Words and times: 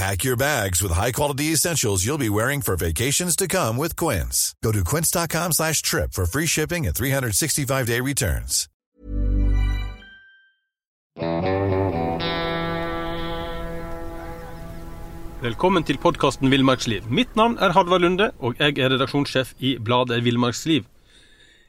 Pack 0.00 0.24
your 0.24 0.36
bags 0.36 0.80
with 0.82 0.92
high-quality 0.92 1.52
essentials 1.52 2.06
you'll 2.06 2.16
be 2.16 2.30
wearing 2.30 2.62
for 2.62 2.74
vacations 2.74 3.36
to 3.36 3.46
come 3.46 3.76
with 3.76 3.96
Quince. 3.96 4.54
Go 4.64 4.72
to 4.72 4.82
quince.com 4.82 5.52
slash 5.52 5.82
trip 5.82 6.14
for 6.14 6.24
free 6.24 6.46
shipping 6.46 6.86
and 6.86 6.94
365-day 6.94 8.00
returns. 8.00 8.66
Velkommen 15.42 15.84
til 15.84 16.00
podkasten 16.00 16.48
Villmarksliv. 16.48 17.04
Mitt 17.12 17.36
navn 17.36 17.60
er 17.60 17.76
Halvard 17.76 18.00
Lunde, 18.00 18.32
og 18.40 18.56
jeg 18.56 18.80
er 18.80 18.96
redaksjonssjef 18.96 19.52
i 19.60 19.76
bladet 19.76 20.24
Villmarksliv. 20.24 20.88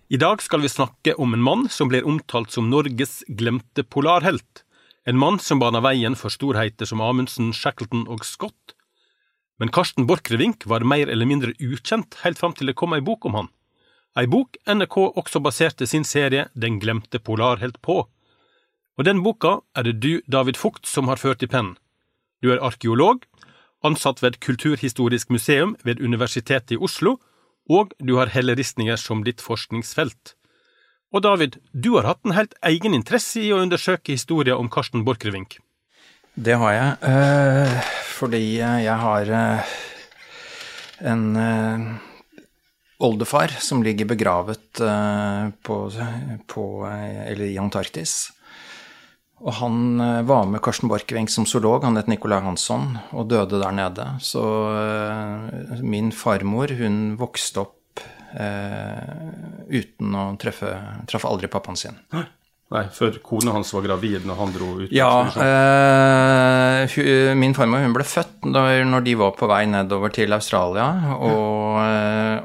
I 0.08 0.24
dag 0.24 0.40
skal 0.40 0.64
vi 0.64 0.72
snakke 0.72 1.20
om 1.20 1.36
en 1.36 1.44
mann 1.44 1.68
som 1.68 1.92
blir 1.92 2.08
omtalt 2.08 2.56
som 2.56 2.72
Norges 2.72 3.26
glemte 3.28 3.84
polarhelt. 3.84 4.64
En 5.06 5.18
mann 5.18 5.40
som 5.42 5.58
bana 5.60 5.82
veien 5.82 6.14
for 6.14 6.30
storheiter 6.30 6.86
som 6.86 7.02
Amundsen, 7.02 7.50
Shackleton 7.58 8.06
og 8.12 8.26
Scott. 8.26 8.76
Men 9.58 9.72
Karsten 9.74 10.06
Borchgrevink 10.06 10.68
var 10.70 10.86
mer 10.86 11.10
eller 11.10 11.26
mindre 11.26 11.56
ukjent 11.58 12.20
helt 12.22 12.38
fram 12.38 12.54
til 12.58 12.70
det 12.70 12.78
kom 12.78 12.94
ei 12.94 13.02
bok 13.02 13.26
om 13.26 13.38
han. 13.40 13.50
Ei 14.18 14.28
bok 14.28 14.60
NRK 14.68 14.98
også 15.18 15.40
baserte 15.42 15.88
sin 15.88 16.04
serie 16.04 16.50
Den 16.54 16.80
glemte 16.80 17.20
polarhelt 17.20 17.82
på. 17.82 18.04
Og 18.98 19.06
den 19.08 19.24
boka 19.24 19.62
er 19.74 19.88
det 19.88 20.00
du, 20.04 20.22
David 20.28 20.58
Fugt, 20.60 20.86
som 20.86 21.08
har 21.08 21.18
ført 21.18 21.42
i 21.42 21.50
pennen. 21.50 21.78
Du 22.42 22.52
er 22.52 22.62
arkeolog, 22.62 23.24
ansatt 23.82 24.22
ved 24.22 24.38
Kulturhistorisk 24.42 25.30
museum 25.30 25.76
ved 25.84 26.02
Universitetet 26.02 26.76
i 26.76 26.78
Oslo, 26.78 27.18
og 27.70 27.94
du 27.98 28.18
har 28.18 28.34
helleristninger 28.34 28.98
som 28.98 29.24
ditt 29.24 29.42
forskningsfelt. 29.42 30.36
Og 31.12 31.20
David, 31.26 31.58
du 31.76 31.98
har 31.98 32.08
hatt 32.08 32.24
en 32.24 32.38
helt 32.38 32.54
egen 32.64 32.96
interesse 32.96 33.42
i 33.44 33.50
å 33.52 33.60
undersøke 33.60 34.14
historien 34.16 34.56
om 34.56 34.70
Karsten 34.72 35.04
Borchgrevink. 35.04 35.58
Det 36.40 36.56
har 36.56 36.72
jeg, 36.72 36.92
øh, 37.04 37.74
fordi 38.16 38.44
jeg 38.64 38.96
har 39.02 39.32
øh, 39.40 39.74
en 41.12 41.26
øh, 41.36 41.90
oldefar 43.04 43.52
som 43.60 43.84
ligger 43.84 44.08
begravet 44.08 44.80
på, 45.66 45.78
på, 46.48 46.64
eller 46.88 47.46
i 47.46 47.58
Antarktis. 47.60 48.32
Og 49.42 49.58
han 49.58 49.98
var 50.30 50.46
med 50.46 50.62
Karsten 50.64 50.88
Borchgrevink 50.88 51.34
som 51.34 51.48
zoolog, 51.50 51.84
han 51.84 51.98
het 51.98 52.08
Nicolai 52.08 52.40
Hansson, 52.46 52.94
og 53.12 53.28
døde 53.28 53.60
der 53.60 53.74
nede. 53.74 54.06
Så 54.22 54.44
min 55.82 56.12
farmor, 56.14 56.72
hun 56.78 57.18
vokste 57.18 57.66
opp 57.66 58.06
uten 59.72 60.16
å 60.16 60.28
treffe 60.42 60.76
Traff 61.10 61.26
aldri 61.28 61.50
pappaen 61.52 61.80
sin. 61.80 61.98
Nei, 62.72 62.86
før 62.96 63.18
kona 63.20 63.52
hans 63.52 63.74
var 63.76 63.84
gravid 63.84 64.24
når 64.24 64.38
han 64.40 64.54
dro 64.56 64.68
ut? 64.80 64.92
Ja. 64.96 65.28
Eh, 65.44 66.94
min 67.36 67.56
farmor 67.56 67.84
hun 67.84 67.96
ble 67.96 68.06
født 68.08 68.48
når, 68.48 68.86
når, 68.88 69.04
de 69.10 69.16
var 69.20 69.34
på 69.36 69.50
vei 69.52 69.66
nedover 69.68 70.14
til 70.16 70.32
Australia. 70.32 70.86
Og, 71.18 71.82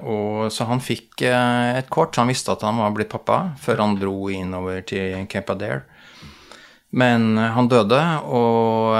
og, 0.03 0.41
så 0.51 0.67
han 0.67 0.83
fikk 0.83 1.23
et 1.31 1.91
kort. 1.95 2.17
så 2.17 2.25
Han 2.25 2.33
visste 2.33 2.57
at 2.57 2.65
han 2.67 2.81
var 2.83 2.97
blitt 2.97 3.13
pappa 3.13 3.55
før 3.63 3.85
han 3.85 3.95
dro 4.01 4.27
innover 4.35 4.83
til 4.89 5.29
Cape 5.31 5.55
Adair. 5.55 5.85
Men 6.91 7.39
han 7.39 7.71
døde, 7.71 8.01
og, 8.27 8.99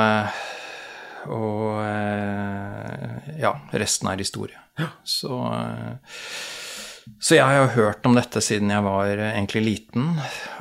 og 1.35 1.83
Ja, 3.41 3.57
resten 3.75 4.13
er 4.13 4.23
historie. 4.23 4.63
Så 5.03 5.43
så 7.21 7.39
jeg 7.39 7.47
har 7.47 7.57
jo 7.61 7.75
hørt 7.77 8.07
om 8.09 8.17
dette 8.17 8.41
siden 8.45 8.71
jeg 8.73 8.85
var 8.85 9.09
egentlig 9.09 9.63
liten. 9.65 10.11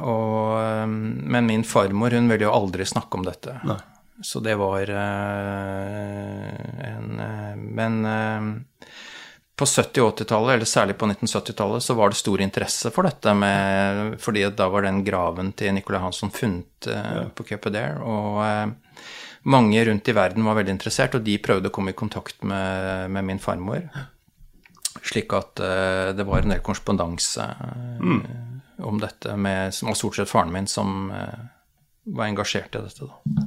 Og, 0.06 0.88
men 0.88 1.50
min 1.50 1.66
farmor 1.68 2.16
hun 2.16 2.30
ville 2.32 2.48
jo 2.48 2.54
aldri 2.54 2.86
snakke 2.88 3.20
om 3.20 3.26
dette. 3.28 3.58
Nei. 3.68 3.80
Så 4.24 4.40
det 4.40 4.56
var 4.56 4.88
uh, 4.96 6.52
en 6.88 7.66
Men 7.76 7.98
på 9.56 9.66
70- 9.66 10.00
og 10.04 10.14
80-tallet, 10.20 10.54
eller 10.56 10.68
særlig 10.68 10.98
på 11.00 11.08
1970-tallet, 11.08 11.84
så 11.84 11.96
var 11.96 12.12
det 12.12 12.20
stor 12.20 12.42
interesse 12.44 12.92
for 12.92 13.08
dette, 13.08 13.34
med, 13.40 14.16
fordi 14.20 14.44
da 14.56 14.68
var 14.72 14.84
den 14.84 15.04
graven 15.08 15.54
til 15.56 15.72
Nicolai 15.76 16.02
Hansson 16.04 16.32
funnet 16.36 16.90
ja. 16.92 17.24
på 17.36 17.46
Cape 17.48 17.72
Adair. 17.72 18.02
Og 18.04 19.46
mange 19.48 19.86
rundt 19.88 20.12
i 20.12 20.16
verden 20.18 20.44
var 20.48 20.60
veldig 20.60 20.76
interessert, 20.76 21.16
og 21.16 21.24
de 21.24 21.38
prøvde 21.40 21.72
å 21.72 21.76
komme 21.76 21.94
i 21.94 21.98
kontakt 21.98 22.44
med, 22.44 23.08
med 23.16 23.30
min 23.32 23.40
farmor. 23.40 23.88
Slik 25.04 25.34
at 25.36 25.60
uh, 25.62 26.14
det 26.16 26.26
var 26.28 26.44
en 26.44 26.54
del 26.54 26.64
korrespondanse 26.64 27.46
mm. 28.00 28.22
om 28.88 29.02
dette, 29.02 29.36
med, 29.36 29.74
som 29.76 29.92
var 29.92 30.00
stort 30.00 30.20
sett 30.20 30.32
faren 30.32 30.54
min 30.54 30.70
som 30.72 31.12
uh, 31.12 31.46
var 32.16 32.30
engasjert 32.30 32.76
i 32.78 32.84
dette. 32.86 33.10
da. 33.10 33.46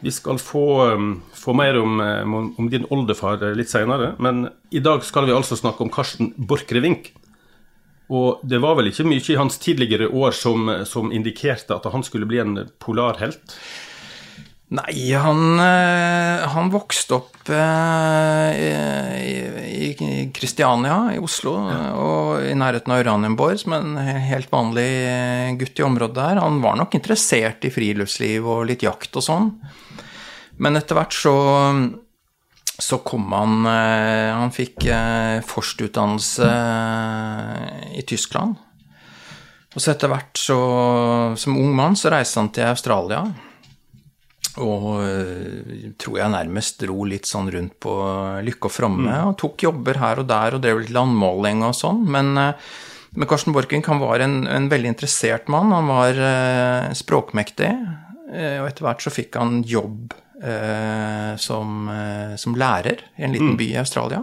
Vi 0.00 0.12
skal 0.16 0.38
få, 0.40 0.64
få 1.36 1.52
mer 1.52 1.76
om, 1.76 1.98
om, 2.56 2.68
din 2.72 2.86
oldefar 2.88 3.42
litt 3.52 3.68
seinere, 3.68 4.14
men 4.16 4.46
i 4.72 4.80
dag 4.80 5.04
skal 5.04 5.26
vi 5.28 5.34
altså 5.36 5.58
snakke 5.60 5.84
om 5.84 5.90
Karsten 5.92 6.32
Borchgrevink. 6.40 7.10
Og 8.08 8.40
det 8.42 8.62
var 8.64 8.78
vel 8.78 8.88
ikke 8.90 9.04
mye 9.06 9.20
i 9.20 9.36
hans 9.38 9.60
tidligere 9.62 10.08
år 10.08 10.32
som, 10.34 10.72
som 10.88 11.12
indikerte 11.14 11.76
at 11.76 11.86
han 11.92 12.02
skulle 12.06 12.26
bli 12.30 12.40
en 12.40 12.56
polarhelt? 12.82 13.54
Nei, 14.70 15.10
han, 15.18 15.58
eh, 15.58 16.44
han 16.46 16.68
vokste 16.70 17.16
opp 17.16 17.48
eh, 17.50 18.50
i 19.66 20.28
Kristiania 20.30 21.08
i 21.10 21.18
Oslo, 21.18 21.56
ja. 21.66 21.78
og 21.98 22.44
i 22.46 22.54
nærheten 22.54 22.94
av 22.94 23.02
Uranienborg, 23.02 23.58
som 23.58 23.74
en 23.74 23.98
helt 23.98 24.46
vanlig 24.52 24.86
gutt 25.58 25.82
i 25.82 25.86
området 25.88 26.14
der. 26.20 26.42
Han 26.44 26.62
var 26.62 26.78
nok 26.78 26.94
interessert 26.94 27.66
i 27.66 27.72
friluftsliv 27.74 28.46
og 28.46 28.62
litt 28.70 28.86
jakt 28.86 29.18
og 29.18 29.26
sånn. 29.26 29.50
Men 30.62 30.78
etter 30.78 31.00
hvert 31.00 31.18
så, 31.18 31.34
så 32.70 33.02
kom 33.02 33.26
han 33.34 33.66
eh, 33.66 34.30
Han 34.38 34.54
fikk 34.54 34.86
forstutdannelse 35.50 36.54
i 37.98 38.06
Tyskland. 38.06 38.54
Og 39.74 39.82
så 39.82 39.96
etter 39.96 40.14
hvert, 40.14 40.34
så, 40.38 40.62
som 41.34 41.58
ung 41.58 41.74
mann, 41.74 41.98
så 41.98 42.14
reiste 42.14 42.38
han 42.38 42.54
til 42.54 42.70
Australia. 42.70 43.26
Og 44.58 44.86
øh, 45.04 45.90
tror 46.00 46.16
jeg 46.18 46.32
nærmest 46.32 46.80
dro 46.82 47.04
litt 47.06 47.28
sånn 47.28 47.50
rundt 47.54 47.76
på 47.82 47.94
lykke 48.46 48.70
og 48.70 48.74
fromme. 48.74 49.06
Mm. 49.06 49.28
Og 49.30 49.36
tok 49.38 49.66
jobber 49.68 50.00
her 50.02 50.22
og 50.22 50.30
der 50.30 50.56
og 50.56 50.64
drev 50.64 50.82
litt 50.82 50.94
landmåling 50.94 51.62
og 51.66 51.76
sånn. 51.78 52.02
Men, 52.10 52.32
øh, 52.40 52.70
men 53.14 53.30
Karsten 53.30 53.54
Borchgrevink 53.54 53.90
han 53.90 54.02
var 54.02 54.24
en, 54.24 54.42
en, 54.50 54.70
veldig 54.72 54.94
interessert 54.94 55.50
mann. 55.52 55.74
Han 55.74 55.90
var 55.90 56.18
eh, 56.18 56.90
språkmektig. 56.98 57.70
og 58.30 58.66
etter 58.68 58.84
hvert 58.86 59.02
så 59.02 59.10
fikk 59.10 59.34
han 59.40 59.62
jobb 59.66 60.12
som, 61.36 61.88
som, 62.38 62.54
lærer 62.56 63.02
i 63.18 63.24
en 63.26 63.34
liten 63.34 63.50
mm. 63.52 63.56
by 63.58 63.66
i 63.74 63.80
Australia. 63.80 64.20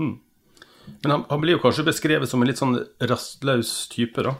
Mm. 0.00 0.16
Men 1.02 1.12
han, 1.12 1.24
han, 1.28 1.42
blir 1.44 1.58
jo 1.58 1.60
kanskje 1.62 1.84
beskrevet 1.86 2.30
som 2.30 2.42
en 2.42 2.48
litt 2.48 2.58
sånn 2.58 2.78
rastløs 3.06 3.74
type, 3.92 4.24
da? 4.24 4.32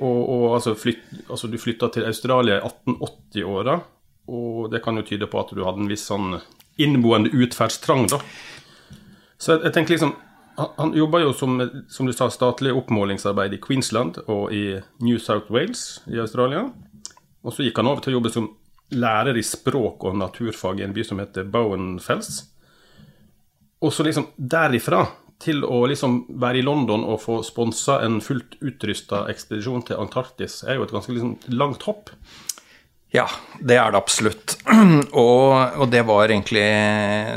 Og, 0.00 0.20
og 0.22 0.44
altså, 0.56 0.74
flytt, 0.78 1.04
altså, 1.28 1.50
du 1.50 1.58
flytta 1.60 1.90
til 1.92 2.06
Australia 2.08 2.58
i 2.58 2.64
1880-åra, 2.64 3.78
og 4.32 4.70
det 4.72 4.80
kan 4.84 4.96
jo 4.96 5.04
tyde 5.06 5.28
på 5.28 5.40
at 5.40 5.52
du 5.52 5.64
hadde 5.66 5.84
en 5.84 5.90
viss 5.90 6.06
sånn 6.08 6.38
innboende 6.80 7.32
utferdstrang, 7.36 8.06
da. 8.12 8.20
Så 9.36 9.56
jeg, 9.56 9.66
jeg 9.66 9.74
tenker 9.76 9.96
liksom 9.96 10.14
Han, 10.52 10.68
han 10.76 10.90
jobba 10.92 11.22
jo 11.22 11.30
som, 11.32 11.54
som 11.88 12.06
du 12.06 12.12
sa, 12.12 12.26
statlig 12.28 12.74
oppmålingsarbeid 12.76 13.54
i 13.56 13.60
Queensland 13.60 14.18
og 14.26 14.52
i 14.52 14.76
New 15.00 15.16
South 15.16 15.48
Wales 15.48 16.02
i 16.12 16.18
Australia. 16.20 16.66
Og 17.40 17.54
så 17.56 17.64
gikk 17.64 17.80
han 17.80 17.88
over 17.88 18.04
til 18.04 18.12
å 18.12 18.18
jobbe 18.18 18.32
som 18.34 18.50
lærer 18.92 19.38
i 19.40 19.44
språk 19.48 20.04
og 20.04 20.18
naturfag 20.20 20.82
i 20.82 20.84
en 20.84 20.92
by 20.92 21.06
som 21.08 21.22
heter 21.22 21.48
Bowen 21.48 21.94
Fells. 22.04 22.42
Og 23.80 23.94
så 23.96 24.04
liksom 24.04 24.28
derifra 24.36 25.06
til 25.42 25.64
å 25.66 25.82
liksom 25.90 26.22
være 26.42 26.60
i 26.60 26.64
London 26.66 27.04
og 27.04 27.20
få 27.24 27.40
sponsa 27.46 28.00
en 28.06 28.20
fullt 28.24 28.56
utrusta 28.62 29.26
ekspedisjon 29.32 29.84
til 29.88 30.00
Antarktis 30.02 30.62
er 30.66 30.78
jo 30.78 30.86
et 30.86 30.94
ganske 30.94 31.12
liksom 31.14 31.36
langt 31.58 31.86
hopp. 31.88 32.12
Ja, 33.12 33.26
det 33.60 33.76
er 33.76 33.92
det 33.92 34.00
absolutt. 34.00 34.54
Og, 35.22 35.52
og 35.52 35.90
det, 35.92 36.00
var 36.08 36.30
egentlig, 36.30 36.64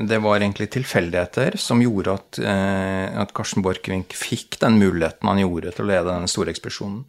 det 0.07 0.19
var 0.23 0.39
egentlig 0.39 0.69
tilfeldigheter 0.71 1.57
som 1.59 1.81
gjorde 1.83 2.13
at, 2.15 2.39
eh, 2.39 3.17
at 3.19 3.33
Karsten 3.35 3.65
Borchgrevink 3.65 4.15
fikk 4.15 4.55
den 4.61 4.77
muligheten 4.79 5.27
han 5.27 5.41
gjorde 5.41 5.73
til 5.75 5.83
å 5.83 5.89
lede 5.89 6.07
denne 6.07 6.31
store 6.31 6.53
ekspedisjonen. 6.55 7.01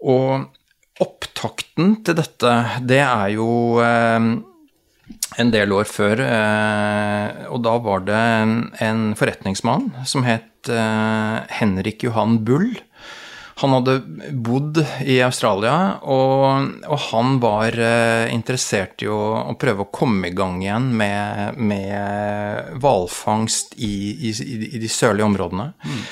Og 0.00 0.48
opptakten 1.04 1.98
til 2.06 2.16
dette, 2.16 2.54
det 2.88 3.02
er 3.04 3.34
jo 3.36 3.50
eh, 3.84 4.30
en 5.36 5.50
del 5.52 5.72
år 5.76 5.88
før, 5.90 6.20
eh, 6.24 7.46
og 7.52 7.62
da 7.66 7.76
var 7.84 8.04
det 8.06 8.24
en 8.84 9.02
forretningsmann 9.18 9.90
som 10.08 10.24
het 10.26 10.70
eh, 10.72 11.36
Henrik 11.60 12.06
Johan 12.06 12.40
Bull. 12.48 12.70
Han 13.58 13.74
hadde 13.74 13.96
bodd 14.46 14.78
i 15.02 15.18
Australia, 15.26 15.98
og, 16.06 16.68
og 16.86 17.00
han 17.08 17.38
var 17.42 17.74
eh, 17.74 18.30
interessert 18.30 19.02
i 19.02 19.10
å, 19.10 19.18
å, 19.50 19.56
prøve 19.58 19.84
å 19.84 19.92
komme 19.92 20.30
i 20.30 20.36
gang 20.36 20.62
igjen 20.62 20.92
med 20.94 22.78
hvalfangst 22.78 23.74
i, 23.82 23.94
i, 24.30 24.34
i, 24.70 24.78
de 24.78 24.90
sørlige 24.92 25.26
områdene. 25.26 25.72
Mm. 25.82 26.04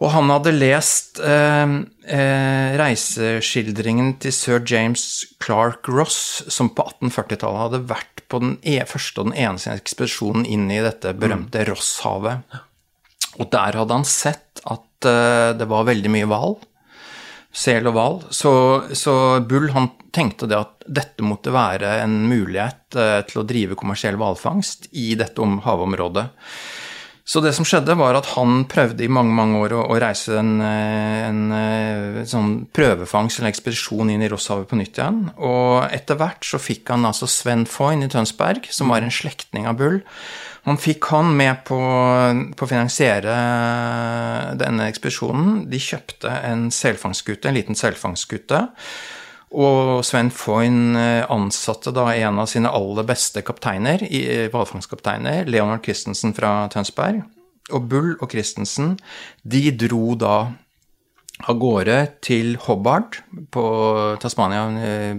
Og 0.00 0.08
han 0.14 0.32
hadde 0.32 0.54
lest 0.56 1.20
eh, 1.20 1.74
eh, 2.08 2.70
reiseskildringen 2.80 4.14
til 4.22 4.32
sir 4.32 4.62
James 4.64 5.04
Clark 5.44 5.90
Ross, 5.92 6.40
som 6.48 6.72
på 6.72 6.86
1840-tallet 6.96 7.64
hadde 7.66 7.82
vært 7.90 8.24
på 8.30 8.40
den 8.40 8.56
e 8.62 8.78
første 8.88 9.20
og 9.20 9.30
den 9.30 9.38
eneste 9.44 9.74
ekspedisjonen 9.76 10.46
inn 10.48 10.70
i 10.72 10.80
dette 10.84 11.12
berømte 11.18 11.60
mm. 11.60 11.68
Rosshavet. 11.68 12.58
Og 13.38 13.52
der 13.52 13.76
hadde 13.76 14.00
han 14.00 14.08
sett 14.08 14.62
at 14.64 15.08
eh, 15.08 15.52
det 15.58 15.68
var 15.68 15.88
veldig 15.90 16.12
mye 16.16 16.28
hval. 16.30 16.56
Sel 17.50 17.88
og 17.90 17.96
hval. 17.96 18.20
Så, 18.32 18.52
så, 18.96 19.14
Bull 19.44 19.72
han 19.74 19.90
tenkte 20.14 20.46
det 20.50 20.58
at 20.58 20.84
dette 20.86 21.26
måtte 21.26 21.52
være 21.54 21.98
en 22.04 22.22
mulighet 22.30 22.96
eh, 22.96 23.20
til 23.28 23.42
å 23.42 23.46
drive 23.46 23.78
kommersiell 23.78 24.16
hvalfangst 24.20 24.88
i 24.96 25.12
dette 25.18 25.50
havområdet. 25.66 26.30
Så 27.30 27.38
det 27.44 27.52
som 27.54 27.66
skjedde, 27.68 27.94
var 27.94 28.16
at 28.18 28.32
han 28.32 28.64
prøvde 28.66 29.04
i 29.04 29.10
mange 29.12 29.30
mange 29.36 29.60
år 29.62 29.76
å, 29.78 29.84
å 29.94 29.98
reise 30.02 30.34
en, 30.40 30.56
eh, 30.66 31.28
en, 31.28 31.44
en, 31.54 32.16
eh, 32.18 32.24
sånn 32.26 32.64
prøvefangst 32.74 33.38
eller 33.38 33.52
ekspedisjon 33.52 34.10
inn 34.10 34.24
i 34.26 34.30
Rosshavet 34.32 34.66
på 34.66 34.78
nytt 34.80 34.98
igjen. 34.98 35.20
Og 35.38 35.84
etter 35.94 36.18
hvert 36.18 36.42
så 36.46 36.58
fikk 36.58 36.90
han 36.90 37.06
altså 37.06 37.28
Sven 37.30 37.68
Foyn 37.70 38.02
i 38.02 38.10
Tønsberg, 38.10 38.66
som 38.74 38.90
var 38.90 39.06
en 39.06 39.14
slektning 39.14 39.70
av 39.70 39.78
Bull. 39.78 40.00
Han 40.66 40.80
fikk 40.80 41.06
han 41.12 41.30
med 41.38 41.62
på, 41.70 41.78
på 42.58 42.66
å 42.66 42.72
finansiere 42.72 43.38
denne 44.58 44.90
ekspedisjonen. 44.90 45.64
De 45.70 45.78
kjøpte 45.80 46.34
en 46.50 46.66
selfangstskute, 46.74 47.46
en 47.46 47.60
liten 47.60 47.78
selfangstskute. 47.78 48.64
Og 49.50 50.04
Sven 50.06 50.30
Foyn 50.30 50.94
eh, 50.94 51.26
ansatte 51.30 51.90
da 51.94 52.06
en 52.14 52.38
av 52.38 52.46
sine 52.50 52.70
aller 52.70 53.06
beste 53.06 53.42
kapteiner, 53.42 54.04
eh, 54.06 54.46
hvalfangstkapteiner, 54.52 55.48
Leonard 55.50 55.82
Christensen 55.86 56.34
fra 56.36 56.68
Tønsberg. 56.70 57.24
Og 57.74 57.86
Bull 57.90 58.12
og 58.20 58.30
Christensen, 58.30 58.96
de 59.42 59.70
dro 59.74 60.14
da 60.18 60.36
av 61.40 61.56
gårde 61.56 61.96
til 62.22 62.52
Hobart 62.66 63.22
på 63.50 63.64
Tasmania 64.22 64.66
eh, 64.86 65.18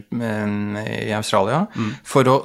i 1.10 1.12
Australia 1.18 1.66
mm. 1.74 1.92
for 2.08 2.30
å 2.32 2.38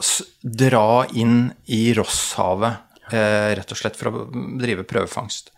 dra 0.43 1.05
inn 1.15 1.53
i 1.71 1.91
Rosshavet, 1.94 2.83
rett 3.06 3.71
og 3.71 3.79
slett 3.79 3.94
for 3.94 4.11
å 4.11 4.25
drive 4.59 4.83
prøvefangst. 4.88 5.53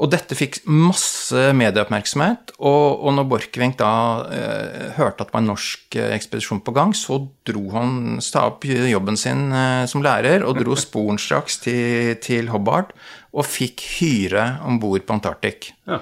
Og 0.00 0.08
dette 0.12 0.36
fikk 0.36 0.62
masse 0.64 1.50
medieoppmerksomhet, 1.56 2.54
og, 2.64 3.02
og 3.04 3.16
når 3.16 3.26
Borchgrevink 3.28 3.76
da 3.80 3.92
eh, 4.32 4.86
hørte 4.96 5.24
at 5.24 5.28
det 5.28 5.36
var 5.36 5.44
en 5.44 5.50
norsk 5.52 5.98
eh, 6.00 6.14
ekspedisjon 6.16 6.62
på 6.64 6.74
gang, 6.76 6.94
så 6.96 7.20
dro 7.48 7.66
han 7.74 8.22
sta 8.24 8.46
opp 8.48 8.64
jobben 8.64 9.20
sin 9.20 9.50
eh, 9.52 9.84
som 9.90 10.04
lærer 10.04 10.46
og 10.48 10.62
dro 10.62 10.78
sporenstraks 10.86 11.60
til, 11.66 12.14
til 12.24 12.48
Hobart 12.54 12.94
og 13.32 13.48
fikk 13.48 13.84
hyre 13.98 14.46
om 14.68 14.80
bord 14.80 15.04
på 15.04 15.16
Antarktik. 15.16 15.72
Ja. 15.88 16.00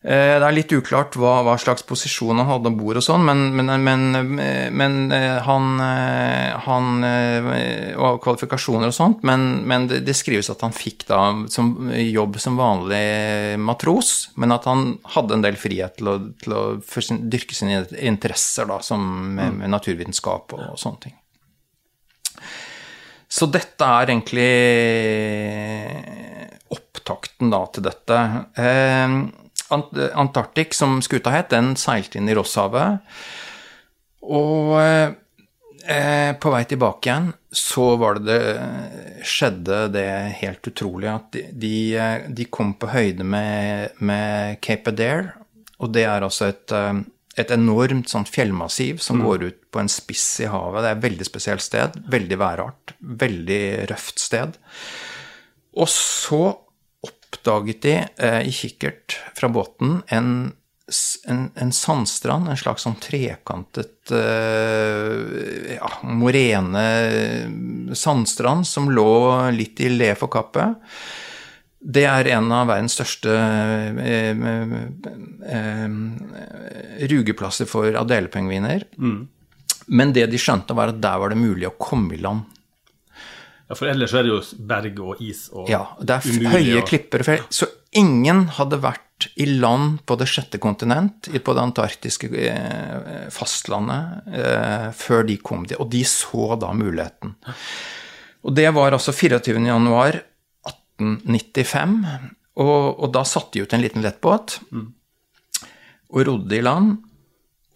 Eh, 0.00 0.38
det 0.40 0.46
er 0.46 0.54
litt 0.56 0.70
uklart 0.72 1.12
hva, 1.20 1.42
hva 1.44 1.58
slags 1.60 1.84
posisjon 1.84 2.38
han 2.40 2.48
hadde 2.48 2.70
om 2.70 2.76
bord 2.78 2.96
og 2.96 3.04
sånn, 3.04 3.20
men, 3.26 3.42
men, 3.52 3.68
men, 3.84 4.04
men, 4.72 4.94
eh, 5.12 5.36
han, 5.44 5.66
eh, 5.84 6.54
han 6.64 7.04
Og 8.00 8.16
kvalifikasjoner 8.24 8.88
og 8.88 8.96
sånt, 8.96 9.26
men, 9.28 9.84
det, 9.90 9.98
det, 10.06 10.14
skrives 10.16 10.48
at 10.48 10.64
han 10.64 10.72
fikk 10.72 11.04
da 11.10 11.20
som 11.52 11.90
jobb 11.92 12.38
som 12.40 12.56
vanlig 12.56 13.58
matros, 13.60 14.30
men 14.40 14.56
at 14.56 14.64
han 14.70 14.94
hadde 15.16 15.36
en 15.36 15.44
del 15.44 15.60
frihet 15.60 15.98
til 16.00 16.08
å, 16.08 16.16
til 16.40 16.56
å 16.56 16.62
sin, 16.96 17.26
dyrke 17.28 17.58
sine 17.58 17.82
interesser, 18.00 18.70
da, 18.72 18.80
som 18.80 19.04
med, 19.36 19.60
med 19.60 19.74
naturvitenskap 19.74 20.56
og, 20.56 20.64
og 20.72 20.80
sånne 20.80 21.04
ting. 21.04 21.18
Så 23.30 23.46
dette 23.52 23.84
er 23.84 24.10
egentlig 24.10 24.48
opptakten 26.72 27.52
da 27.52 27.60
til 27.70 27.84
dette. 27.86 28.22
Eh, 28.58 29.20
Antarctic, 29.70 30.74
som 30.76 31.00
skuta 31.04 31.32
het, 31.34 31.50
den 31.54 31.74
seilte 31.78 32.20
inn 32.20 32.30
i 32.30 32.36
Rosshavet. 32.36 33.00
Og 34.30 34.76
eh, 34.80 36.32
på 36.36 36.52
vei 36.52 36.64
tilbake 36.68 37.08
igjen 37.08 37.30
så 37.50 37.94
var 37.98 38.20
det 38.20 38.26
det 38.30 39.24
skjedde 39.26 39.78
det 39.94 40.08
helt 40.40 40.68
utrolige 40.70 41.14
at 41.18 41.32
de, 41.34 41.46
de, 41.50 41.76
de 42.36 42.46
kom 42.52 42.74
på 42.78 42.92
høyde 42.92 43.26
med, 43.26 43.96
med 43.98 44.60
Cape 44.62 44.92
Adair, 44.92 45.32
og 45.80 45.90
det 45.96 46.04
er 46.06 46.22
altså 46.26 46.50
et, 46.52 46.70
eh, 46.76 47.02
et 47.40 47.52
enormt 47.54 48.10
sånt 48.12 48.30
fjellmassiv 48.30 49.00
som 49.02 49.20
mm. 49.20 49.26
går 49.26 49.46
ut 49.48 49.60
på 49.72 49.82
en 49.82 49.90
spiss 49.90 50.26
i 50.44 50.48
havet. 50.50 50.82
Det 50.82 50.90
er 50.90 50.98
et 50.98 51.06
veldig 51.06 51.28
spesielt 51.28 51.64
sted. 51.64 51.96
Veldig 52.12 52.38
værart. 52.40 52.94
Veldig 53.00 53.62
røft 53.90 54.20
sted. 54.20 54.58
Og 55.78 55.88
så 55.88 56.42
oppdaget 57.40 57.82
de 57.82 58.08
eh, 58.16 58.42
i 58.48 58.52
kikkert 58.52 59.18
fra 59.34 59.48
båten 59.48 60.02
en, 60.08 60.52
en, 61.26 61.50
en, 61.54 61.72
sandstrand, 61.72 62.48
en 62.48 62.56
slags 62.56 62.84
sånn 62.84 62.98
trekantet 63.00 64.12
eh, 64.12 65.76
ja, 65.78 65.90
morene 66.04 66.84
sandstrand 67.94 68.66
som 68.66 68.90
lå 68.90 69.50
litt 69.56 69.80
i 69.80 69.88
le 69.88 70.14
for 70.18 70.28
kappet. 70.28 70.76
Det 71.80 72.04
er 72.04 72.28
en 72.36 72.50
av 72.52 72.68
verdens 72.68 72.92
største 72.98 73.32
eh, 73.32 74.36
eh, 75.56 75.90
rugeplasser 77.08 77.66
for 77.70 77.96
adelepingviner. 77.96 78.84
Mm. 79.00 79.20
Men 79.90 80.12
det 80.12 80.28
de 80.30 80.38
skjønte, 80.38 80.76
var 80.76 80.92
at 80.92 81.00
der 81.02 81.18
var 81.18 81.32
det 81.32 81.40
mulig 81.40 81.66
å 81.70 81.78
komme 81.80 82.14
i 82.14 82.20
land. 82.20 82.44
Ja, 83.70 83.76
For 83.78 83.86
ellers 83.86 84.14
er 84.18 84.26
det 84.26 84.32
jo 84.32 84.40
berg 84.66 84.98
og 85.04 85.20
is 85.22 85.44
og 85.54 85.68
Ja, 85.70 85.84
det 86.02 86.16
er 86.16 86.26
umulig, 86.26 86.50
høye 86.50 86.80
og... 86.80 86.88
klipper. 86.90 87.22
Så 87.54 87.68
ingen 87.94 88.48
hadde 88.56 88.80
vært 88.82 89.28
i 89.38 89.46
land 89.46 90.00
på 90.08 90.16
det 90.18 90.26
sjette 90.30 90.58
kontinent, 90.62 91.28
på 91.30 91.54
det 91.54 91.62
antarktiske 91.62 92.30
eh, 92.50 93.28
fastlandet, 93.30 94.26
eh, 94.34 94.88
før 94.96 95.22
de 95.28 95.38
kom 95.38 95.68
dit. 95.68 95.78
Og 95.78 95.90
de 95.92 96.02
så 96.08 96.56
da 96.58 96.72
muligheten. 96.74 97.36
Og 98.42 98.56
det 98.56 98.66
var 98.74 98.96
altså 98.96 99.14
24. 99.14 99.62
januar 99.68 100.18
1895, 100.66 101.98
og, 102.60 102.76
og 103.04 103.08
da 103.14 103.22
satte 103.28 103.54
de 103.54 103.62
ut 103.62 103.76
en 103.76 103.84
liten 103.84 104.02
lettbåt 104.02 104.58
mm. 104.72 104.86
og 106.10 106.24
rodde 106.26 106.58
i 106.58 106.64
land. 106.64 106.96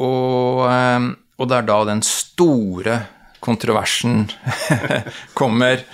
Og, 0.02 0.64
eh, 0.66 1.12
og 1.38 1.50
det 1.50 1.60
er 1.60 1.68
da 1.70 1.82
den 1.92 2.02
store 2.02 3.02
kontroversen 3.44 4.24
kommer. 5.38 5.84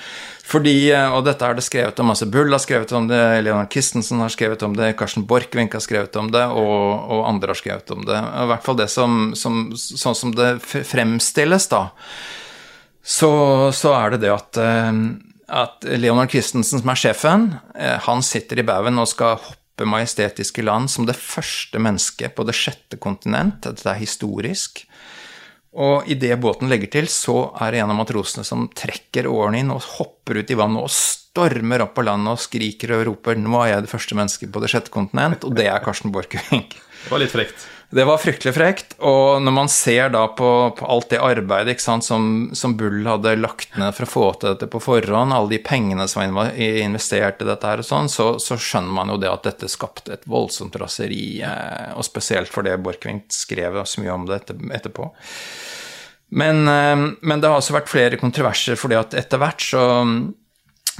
Fordi, 0.50 0.90
eh, 0.90 1.12
og 1.14 1.24
dette 1.28 1.46
er 1.46 1.54
det 1.56 1.64
skrevet 1.66 2.00
om, 2.02 2.10
altså 2.10 2.26
Bull 2.30 2.50
har 2.50 2.62
skrevet 2.62 2.90
om 2.96 3.06
det, 3.10 3.20
Leonard 3.44 3.70
Christensen 3.70 4.22
har 4.22 4.32
skrevet 4.34 4.62
om 4.66 4.74
det, 4.74 4.96
Karsten 4.98 5.26
Borchgrevink 5.28 5.76
har 5.76 5.84
skrevet 5.84 6.16
om 6.18 6.30
det, 6.34 6.42
og, 6.42 6.82
og, 7.06 7.22
andre 7.28 7.52
har 7.52 7.60
skrevet 7.60 7.94
om 7.94 8.02
det. 8.08 8.18
I 8.18 8.48
hvert 8.50 8.66
fall 8.66 8.80
det 8.80 8.88
som, 8.90 9.30
som, 9.38 9.68
sånn 9.78 10.18
som 10.18 10.34
det 10.34 10.56
fremstilles, 10.64 11.68
da, 11.70 11.84
så, 13.00 13.30
så 13.74 13.94
er 13.96 14.16
det 14.16 14.24
det 14.26 14.34
at, 14.34 14.60
eh, 14.60 15.00
at 15.62 15.86
Leonard 16.02 16.34
Christensen, 16.34 16.82
som 16.82 16.92
er 16.92 17.02
sjefen, 17.04 17.48
eh, 17.78 17.96
han 18.08 18.26
sitter 18.26 18.58
i 18.60 18.66
baugen 18.66 18.98
og 18.98 19.10
skal 19.12 19.38
hoppe 19.38 19.86
majestetiske 19.88 20.66
land 20.66 20.90
som 20.92 21.06
det 21.08 21.16
første 21.16 21.78
mennesket 21.80 22.34
på 22.34 22.44
det 22.48 22.58
sjette 22.58 22.98
kontinent. 23.00 23.62
Dette 23.64 23.86
er 23.86 24.02
historisk. 24.02 24.82
Og 25.70 26.08
idet 26.10 26.34
båten 26.42 26.70
legger 26.70 26.90
til, 26.90 27.06
så 27.06 27.52
er 27.62 27.70
det 27.70 27.82
en 27.82 27.92
av 27.92 27.98
matrosene 28.00 28.42
som 28.46 28.66
trekker 28.74 29.28
årene 29.30 29.60
inn 29.62 29.70
og 29.70 29.84
hopper 29.98 30.40
ut 30.42 30.50
i 30.50 30.58
vannet 30.58 30.82
og 30.82 30.90
stormer 30.90 31.84
opp 31.84 31.94
på 31.94 32.04
landet 32.08 32.34
og 32.34 32.42
skriker 32.42 32.96
og 32.96 33.04
roper 33.06 33.38
'Nå 33.38 33.54
er 33.62 33.74
jeg 33.74 33.84
det 33.86 33.92
første 33.92 34.18
mennesket 34.18 34.50
på 34.50 34.62
det 34.62 34.70
sjette 34.72 34.90
kontinent', 34.90 35.46
og 35.46 35.54
det 35.54 35.68
er 35.70 35.84
Karsten 35.84 36.10
Borchgrevink. 36.10 36.74
Det 36.74 37.10
var 37.10 37.22
litt 37.22 37.30
frekt. 37.30 37.68
Det 37.90 38.04
var 38.06 38.20
fryktelig 38.22 38.52
frekt, 38.54 38.92
og 39.02 39.40
når 39.42 39.54
man 39.54 39.68
ser 39.70 40.12
da 40.14 40.22
på, 40.38 40.48
på 40.78 40.86
alt 40.94 41.08
det 41.10 41.18
arbeidet 41.26 41.80
sant, 41.82 42.06
som, 42.06 42.50
som, 42.54 42.76
Bull 42.78 43.02
hadde 43.02 43.32
lagt 43.40 43.74
ned 43.80 43.96
for 43.96 44.06
å 44.06 44.10
få 44.10 44.26
til 44.38 44.52
dette 44.52 44.68
på 44.70 44.78
forhånd, 44.84 45.34
alle 45.34 45.50
de 45.50 45.58
pengene 45.58 46.06
som 46.10 46.38
var 46.38 46.54
investert 46.54 47.42
i 47.42 47.48
dette 47.48 47.66
her 47.66 47.82
og 47.82 47.88
sånn, 47.88 48.10
så, 48.12 48.28
så, 48.38 48.54
skjønner 48.54 48.94
man 48.94 49.10
jo 49.10 49.18
det 49.18 49.32
at 49.32 49.48
dette 49.48 49.70
skapte 49.72 50.14
et 50.14 50.28
voldsomt 50.30 50.78
raseri, 50.78 51.42
eh, 51.42 51.90
og 51.96 52.06
spesielt 52.06 52.52
fordi 52.52 52.76
Borchgrevink 52.78 53.26
skrev 53.34 53.82
så 53.82 54.04
mye 54.04 54.14
om 54.14 54.30
det 54.30 54.38
etterpå. 54.78 55.10
Men, 56.30 56.62
eh, 56.70 56.94
men, 57.18 57.42
det 57.42 57.50
har 57.50 57.58
også 57.58 57.74
vært 57.74 57.90
flere 57.90 58.22
kontroverser, 58.22 58.78
fordi 58.78 59.00
at 59.02 59.18
etter 59.18 59.42
hvert 59.42 59.66
så 59.66 59.82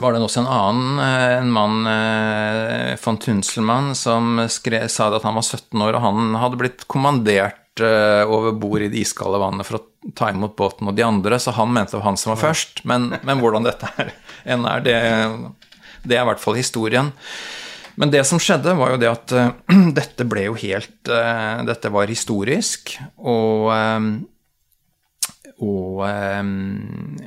var 0.00 0.14
det 0.14 0.22
også 0.24 0.42
en 0.42 0.50
annen 0.50 1.00
eh, 1.04 1.36
en 1.40 1.52
mann, 1.52 1.78
eh, 1.86 2.96
von 3.02 3.18
Tunselmann, 3.20 3.94
som 3.98 4.40
skrev, 4.48 4.88
sa 4.88 5.10
at 5.14 5.26
han 5.26 5.36
var 5.36 5.46
17 5.46 5.84
år, 5.84 5.96
og 5.96 6.04
han 6.04 6.34
hadde 6.40 6.60
blitt 6.60 6.86
kommandert 6.90 7.82
eh, 7.84 8.24
over 8.24 8.56
bord 8.56 8.84
i 8.84 8.90
det 8.92 9.04
iskalde 9.04 9.40
vannet 9.42 9.68
for 9.68 9.80
å 9.80 10.12
ta 10.16 10.30
imot 10.32 10.56
båten 10.56 10.88
og 10.88 10.96
de 10.96 11.04
andre, 11.04 11.38
så 11.40 11.54
han 11.56 11.72
mente 11.74 11.94
det 11.94 12.00
var 12.00 12.10
han 12.10 12.20
som 12.20 12.34
var 12.34 12.42
først. 12.42 12.84
Men, 12.88 13.10
men 13.20 13.42
hvordan 13.42 13.68
dette 13.68 13.92
er, 14.00 14.14
er, 14.56 14.84
det, 14.86 14.98
det 16.04 16.16
er 16.16 16.24
i 16.24 16.28
hvert 16.32 16.42
fall 16.42 16.58
historien. 16.58 17.12
Men 18.00 18.12
det 18.12 18.24
som 18.24 18.40
skjedde, 18.40 18.72
var 18.78 18.94
jo 18.94 19.00
det 19.02 19.12
at 19.12 19.36
uh, 19.36 19.52
dette 19.98 20.24
ble 20.24 20.46
jo 20.46 20.56
helt 20.56 21.10
uh, 21.10 21.60
Dette 21.68 21.90
var 21.92 22.08
historisk, 22.08 22.96
og 23.18 23.72
um, 23.74 24.12
og 25.60 25.98
um, 26.08 27.18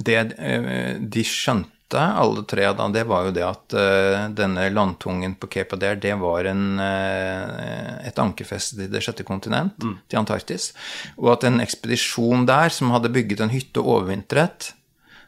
det 0.00 0.22
de 0.32 1.24
skjønte 1.28 1.75
alle 1.94 2.42
tre, 2.42 2.66
da, 2.74 2.88
det 2.90 3.04
var 3.06 3.28
jo 3.28 3.34
det 3.34 3.44
at 3.46 3.74
uh, 3.78 4.26
denne 4.34 4.64
landtungen 4.72 5.36
på 5.38 5.46
Cape 5.46 5.76
Adair, 5.76 5.98
det 6.02 6.14
var 6.18 6.48
en, 6.50 6.80
uh, 6.80 8.00
et 8.06 8.18
ankerfeste 8.18 8.80
til 8.80 8.90
det 8.90 9.02
sjette 9.04 9.26
kontinent, 9.26 9.76
mm. 9.78 9.94
til 10.10 10.18
Antarktis. 10.18 10.72
Og 11.16 11.36
at 11.36 11.46
en 11.46 11.62
ekspedisjon 11.62 12.46
der 12.48 12.74
som 12.74 12.90
hadde 12.94 13.12
bygget 13.14 13.44
en 13.44 13.54
hytte 13.54 13.82
og 13.84 14.00
overvintret, 14.00 14.72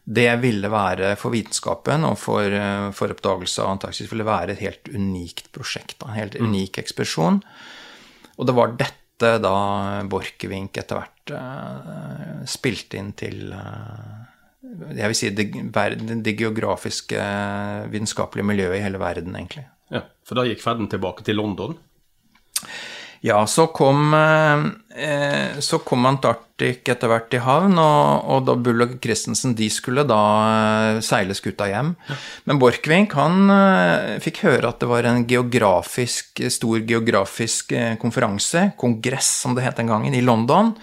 det 0.09 0.31
ville 0.41 0.71
være 0.73 1.13
for 1.21 1.35
vitenskapen 1.37 2.07
og 2.09 2.17
for, 2.19 2.43
uh, 2.51 2.89
for 2.97 3.15
oppdagelse 3.15 3.63
av 3.63 3.77
Antarktis 3.77 4.11
ville 4.11 4.27
være 4.27 4.57
et 4.57 4.65
helt 4.65 4.91
unikt 4.91 5.53
prosjekt. 5.55 6.03
En 6.03 6.17
helt 6.19 6.39
mm. 6.39 6.49
unik 6.49 6.81
ekspedisjon. 6.83 7.43
Og 8.39 8.49
det 8.49 8.57
var 8.57 8.75
dette 8.81 9.37
da 9.43 9.55
Borchgrevink 10.07 10.79
etter 10.79 11.01
hvert 11.01 12.47
spilte 12.49 13.01
inn 13.01 13.11
til 13.19 13.51
jeg 14.69 15.11
vil 15.11 15.17
si 15.17 15.31
det, 15.35 15.49
det 16.25 16.37
geografiske, 16.39 17.25
vitenskapelige 17.93 18.47
miljøet 18.47 18.79
i 18.79 18.85
hele 18.85 19.01
verden, 19.01 19.37
egentlig. 19.39 19.67
Ja, 19.93 20.05
For 20.27 20.39
da 20.39 20.45
gikk 20.49 20.63
ferden 20.63 20.91
tilbake 20.93 21.25
til 21.25 21.39
London? 21.41 21.79
Ja, 23.21 23.41
så 23.47 23.67
kom, 23.75 24.15
eh, 24.15 25.59
så 25.59 25.81
kom 25.83 26.07
Antarktik 26.07 26.87
etter 26.87 27.11
hvert 27.11 27.35
i 27.35 27.41
havn, 27.43 27.75
og, 27.83 28.29
og 28.31 28.45
da 28.47 28.55
Bull 28.55 28.85
og 28.85 28.93
Christensen 29.03 29.57
de 29.59 29.67
skulle 29.75 30.05
da 30.07 30.21
eh, 30.45 31.01
seile 31.03 31.35
skuta 31.35 31.67
hjem. 31.67 31.97
Men 32.47 32.61
Borchgrevink 32.63 33.17
han 33.19 33.51
eh, 33.51 34.15
fikk 34.23 34.45
høre 34.47 34.71
at 34.71 34.79
det 34.79 34.91
var 34.91 35.09
en 35.09 35.25
geografisk, 35.27 36.45
stor 36.47 36.85
geografisk 36.87 37.75
konferanse, 37.99 38.69
kongress 38.79 39.33
som 39.43 39.59
det 39.59 39.67
het 39.67 39.83
den 39.83 39.91
gangen, 39.91 40.15
i 40.15 40.23
London. 40.23 40.77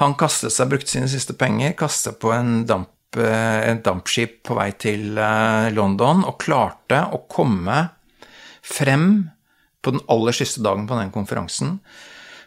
Han 0.00 0.16
kastet 0.18 0.56
seg, 0.56 0.72
brukte 0.72 0.96
sine 0.96 1.10
siste 1.10 1.36
penger, 1.36 1.76
kastet 1.76 2.16
på 2.22 2.32
en 2.32 2.62
damp 2.68 2.93
et 3.22 3.84
dampskip 3.84 4.40
på 4.46 4.56
vei 4.58 4.70
til 4.80 5.18
eh, 5.20 5.68
London 5.74 6.24
og 6.26 6.38
klarte 6.42 7.04
å 7.14 7.24
komme 7.30 7.78
frem 8.64 9.08
på 9.84 9.94
den 9.94 10.04
aller 10.12 10.36
siste 10.36 10.64
dagen 10.64 10.88
på 10.88 10.98
den 10.98 11.12
konferansen. 11.14 11.78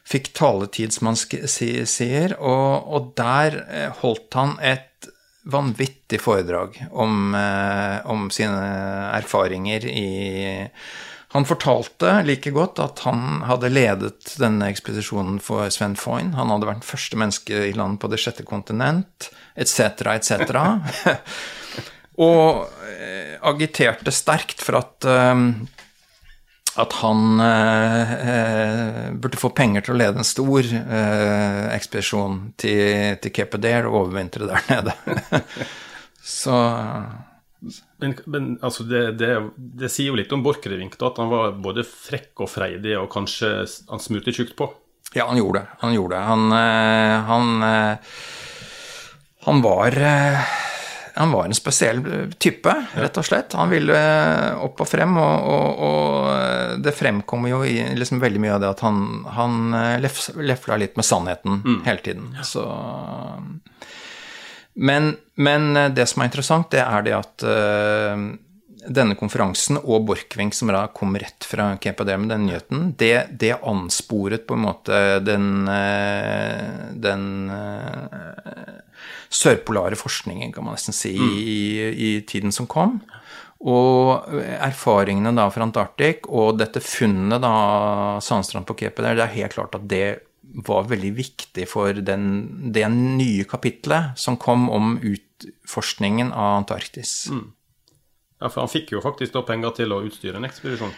Fikk 0.08 0.32
taletid, 0.38 0.96
som 0.96 1.12
han 1.12 1.18
sier, 1.20 2.38
og, 2.40 2.88
og 2.88 3.12
der 3.20 3.60
eh, 3.68 4.02
holdt 4.02 4.40
han 4.40 4.56
et 4.64 5.12
vanvittig 5.48 6.20
foredrag 6.20 6.74
om, 6.92 7.32
om 7.32 8.26
sine 8.36 8.66
erfaringer 9.16 9.86
i 9.88 10.10
han 11.36 11.46
fortalte 11.48 12.22
like 12.24 12.52
godt 12.56 12.80
at 12.84 13.04
han 13.04 13.44
hadde 13.48 13.72
ledet 13.72 14.36
denne 14.40 14.70
ekspedisjonen 14.72 15.42
for 15.44 15.68
Sven 15.72 15.98
Foyn. 16.00 16.32
Han 16.38 16.52
hadde 16.54 16.70
vært 16.70 16.88
første 16.88 17.20
menneske 17.20 17.66
i 17.68 17.76
land 17.76 18.00
på 18.00 18.10
det 18.12 18.20
sjette 18.24 18.44
kontinent 18.48 19.30
etc., 19.58 20.14
etc. 20.14 20.54
og 22.28 22.68
eh, 22.92 23.34
agiterte 23.46 24.14
sterkt 24.14 24.64
for 24.64 24.80
at 24.82 25.10
um, 25.10 25.50
at 26.78 26.94
han 27.02 27.40
eh, 27.42 29.14
burde 29.18 29.40
få 29.42 29.50
penger 29.58 29.86
til 29.86 29.96
å 29.96 29.98
lede 29.98 30.22
en 30.22 30.28
stor 30.28 30.62
eh, 30.62 31.64
ekspedisjon 31.74 32.36
til, 32.62 33.18
til 33.24 33.34
Cape 33.34 33.58
Adair 33.58 33.88
og 33.90 34.04
overvintre 34.04 34.46
der 34.46 34.68
nede. 34.70 34.94
Så 36.28 36.54
Men, 37.98 38.14
men 38.30 38.50
altså 38.62 38.86
det, 38.86 39.16
det, 39.18 39.32
det, 39.58 39.90
sier 39.90 40.12
jo 40.12 40.20
litt 40.20 40.34
om 40.36 40.44
Borchgrevink, 40.46 41.00
at 41.02 41.18
han 41.18 41.32
var 41.32 41.56
både 41.58 41.82
frekk 41.88 42.46
og 42.46 42.52
freidig, 42.52 42.94
og 43.00 43.10
kanskje 43.10 43.50
han 43.90 44.04
smurte 44.04 44.36
tjukt 44.36 44.54
på? 44.60 44.70
Ja, 45.16 45.26
han 45.32 45.40
gjorde 45.40 45.64
det. 45.64 45.78
Han 45.82 45.96
gjorde 45.96 46.20
det. 46.20 46.26
Han, 46.28 46.52
han 47.32 47.64
han 49.48 49.62
var 49.64 49.98
eh, 49.98 50.40
han 51.18 51.32
var 51.32 51.46
en 51.46 51.56
spesiell 51.56 52.02
type, 52.38 52.74
rett 52.94 53.18
og 53.18 53.26
slett. 53.26 53.56
Han 53.58 53.72
ville 53.72 53.96
eh, 53.96 54.64
opp 54.64 54.84
og 54.84 54.90
frem, 54.90 55.16
og, 55.18 55.48
og, 55.50 55.80
og 55.88 56.82
det 56.84 56.94
fremkommer 56.94 57.54
jo 57.56 57.62
i 57.66 57.78
liksom 57.98 58.20
veldig 58.22 58.42
mye 58.44 58.58
av 58.58 58.62
det 58.62 58.70
at 58.70 58.84
han, 58.86 59.00
han 59.38 59.72
eh, 59.74 59.94
lef, 60.04 60.20
lefla 60.36 60.78
litt 60.78 61.00
med 61.00 61.08
sannheten 61.08 61.62
mm. 61.64 61.80
hele 61.88 62.04
tiden. 62.06 62.28
Så 62.46 62.68
men, 64.78 65.16
men, 65.40 65.72
det 65.96 66.06
som 66.12 66.22
er 66.22 66.30
interessant, 66.30 66.70
det 66.76 66.84
er 66.84 67.08
det 67.08 67.16
at 67.18 67.46
uh, 67.48 68.28
denne 68.86 69.16
konferansen 69.18 69.80
og 69.80 70.04
Borchgrevink, 70.06 70.54
som 70.54 70.70
da 70.70 70.84
kom 70.94 71.18
rett 71.18 71.48
fra 71.50 71.72
Adair 71.74 72.20
med 72.22 72.30
den 72.30 72.46
nyheten, 72.46 72.92
det, 73.00 73.32
det, 73.42 73.56
ansporet 73.58 74.46
på 74.46 74.54
en 74.54 74.68
måte 74.68 75.00
den, 75.26 75.66
den 77.02 77.26
uh, 77.50 78.77
sørpolare 79.34 79.98
forskningen, 80.00 80.54
kan 80.56 80.66
man 80.66 80.78
nesten 80.78 80.96
si, 80.96 81.16
mm. 81.18 81.34
i, 81.38 81.60
i, 81.92 82.12
tiden 82.28 82.54
som 82.56 82.70
kom. 82.70 83.00
Og 83.58 84.30
erfaringene 84.38 85.34
da 85.36 85.48
fra 85.50 85.66
Antarktik 85.66 86.28
og 86.30 86.60
dette 86.62 86.84
funnet 86.84 87.42
da 87.42 87.54
Sandstrand 88.24 88.68
på 88.70 88.78
Kepe 88.84 89.06
der, 89.06 89.18
det 89.18 89.26
er 89.26 89.38
helt 89.40 89.58
klart 89.58 89.78
at 89.78 89.88
det 89.90 90.06
var 90.68 90.88
veldig 90.88 91.12
viktig 91.18 91.66
for 91.68 91.98
den, 92.06 92.72
det 92.74 92.86
nye 92.94 93.44
kapitlet 93.50 94.18
som 94.20 94.38
kom 94.40 94.70
om 94.72 94.96
utforskningen 95.02 96.32
av 96.32 96.62
Antarktis. 96.62 97.28
Mm. 97.34 97.48
Ja, 98.38 98.50
for 98.52 98.62
han 98.62 98.72
fikk 98.72 98.94
jo 98.94 99.02
faktisk 99.02 99.34
da 99.34 99.42
penger 99.46 99.74
til 99.80 99.94
å 99.96 100.04
utstyre 100.06 100.38
en 100.40 100.48
ekspedisjon? 100.48 100.94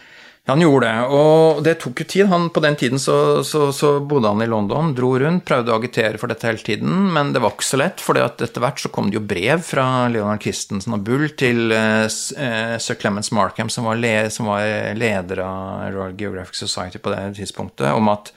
Han 0.49 0.63
gjorde 0.63 0.87
det, 0.89 1.01
og 1.15 1.59
det 1.65 1.75
tok 1.81 2.01
jo 2.01 2.07
tid. 2.09 2.25
Han, 2.31 2.47
på 2.53 2.63
den 2.63 2.77
tiden 2.79 3.01
så, 3.01 3.43
så, 3.45 3.69
så, 3.75 3.91
bodde 3.99 4.31
han 4.31 4.41
i 4.41 4.49
London, 4.49 4.93
dro 4.97 5.11
rundt, 5.21 5.45
prøvde 5.47 5.73
å 5.73 5.79
agitere 5.79 6.19
for 6.21 6.31
dette 6.31 6.49
hele 6.49 6.63
tiden, 6.65 7.09
men 7.15 7.33
det 7.35 7.43
var 7.43 7.53
ikke 7.53 7.67
så 7.67 7.81
lett, 7.81 8.03
for 8.03 8.17
etter 8.19 8.63
hvert 8.63 8.81
så 8.81 8.91
kom 8.93 9.11
det 9.11 9.19
jo 9.19 9.25
brev 9.29 9.61
fra 9.65 9.85
Leonard 10.11 10.41
Christensen 10.43 10.97
og 10.97 11.05
Bull 11.05 11.27
til 11.39 11.73
uh, 11.73 12.07
sir 12.09 12.99
Clemens 12.99 13.31
Markham, 13.35 13.69
som 13.73 13.89
var, 13.89 13.99
le, 14.01 14.15
som 14.33 14.49
var 14.49 14.65
leder 14.97 15.43
av 15.45 15.89
Royal 15.93 16.17
Geographic 16.17 16.59
Society 16.59 17.01
på 17.01 17.13
det 17.13 17.23
tidspunktet, 17.39 17.91
om 17.93 18.09
at 18.11 18.33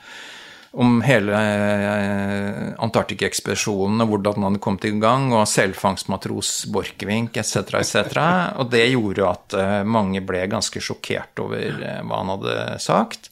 om 0.73 1.03
hele 1.05 1.37
eh, 1.37 2.73
Antarktika-ekspedisjonen 2.81 4.05
og 4.05 4.15
hvordan 4.15 4.47
hadde 4.47 4.63
kommet 4.63 4.87
i 4.89 4.95
gang, 4.97 5.29
og 5.37 5.45
selvfangstmatros 5.51 6.53
Borchgrevink 6.73 7.37
etc., 7.43 7.77
etc. 7.83 8.17
Og 8.63 8.71
det 8.73 8.87
gjorde 8.95 9.29
at 9.29 9.59
eh, 9.59 9.79
mange 9.85 10.25
ble 10.25 10.47
ganske 10.53 10.81
sjokkert 10.81 11.45
over 11.45 11.61
eh, 11.61 12.01
hva 12.01 12.23
han 12.23 12.33
hadde 12.37 12.57
sagt. 12.83 13.29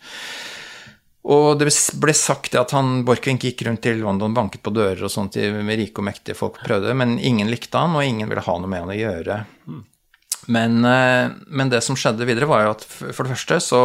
Og 1.30 1.56
det 1.60 1.68
ble 2.00 2.16
sagt 2.16 2.56
at 2.60 2.74
han, 2.76 3.00
Borchgrevink 3.08 3.48
gikk 3.48 3.64
rundt 3.68 3.84
til 3.88 4.04
London, 4.04 4.36
banket 4.36 4.64
på 4.64 4.72
dører 4.76 5.04
og 5.08 5.12
sånt 5.12 5.36
med 5.40 5.80
rike 5.80 6.00
og 6.00 6.08
mektige 6.10 6.36
folk 6.36 6.60
prøvde, 6.64 6.92
men 6.96 7.16
ingen 7.16 7.48
likte 7.52 7.80
han, 7.80 7.96
og 7.96 8.04
ingen 8.04 8.28
ville 8.28 8.44
ha 8.44 8.58
noe 8.60 8.68
med 8.72 8.84
han 8.84 8.92
å 8.92 9.00
gjøre. 9.00 9.40
Men, 10.46 10.84
eh, 10.84 11.30
men, 11.46 11.70
det 11.70 11.82
som 11.84 11.96
skjedde 11.98 12.26
videre, 12.28 12.48
var 12.48 12.64
jo 12.64 12.72
at 12.74 12.84
for 12.88 13.24
det 13.24 13.34
første 13.34 13.60
så, 13.64 13.80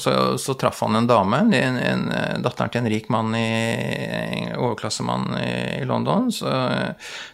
så, 0.00 0.14
så 0.40 0.56
traff 0.58 0.82
han 0.84 0.98
en 1.00 1.08
dame, 1.10 1.42
en, 1.58 1.78
en, 1.82 2.04
datteren 2.44 2.72
til 2.72 2.84
en 2.84 2.90
rik 2.92 3.10
mann 3.12 3.34
i 3.36 4.50
overklassemann 4.54 5.32
i, 5.40 5.84
London. 5.88 6.30
Så, 6.34 6.50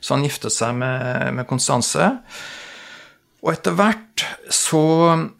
så, 0.00 0.14
han 0.14 0.24
giftet 0.26 0.54
seg 0.54 0.78
med, 0.80 1.34
med 1.36 1.48
Konstanse. 1.50 2.14
Og 3.44 3.52
etter 3.52 3.76
hvert 3.78 4.24
så 4.50 4.80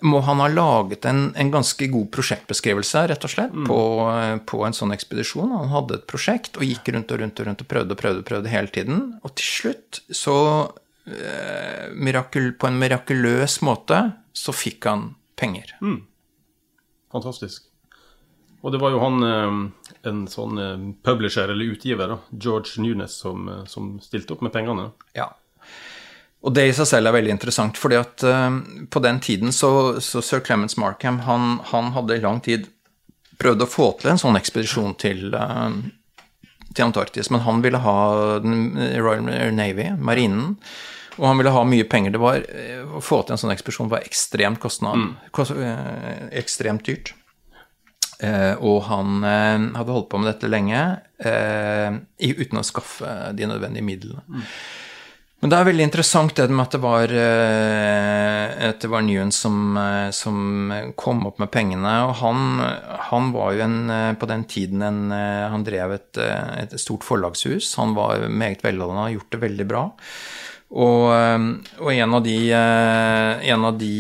må 0.07 0.21
han 0.23 0.39
ha 0.45 0.47
laget 0.53 1.09
en, 1.09 1.31
en 1.35 1.51
ganske 1.51 1.89
god 1.91 2.11
prosjektbeskrivelse, 2.15 3.07
rett 3.11 3.25
og 3.27 3.33
slett, 3.33 3.55
mm. 3.57 3.67
på, 3.67 3.79
på, 4.47 4.61
en 4.67 4.77
sånn 4.77 4.95
ekspedisjon. 4.95 5.55
Han 5.57 5.73
hadde 5.73 5.99
et 5.99 6.07
prosjekt 6.11 6.61
og 6.61 6.69
gikk 6.69 6.93
rundt 6.95 7.11
og 7.11 7.23
rundt 7.25 7.41
og 7.41 7.49
rundt 7.49 7.65
og 7.65 7.71
prøvde 7.73 7.97
og 7.97 8.03
prøvde, 8.03 8.23
og 8.23 8.29
prøvde 8.29 8.53
hele 8.53 8.71
tiden. 8.71 9.01
Og 9.27 9.35
til 9.41 9.49
slutt 9.57 10.03
så 10.15 10.37
Eh, 11.07 11.87
mirakel, 11.95 12.53
på 12.59 12.67
en 12.67 12.79
mirakuløs 12.81 13.61
måte 13.63 14.01
så 14.35 14.53
fikk 14.53 14.89
han 14.91 15.09
penger. 15.39 15.77
Mm. 15.81 16.01
Fantastisk. 17.15 17.69
Og 18.67 18.73
det 18.73 18.81
var 18.83 18.91
jo 18.91 18.99
han, 18.99 19.23
eh, 19.23 19.89
en 20.11 20.25
sånn 20.27 20.59
eh, 20.59 20.87
publisher 21.07 21.53
eller 21.53 21.73
utgiver, 21.77 22.11
da, 22.11 22.19
George 22.33 22.83
Nunes, 22.83 23.15
som, 23.23 23.49
eh, 23.49 23.65
som 23.71 23.93
stilte 24.03 24.35
opp 24.35 24.43
med 24.43 24.55
pengene. 24.55 24.89
Ja. 25.15 25.29
Og 26.43 26.55
det 26.55 26.67
i 26.67 26.73
seg 26.75 26.89
selv 26.91 27.11
er 27.11 27.17
veldig 27.17 27.33
interessant, 27.35 27.79
fordi 27.79 27.97
at 27.99 28.23
på 28.93 29.01
den 29.03 29.17
tiden 29.25 29.55
så, 29.57 29.99
så 30.05 30.21
sir 30.23 30.43
Clements 30.47 30.77
Markham 30.79 31.23
han, 31.27 31.57
han, 31.73 31.89
hadde 31.97 32.19
i 32.19 32.23
lang 32.23 32.39
tid 32.45 32.69
prøvd 33.41 33.65
å 33.65 33.71
få 33.71 33.87
til 33.99 34.13
en 34.13 34.21
sånn 34.21 34.39
ekspedisjon 34.39 34.95
til, 35.01 35.35
til 36.77 36.87
Antarktis, 36.87 37.31
men 37.33 37.43
han 37.47 37.63
ville 37.65 37.81
ha 37.83 37.97
Royal 38.41 39.55
Navy, 39.57 39.91
marinen, 39.99 40.57
og 41.17 41.31
han 41.31 41.41
ville 41.41 41.53
ha 41.55 41.63
mye 41.65 41.87
penger. 41.89 42.13
Det 42.15 42.21
var, 42.23 42.43
Å 42.97 43.03
få 43.05 43.23
til 43.25 43.37
en 43.37 43.41
sånn 43.41 43.55
ekspedisjon 43.55 43.93
var 43.93 44.05
ekstremt 44.05 44.61
kostnad, 44.61 45.01
mm. 45.01 45.13
kost, 45.37 45.57
uh, 45.57 46.27
ekstremt 46.37 46.85
dyrt. 46.89 47.15
og 48.65 48.79
han 48.89 49.25
hadde 49.77 49.93
holdt 49.93 50.07
på 50.09 50.17
med 50.17 50.31
dette 50.31 50.49
lenge 50.49 50.79
uten 51.21 52.61
å 52.61 52.65
skaffe 52.65 53.11
de 53.37 53.45
nødvendige 53.45 53.85
midlene. 53.85 54.23
Mm. 54.25 54.47
Men 55.45 55.53
det 55.53 55.57
er 55.59 55.67
veldig 55.69 55.85
interessant 55.85 56.33
det 56.39 56.47
med 56.49 56.63
at 56.65 56.75
det 56.75 56.79
var, 56.81 57.13
eh, 57.13 58.69
at 58.71 58.81
det 58.81 58.89
var 58.89 59.03
Nguyen 59.05 59.33
som, 59.35 59.77
eh, 59.77 60.09
som, 60.17 60.73
kom 60.97 61.27
opp 61.29 61.43
med 61.43 61.53
pengene. 61.53 61.93
Og 62.09 62.15
han, 62.23 62.63
han, 63.11 63.29
var 63.35 63.53
jo 63.53 63.67
en, 63.67 63.77
eh, 63.93 64.15
på 64.17 64.29
den 64.31 64.47
tiden 64.49 64.83
en 64.83 65.13
Han 65.13 65.65
drev 65.67 65.93
et, 65.93 66.17
et 66.17 66.79
stort 66.81 67.05
forlagshus. 67.05 67.75
Han 67.77 67.93
var 67.95 68.25
meget 68.33 68.65
velholdende, 68.65 69.05
og 69.05 69.19
gjort 69.19 69.37
det 69.37 69.43
veldig 69.45 69.69
bra. 69.69 69.85
Og, 70.67 71.05
og 71.79 71.91
en 71.93 72.15
av 72.17 72.25
de, 72.25 72.39
en 72.51 73.67
av 73.69 73.77
de 73.79 73.93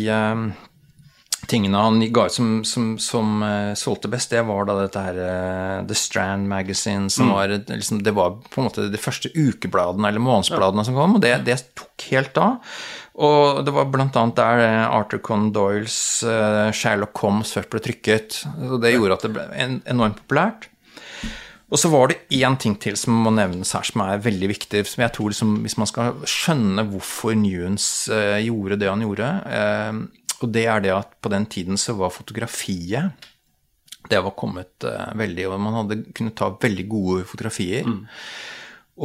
tingene 1.50 1.80
han 1.80 2.00
ga 2.12 2.26
ut 2.26 2.34
som, 2.34 2.50
som, 2.66 2.92
som 3.02 3.40
uh, 3.42 3.72
solgte 3.78 4.10
best, 4.12 4.32
det 4.32 4.42
var 4.48 4.66
da 4.68 4.76
dette 4.80 5.02
her 5.02 5.18
uh, 5.20 5.86
The 5.86 5.96
Strand 5.98 6.48
Magazine, 6.50 7.10
som 7.12 7.30
mm. 7.30 7.34
var 7.34 7.54
liksom, 7.70 8.02
Det 8.04 8.14
var 8.16 8.38
på 8.50 8.60
en 8.60 8.68
måte 8.68 8.86
de 8.92 9.00
første 9.00 9.32
ukebladene 9.34 10.10
eller 10.10 10.22
månedsbladene 10.22 10.84
ja. 10.84 10.88
som 10.88 10.98
kom, 10.98 11.18
og 11.18 11.24
det, 11.24 11.34
det, 11.46 11.58
tok 11.78 12.08
helt 12.12 12.40
av. 12.42 12.78
Og 13.16 13.62
det 13.64 13.72
var 13.72 13.88
annet 13.88 14.38
der 14.38 14.62
uh, 14.66 14.96
Arthur 14.98 15.22
Conn 15.24 15.50
Doyles 15.54 15.98
Sherlock 16.76 17.16
Holmes 17.24 17.54
først 17.56 17.72
ble 17.72 17.82
trykket. 17.84 18.42
Og 18.68 18.80
det 18.82 18.96
gjorde 18.96 19.18
at 19.18 19.26
det 19.26 19.34
ble 19.36 19.46
en, 19.56 19.80
enormt 19.88 20.20
populært. 20.24 20.70
Og 21.66 21.80
så 21.82 21.88
var 21.90 22.12
det 22.12 22.20
én 22.36 22.54
ting 22.62 22.76
til 22.78 22.94
som 22.94 23.16
må 23.24 23.32
nevnes 23.34 23.72
her, 23.74 23.82
som 23.88 24.04
er 24.04 24.20
veldig 24.22 24.52
viktig. 24.52 24.84
som 24.86 25.02
jeg 25.02 25.12
tror 25.16 25.32
liksom, 25.32 25.56
Hvis 25.64 25.74
man 25.80 25.88
skal 25.90 26.20
skjønne 26.22 26.84
hvorfor 26.92 27.34
Newens 27.34 28.06
gjorde 28.44 28.78
det 28.78 28.92
han 28.92 29.02
gjorde 29.02 29.32
og 30.42 30.52
det 30.52 30.66
er 30.68 30.84
det 30.84 30.92
at 30.94 31.16
på 31.22 31.32
den 31.32 31.46
tiden 31.50 31.80
så 31.80 31.96
var 31.96 32.14
fotografiet 32.14 33.26
Det 34.10 34.20
var 34.22 34.36
kommet 34.38 34.84
uh, 34.84 35.14
veldig 35.18 35.48
Og 35.48 35.60
man 35.60 35.80
hadde 35.80 36.02
kunnet 36.14 36.36
ta 36.38 36.52
veldig 36.62 36.86
gode 36.88 37.24
fotografier. 37.26 37.86
Mm. 37.86 38.04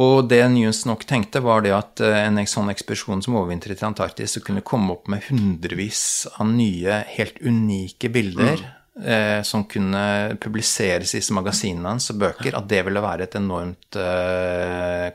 Og 0.02 0.28
det 0.28 0.40
Newens 0.48 0.86
nok 0.88 1.02
tenkte, 1.04 1.42
var 1.44 1.64
det 1.64 1.72
at 1.76 2.04
uh, 2.04 2.20
en 2.22 2.38
sånn 2.46 2.70
ekspedisjon 2.72 3.24
som 3.24 3.36
overvintret 3.40 3.82
i 3.82 3.88
Antarktis, 3.88 4.36
så 4.36 4.44
kunne 4.44 4.64
komme 4.64 4.94
opp 4.94 5.10
med 5.12 5.26
hundrevis 5.28 6.28
av 6.36 6.46
nye, 6.52 7.02
helt 7.16 7.42
unike 7.42 8.12
bilder. 8.12 8.62
Mm. 8.62 8.78
Eh, 8.92 9.38
som 9.40 9.62
kunne 9.64 10.36
publiseres 10.36 11.14
i 11.16 11.20
magasinene 11.32 11.94
hans 11.94 12.10
og 12.12 12.18
bøker, 12.20 12.52
at 12.58 12.66
det 12.68 12.82
ville 12.84 13.00
være 13.00 13.24
et 13.24 13.38
enormt 13.38 13.96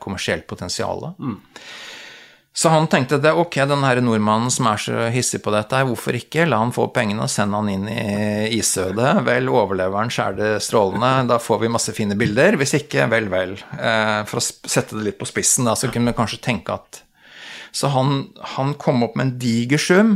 kommersielt 0.02 0.48
potensial. 0.50 1.12
Mm. 1.14 1.36
Så 2.58 2.72
han 2.72 2.88
tenkte 2.90 3.20
at 3.20 3.26
ok, 3.38 3.60
den 3.70 3.84
her 3.86 4.00
nordmannen 4.02 4.50
som 4.50 4.66
er 4.66 4.80
så 4.82 5.06
hissig 5.14 5.38
på 5.44 5.52
dette, 5.54 5.78
hvorfor 5.86 6.16
ikke? 6.18 6.46
La 6.48 6.58
han 6.58 6.74
få 6.74 6.88
pengene 6.94 7.22
og 7.22 7.30
sende 7.30 7.60
han 7.60 7.70
inn 7.70 7.84
i 7.92 8.48
isødet. 8.56 9.12
Vel, 9.28 9.46
overlever 9.52 10.00
han, 10.00 10.10
så 10.10 10.30
er 10.30 10.38
det 10.40 10.48
strålende. 10.66 11.28
Da 11.30 11.38
får 11.42 11.62
vi 11.62 11.70
masse 11.70 11.94
fine 11.94 12.18
bilder. 12.18 12.58
Hvis 12.58 12.74
ikke, 12.80 13.06
vel, 13.12 13.30
vel. 13.30 13.54
Eh, 13.78 14.24
for 14.26 14.40
å 14.40 14.42
sette 14.42 14.98
det 14.98 15.06
litt 15.06 15.20
på 15.20 15.28
spissen, 15.30 15.70
da, 15.70 15.76
så 15.78 15.92
kunne 15.92 16.10
vi 16.10 16.18
kanskje 16.18 16.42
tenke 16.48 16.74
at 16.74 17.04
så 17.78 17.90
han, 17.92 18.22
han, 18.56 18.72
kom 18.80 19.04
opp 19.04 19.16
med 19.18 19.26
en 19.26 19.32
diger 19.38 19.78
sum, 19.78 20.14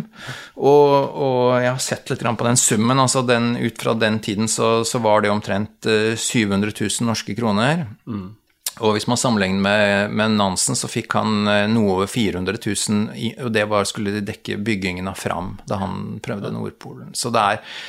og, 0.56 0.92
og, 1.12 1.48
jeg 1.60 1.68
har 1.68 1.82
sett 1.84 2.10
litt 2.10 2.24
på 2.24 2.46
den 2.48 2.58
summen. 2.58 2.98
altså 2.98 3.22
den, 3.28 3.52
Ut 3.60 3.82
fra 3.82 3.94
den 3.94 4.18
tiden 4.24 4.48
så, 4.50 4.80
så 4.88 4.98
var 5.04 5.22
det 5.22 5.30
omtrent 5.30 5.86
700 5.86 6.72
eh, 6.72 6.86
000 6.88 7.10
norske 7.12 7.36
kroner. 7.38 7.86
Mm. 8.08 8.32
Og 8.80 8.94
hvis 8.96 9.06
man 9.10 9.20
sammenligner 9.20 9.60
med, 9.60 10.14
med, 10.16 10.36
Nansen, 10.38 10.76
så 10.78 10.88
fikk 10.88 11.12
han 11.18 11.48
eh, 11.50 11.66
noe 11.70 11.98
over 11.98 12.08
400 12.08 12.60
000, 12.64 13.02
og 13.44 13.50
det 13.52 13.66
var, 13.68 13.84
skulle 13.88 14.14
de 14.14 14.24
dekke 14.24 14.56
byggingen 14.64 15.10
av 15.10 15.18
Fram 15.20 15.56
da 15.68 15.80
han 15.82 16.20
prøvde 16.24 16.52
Nordpolen. 16.54 17.12
Så 17.18 17.32
det, 17.34 17.42
er, 17.42 17.82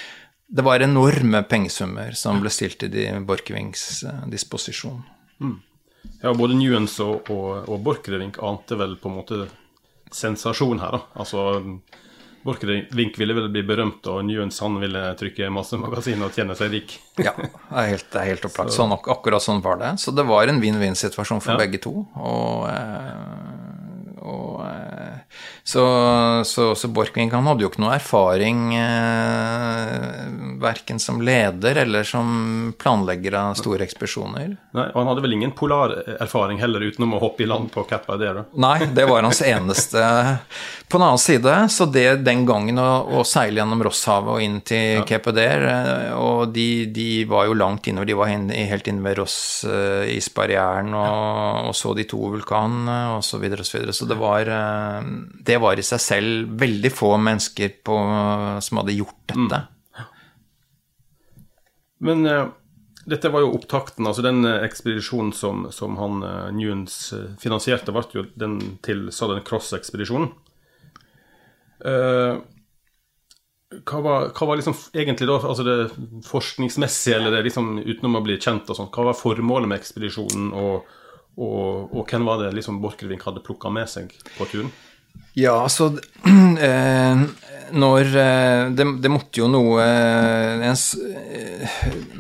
det 0.48 0.66
var 0.68 0.84
enorme 0.84 1.44
pengesummer 1.48 2.18
som 2.20 2.44
ble 2.44 2.52
stilt 2.52 2.82
til 2.84 2.92
de 2.94 3.08
Borchgrevinks 3.24 3.86
eh, 4.10 4.26
disposisjon. 4.34 5.00
Mm. 5.40 5.60
Ja, 6.20 6.34
både 6.36 6.60
Nuens 6.60 6.98
og, 7.04 7.32
og, 7.32 7.70
og 7.72 7.84
Borchgrevink 7.86 8.42
ante 8.44 8.76
vel 8.80 8.98
på 9.00 9.12
en 9.12 9.20
måte 9.22 9.44
sensasjon 10.14 10.84
her, 10.84 11.00
da. 11.00 11.06
Altså 11.24 11.48
Borchgrevink 12.44 13.18
ville 13.20 13.36
vel 13.38 13.48
bli 13.54 13.64
berømt, 13.64 14.08
og 14.12 14.24
Newens 14.28 14.60
han 14.64 14.76
ville 14.82 15.02
trykke 15.20 15.48
masse 15.54 15.78
magasiner 15.80 16.28
og 16.28 16.36
tjene 16.36 16.58
seg 16.60 16.74
rik. 16.76 16.98
ja, 17.24 17.32
det 17.40 17.50
er 17.80 17.92
helt, 17.94 18.18
helt 18.28 18.48
opplagt. 18.50 18.76
Sånn, 18.76 18.92
akkurat 18.92 19.44
sånn 19.44 19.64
var 19.64 19.80
det. 19.80 19.94
Så 20.04 20.12
det 20.16 20.26
var 20.28 20.52
en 20.52 20.60
vinn-vinn-situasjon 20.64 21.44
for 21.44 21.56
ja. 21.56 21.62
begge 21.64 21.80
to. 21.84 21.94
Og 22.20 22.68
eh, 22.68 23.53
så, 25.64 25.84
så, 26.46 26.76
så 26.76 26.90
Borchgrevink 26.92 27.34
hadde 27.34 27.64
jo 27.64 27.70
ikke 27.72 27.84
noe 27.84 27.96
erfaring 27.96 28.74
eh, 28.76 30.24
verken 30.64 31.00
som 31.00 31.22
leder 31.24 31.80
eller 31.86 32.04
som 32.08 32.74
planlegger 32.80 33.38
av 33.40 33.54
store 33.60 33.86
ekspedisjoner. 33.88 34.56
Nei, 34.76 34.88
Og 34.92 35.00
han 35.00 35.12
hadde 35.12 35.24
vel 35.24 35.38
ingen 35.38 35.54
polarerfaring 35.56 36.60
heller, 36.60 36.84
utenom 36.84 37.16
å 37.16 37.22
hoppe 37.24 37.46
i 37.46 37.48
land 37.50 37.72
på 37.72 37.86
der, 37.90 38.42
da? 38.42 38.44
Nei, 38.60 38.90
det 38.92 39.06
var 39.08 39.24
hans 39.24 39.42
eneste. 39.46 40.04
På 40.88 41.00
den 41.00 41.08
annen 41.08 41.22
side, 41.22 41.56
så 41.72 41.88
det 41.90 42.26
den 42.28 42.44
gangen 42.48 42.80
å, 42.82 42.90
å 43.20 43.24
seile 43.28 43.62
gjennom 43.62 43.84
Rosshavet 43.88 44.36
og 44.36 44.44
inn 44.44 44.60
til 44.68 45.00
ja. 45.00 45.06
Cape 45.08 45.32
Adair, 45.32 45.68
eh, 45.70 46.12
og 46.18 46.52
de, 46.56 46.68
de, 46.94 47.08
var 47.30 47.48
jo 47.48 47.58
langt 47.58 47.88
innover, 47.88 48.12
de 48.12 48.20
var 48.20 48.32
helt 48.34 48.92
inne 48.92 49.04
ved 49.06 49.20
Ross-isbarrieren 49.22 50.92
og, 50.92 51.08
ja. 51.08 51.64
og, 51.70 51.78
så 51.78 51.96
de 51.98 52.08
to 52.10 52.20
vulkanene 52.36 53.00
og 53.16 53.24
så 53.26 53.40
videre 53.42 53.64
og 53.64 53.70
så 53.70 53.80
videre. 53.80 53.96
Så 53.96 54.10
det 54.10 54.20
var, 54.20 54.52
eh, 54.52 55.10
det 55.46 55.60
var 55.62 55.80
i 55.80 55.86
seg 55.86 56.02
selv 56.02 56.58
veldig 56.60 56.92
få 56.94 57.14
mennesker 57.22 57.78
på, 57.86 58.00
som 58.64 58.82
hadde 58.82 58.98
gjort 58.98 59.22
dette. 59.32 59.64
Mm. 59.64 59.70
Men 62.04 62.26
uh, 62.28 62.48
dette 63.06 63.30
var 63.32 63.44
jo 63.44 63.54
opptakten. 63.56 64.08
altså 64.08 64.22
Den 64.26 64.46
uh, 64.46 64.64
ekspedisjonen 64.66 65.34
som, 65.36 65.68
som 65.72 65.98
han 66.00 66.24
uh, 66.24 66.50
Newens 66.56 67.14
finansierte, 67.40 67.94
ble 67.96 68.04
jo 68.16 68.26
den 68.40 68.60
til 68.86 69.08
Southern 69.12 69.44
Cross-ekspedisjonen. 69.48 70.32
Hva 71.84 74.00
var, 74.06 74.30
hva 74.32 74.46
var, 74.48 74.56
liksom 74.56 74.76
egentlig 74.94 75.26
da, 75.28 75.36
altså 75.50 75.64
det 75.66 75.90
forskningsmessige, 76.30 77.18
eller 77.18 77.34
det 77.34 77.42
liksom 77.50 77.82
utenom 77.82 78.20
å 78.20 78.22
bli 78.24 78.38
kjent 78.38 78.70
og 78.72 78.78
sånt, 78.78 78.96
hva 78.96 79.10
var 79.10 79.18
formålet 79.18 79.68
med 79.68 79.82
ekspedisjonen, 79.82 80.54
og, 80.56 80.76
og, 81.36 81.90
og 81.90 82.06
hvem 82.08 82.24
var 82.30 82.40
det 82.40 82.54
liksom 82.56 82.80
Borchgrevink 82.84 83.26
hadde 83.28 83.44
plukka 83.44 83.74
med 83.74 83.92
seg 83.92 84.14
på 84.38 84.48
turen? 84.54 84.72
Ja, 85.34 85.56
altså 85.64 85.90
eh, 86.68 87.22
Når 87.74 88.10
eh, 88.22 88.68
det, 88.78 88.86
det, 89.02 89.10
måtte 89.10 89.42
jo 89.42 89.48
noe 89.50 89.82
eh, 89.82 90.66
en, 90.70 90.78
eh, 90.78 91.80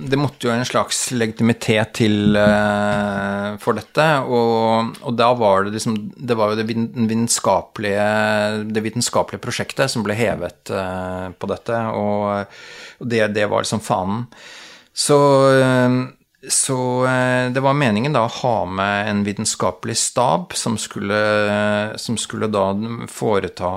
Det 0.09 0.17
måtte 0.19 0.47
jo 0.47 0.53
en 0.53 0.65
slags 0.65 1.05
legitimitet 1.13 1.93
til 1.99 2.37
eh, 2.39 3.53
for 3.61 3.77
dette, 3.77 4.07
og, 4.25 4.95
og, 5.03 5.13
da 5.19 5.29
var 5.37 5.67
det 5.67 5.75
liksom 5.75 5.99
Det 6.17 6.37
var 6.39 6.51
jo 6.51 6.57
det 6.57 6.65
vitenskapelige, 6.71 8.09
det 8.73 8.85
vitenskapelige 8.87 9.43
prosjektet 9.45 9.93
som 9.93 10.05
ble 10.05 10.17
hevet 10.17 10.73
eh, 10.73 11.29
på 11.37 11.51
dette, 11.53 11.85
og, 11.93 12.57
og 12.97 13.13
det, 13.13 13.27
det, 13.37 13.45
var 13.51 13.61
liksom 13.61 13.83
fanen. 13.85 14.25
Så 14.93 15.19
så 16.49 17.05
eh, 17.05 17.51
det 17.51 17.61
var 17.63 17.75
meningen 17.77 18.13
da 18.13 18.25
å 18.25 18.31
ha 18.41 18.55
med 18.67 19.09
en 19.09 19.21
vitenskapelig 19.23 19.95
stab 19.99 20.55
som 20.59 20.75
skulle, 20.81 21.19
som 22.01 22.17
skulle 22.19 22.49
da 22.51 22.65
foreta 23.11 23.69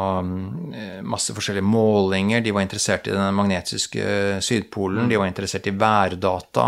eh, 0.74 0.98
masse 1.07 1.35
forskjellige 1.37 1.66
målinger. 1.66 2.42
De 2.42 2.55
var 2.57 2.66
interessert 2.66 3.07
i 3.07 3.14
den 3.14 3.38
magnetiske 3.38 4.40
Sydpolen, 4.42 5.07
de 5.11 5.20
var 5.20 5.31
interessert 5.31 5.68
i 5.70 5.76
værdata, 5.79 6.66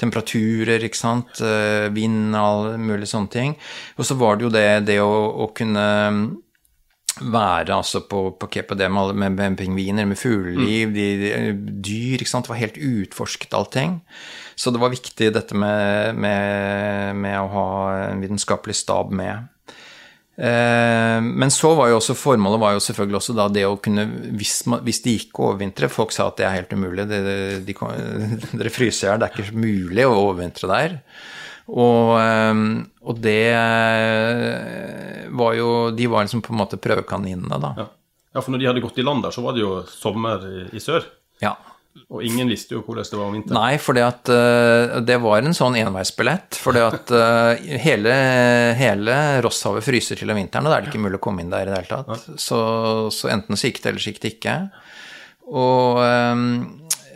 temperaturer, 0.00 0.82
ikke 0.88 1.02
sant, 1.04 1.38
eh, 1.44 1.86
vind, 1.94 2.34
all 2.34 2.74
mulig 2.82 3.06
sånne 3.10 3.34
ting. 3.34 3.54
Og 3.98 4.10
så 4.10 4.18
var 4.18 4.38
det 4.38 4.48
jo 4.48 4.54
det, 4.54 4.68
det 4.90 4.98
å, 5.04 5.12
å 5.46 5.50
kunne 5.54 5.86
være 7.20 7.74
altså 7.74 8.02
på, 8.08 8.24
på 8.38 8.48
KPD 8.52 8.86
med, 8.92 9.14
med, 9.18 9.36
med 9.36 9.58
pingviner, 9.58 10.06
med 10.08 10.18
fugleliv, 10.20 10.94
mm. 10.94 11.62
dyr, 11.84 12.18
ikke 12.18 12.30
sant. 12.30 12.48
Det 12.48 12.54
var 12.54 12.62
helt 12.62 12.78
utforsket 12.78 13.56
allting. 13.56 14.00
Så 14.58 14.72
det 14.74 14.80
var 14.82 14.94
viktig 14.94 15.30
dette 15.34 15.54
med, 15.58 16.18
med, 16.18 17.14
med 17.18 17.38
å 17.40 17.52
ha 17.52 17.68
en 18.08 18.24
vitenskapelig 18.24 18.78
stab 18.80 19.14
med. 19.14 19.46
Eh, 20.38 21.18
Men 21.22 21.50
så 21.50 21.72
var 21.74 21.90
jo 21.90 21.98
også 21.98 22.14
formålet 22.14 22.60
var 22.62 22.76
jo 22.76 22.82
selvfølgelig 22.84 23.18
også 23.18 23.34
da 23.34 23.48
det 23.50 23.64
å 23.66 23.72
kunne 23.82 24.04
Hvis, 24.38 24.60
hvis 24.86 25.00
de 25.02 25.16
gikk 25.16 25.40
å 25.40 25.48
overvintre 25.48 25.88
Folk 25.90 26.14
sa 26.14 26.28
at 26.30 26.38
det 26.38 26.46
er 26.46 26.54
helt 26.60 26.74
umulig. 26.74 27.08
Det, 27.10 27.18
de, 27.26 27.58
de, 27.66 27.74
dere 28.60 28.74
fryser 28.74 29.08
i 29.08 29.10
hjel. 29.10 29.18
Det 29.22 29.28
er 29.28 29.34
ikke 29.34 29.66
mulig 29.66 30.06
å 30.06 30.14
overvintre 30.28 30.70
der. 30.70 30.98
Og, 31.68 32.16
eh, 32.16 32.64
og 33.04 33.22
det 33.22 33.52
eh, 33.52 35.28
var 35.36 35.56
jo 35.58 35.70
De 35.92 36.08
var 36.08 36.24
liksom 36.24 36.42
på 36.44 36.54
en 36.54 36.62
måte 36.62 36.80
prøvekaninene, 36.80 37.60
da. 37.60 37.74
Ja. 37.76 37.88
ja, 38.38 38.42
for 38.42 38.54
når 38.54 38.62
de 38.62 38.70
hadde 38.70 38.84
gått 38.84 39.00
i 39.00 39.06
land 39.06 39.26
der, 39.26 39.34
så 39.34 39.44
var 39.44 39.56
det 39.56 39.64
jo 39.64 39.74
sommer 39.92 40.46
i, 40.48 40.68
i 40.72 40.82
sør. 40.82 41.06
Ja. 41.44 41.54
Og 42.08 42.22
ingen 42.24 42.48
visste 42.48 42.76
jo 42.76 42.80
hvordan 42.86 43.04
det 43.04 43.18
var 43.18 43.26
om 43.26 43.34
vinteren. 43.34 43.58
Nei, 43.58 43.78
for 43.82 43.96
det 45.04 45.16
var 45.20 45.42
en 45.42 45.56
sånn 45.56 45.76
enveisbillett. 45.80 46.56
For 46.56 46.78
hele, 47.82 48.14
hele 48.78 49.16
Rosshavet 49.44 49.84
fryser 49.84 50.20
til 50.20 50.30
om 50.30 50.38
vinteren, 50.38 50.68
og 50.68 50.72
da 50.72 50.78
er 50.78 50.86
det 50.86 50.92
ikke 50.92 51.02
mulig 51.02 51.18
å 51.18 51.24
komme 51.26 51.42
inn 51.42 51.50
der 51.52 51.66
i 51.66 51.72
det 51.72 51.80
hele 51.82 51.98
tatt. 52.06 52.28
Så, 52.40 52.60
så 53.12 53.32
enten 53.34 53.58
så 53.58 53.68
gikk 53.68 53.82
det, 53.82 53.90
eller 53.90 54.04
så 54.04 54.12
gikk 54.12 54.22
det 54.22 54.32
ikke. 54.36 54.54
Og, 55.48 55.98
eh, 56.04 56.44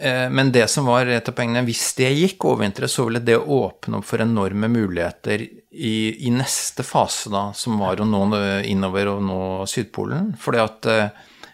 men 0.03 0.51
det 0.51 0.65
som 0.71 0.89
var 0.89 1.07
et 1.07 1.29
av 1.31 1.35
poengene, 1.37 1.63
hvis 1.67 1.93
det 1.99 2.09
gikk 2.11 2.47
overvintret, 2.51 2.91
så 2.91 3.05
ville 3.07 3.21
det 3.23 3.37
åpne 3.39 4.01
opp 4.01 4.07
for 4.09 4.25
enorme 4.25 4.71
muligheter 4.73 5.45
i, 5.47 5.95
i 6.27 6.33
neste 6.35 6.83
fase, 6.83 7.31
da, 7.33 7.45
som 7.55 7.79
var 7.79 8.03
å 8.03 8.09
nå 8.09 8.23
innover 8.69 9.13
og 9.15 9.23
nå 9.25 9.43
Sydpolen. 9.71 10.33
Fordi 10.43 10.63
at 10.63 10.89
eh, 10.91 11.07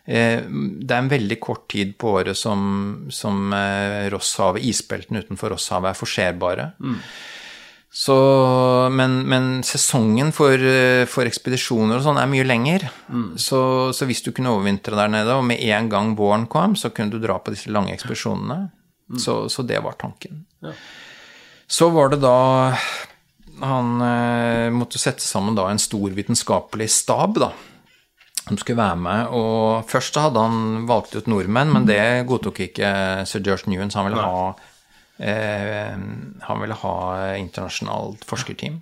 det 0.08 0.88
er 0.88 1.02
en 1.02 1.10
veldig 1.12 1.38
kort 1.44 1.66
tid 1.68 1.92
på 2.00 2.14
året 2.16 2.38
som, 2.38 2.62
som 3.12 3.52
eh, 3.52 4.08
Rosshavet, 4.12 4.64
isbeltene 4.64 5.20
utenfor 5.26 5.52
Rosshavet, 5.52 5.92
er 5.92 6.00
forserbare. 6.00 6.70
Så, 7.88 8.14
men, 8.92 9.22
men 9.28 9.62
sesongen 9.64 10.30
for, 10.36 10.52
eh, 10.60 11.06
for 11.08 11.28
ekspedisjoner 11.28 11.96
og 11.96 12.04
sånn 12.04 12.20
er 12.20 12.28
mye 12.30 12.44
lenger. 12.44 12.84
Så, 13.40 13.60
så 13.96 14.08
hvis 14.08 14.20
du 14.26 14.30
kunne 14.36 14.52
overvintre 14.52 14.98
der 14.98 15.12
nede, 15.12 15.36
og 15.38 15.46
med 15.48 15.62
en 15.64 15.88
gang 15.92 16.12
våren 16.18 16.44
kom, 16.52 16.76
så 16.76 16.92
kunne 16.94 17.14
du 17.14 17.22
dra 17.22 17.38
på 17.40 17.54
disse 17.54 17.72
lange 17.72 17.94
ekspedisjonene. 17.96 18.68
Så, 19.18 19.40
så 19.48 19.64
det 19.64 19.80
var 19.80 19.96
tanken. 19.96 20.44
Så 21.68 21.88
var 21.92 22.10
det 22.12 22.18
da 22.20 22.76
Han 23.58 24.02
eh, 24.04 24.68
måtte 24.70 25.00
sette 25.00 25.24
sammen 25.24 25.56
da 25.56 25.64
en 25.66 25.80
stor 25.82 26.12
vitenskapelig 26.14 26.90
stab, 26.92 27.40
da 27.40 27.50
som 28.48 28.58
skulle 28.58 28.80
være 28.80 28.96
med. 29.02 29.32
Og 29.36 29.88
først 29.88 30.16
hadde 30.20 30.40
han 30.40 30.86
valgt 30.88 31.16
ut 31.16 31.28
nordmenn, 31.30 31.72
men 31.74 31.88
det 31.88 32.26
godtok 32.28 32.62
ikke 32.68 32.90
sir 33.28 33.44
George 33.44 33.70
Newens. 33.70 33.96
Han 33.98 34.08
ville 34.08 34.24
ha, 34.24 34.52
han 35.18 36.60
ville 36.62 36.76
ha 36.78 36.98
internasjonalt 37.34 38.22
forskerteam. 38.28 38.78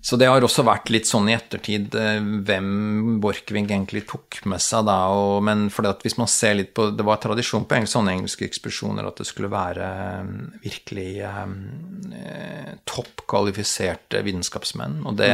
Så 0.00 0.16
det 0.16 0.28
har 0.30 0.44
også 0.44 0.62
vært 0.64 0.88
litt 0.94 1.08
sånn 1.08 1.26
i 1.28 1.34
ettertid 1.34 1.92
eh, 1.98 2.20
hvem 2.46 3.18
Borchgrevink 3.20 3.72
egentlig 3.74 4.04
tok 4.08 4.38
med 4.48 4.62
seg 4.62 4.86
da. 4.86 4.96
Og, 5.12 5.42
men 5.44 5.66
det 5.84 5.90
at 5.90 6.06
hvis 6.06 6.16
man 6.20 6.30
ser 6.30 6.54
litt 6.56 6.70
på 6.76 6.86
Det 6.96 7.04
var 7.06 7.18
tradisjon 7.20 7.66
på 7.68 7.80
sånne 7.90 8.14
engelske 8.14 8.46
ekspedisjoner 8.46 9.08
at 9.08 9.18
det 9.20 9.26
skulle 9.28 9.50
være 9.52 9.90
eh, 10.22 10.30
virkelig 10.62 11.10
eh, 11.26 12.72
topp 12.88 13.26
kvalifiserte 13.28 14.22
vitenskapsmenn. 14.24 15.02
Og 15.04 15.18
det 15.18 15.32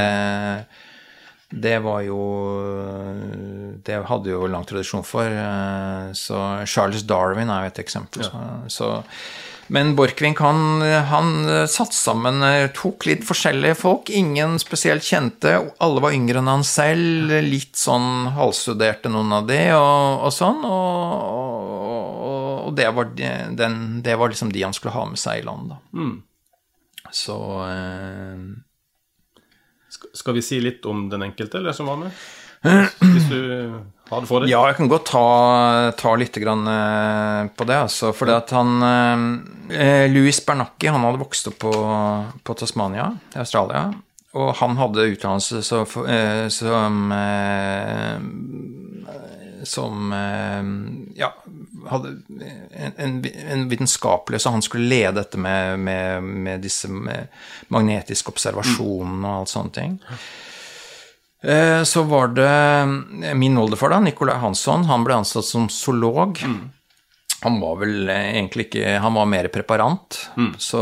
det 1.54 1.78
var 1.84 2.00
jo 2.02 2.18
Det 3.86 4.00
hadde 4.08 4.30
jo 4.32 4.46
lang 4.50 4.64
tradisjon 4.66 5.04
for. 5.06 5.24
eh, 5.30 6.12
Så 6.16 6.36
Charles 6.66 7.02
Darwin 7.06 7.50
er 7.50 7.64
jo 7.66 7.72
et 7.72 7.78
eksempel. 7.84 8.22
Ja. 8.26 8.44
så, 8.68 8.88
men 9.72 9.94
Borchgrevink 9.96 10.40
han, 10.44 10.82
han 11.08 11.28
satte 11.70 11.96
sammen 11.96 12.42
eh, 12.44 12.66
Tok 12.76 13.06
litt 13.08 13.22
forskjellige 13.24 13.78
folk. 13.80 14.10
Ingen 14.10 14.58
spesielt 14.60 15.02
kjente. 15.06 15.54
Alle 15.80 16.02
var 16.04 16.12
yngre 16.16 16.42
enn 16.42 16.50
han 16.52 16.64
selv. 16.68 17.32
Litt 17.46 17.76
sånn 17.80 18.28
halvstuderte 18.36 19.08
noen 19.12 19.32
av 19.38 19.46
de, 19.48 19.60
og, 19.78 20.26
og 20.28 20.34
sånn. 20.36 20.60
Og, 20.68 21.24
og, 21.88 22.68
og 22.68 22.76
det, 22.76 22.90
var, 22.96 23.10
den, 23.16 23.80
det 24.04 24.18
var 24.20 24.32
liksom 24.32 24.52
de 24.52 24.62
han 24.66 24.74
skulle 24.76 24.94
ha 24.96 25.06
med 25.08 25.20
seg 25.20 25.40
i 25.40 25.46
land, 25.48 25.72
da. 25.74 25.80
Så 27.14 27.36
eh, 27.68 28.38
Skal, 29.94 30.34
vi 30.36 30.42
si 30.44 30.60
litt 30.62 30.86
om 30.90 31.06
den 31.12 31.26
enkelte, 31.26 31.60
eller 31.60 31.76
som 31.76 31.90
var 31.90 32.00
med? 32.00 32.24
Hvis 32.64 33.28
du 33.28 33.40
har 34.08 34.22
det 34.22 34.28
for 34.28 34.40
deg? 34.40 34.50
Ja, 34.52 34.62
jeg 34.70 34.78
kan 34.78 34.88
godt 34.88 35.10
ta, 35.10 35.24
ta 36.00 36.14
litt 36.20 36.36
grann, 36.40 36.64
eh, 36.70 37.50
på 37.52 37.66
det. 37.68 37.78
Altså, 37.86 38.14
for 38.16 38.30
det 38.30 38.38
at 38.38 38.54
han 38.56 38.70
eh, 39.68 40.06
Louis 40.12 40.40
Bernacki 40.46 40.88
han 40.92 41.04
hadde 41.04 41.22
vokst 41.22 41.52
opp 41.52 41.60
på, 41.66 41.74
på 42.44 42.58
Tasmania 42.60 43.12
i 43.34 43.42
Australia. 43.44 43.90
Og 44.34 44.50
han 44.58 44.74
hadde 44.80 45.10
utdannelse 45.12 45.60
eh, 46.10 46.46
som 46.50 47.12
eh, 47.14 48.16
Som 49.66 50.12
eh, 50.12 51.18
Ja, 51.20 51.30
hadde 51.90 52.14
en, 52.74 52.92
en, 52.96 53.18
en 53.50 53.64
vitenskapelig 53.70 54.40
Så 54.44 54.50
han 54.54 54.62
skulle 54.64 54.88
lede 54.90 55.18
dette 55.22 55.38
med, 55.40 55.78
med, 55.80 56.22
med 56.46 56.60
disse 56.64 56.88
med 56.92 57.28
magnetiske 57.74 58.30
observasjonene 58.34 59.24
og 59.28 59.40
alt 59.44 59.52
sånne 59.54 59.74
ting. 59.76 59.98
Eh, 61.42 61.82
Så 61.84 62.02
var 62.08 62.28
det 62.36 63.34
min 63.36 63.58
oldefar, 63.58 63.90
da, 63.92 64.00
Nicolai 64.00 64.38
Hansson. 64.40 64.84
Han 64.88 65.04
ble 65.04 65.14
ansatt 65.20 65.44
som 65.44 65.68
zoolog. 65.68 66.40
Han 67.44 67.58
var 67.60 67.76
vel 67.82 68.08
eh, 68.08 68.30
egentlig 68.38 68.68
ikke 68.70 68.94
Han 69.04 69.14
var 69.18 69.26
mer 69.28 69.48
preparant, 69.52 70.20
så, 70.58 70.80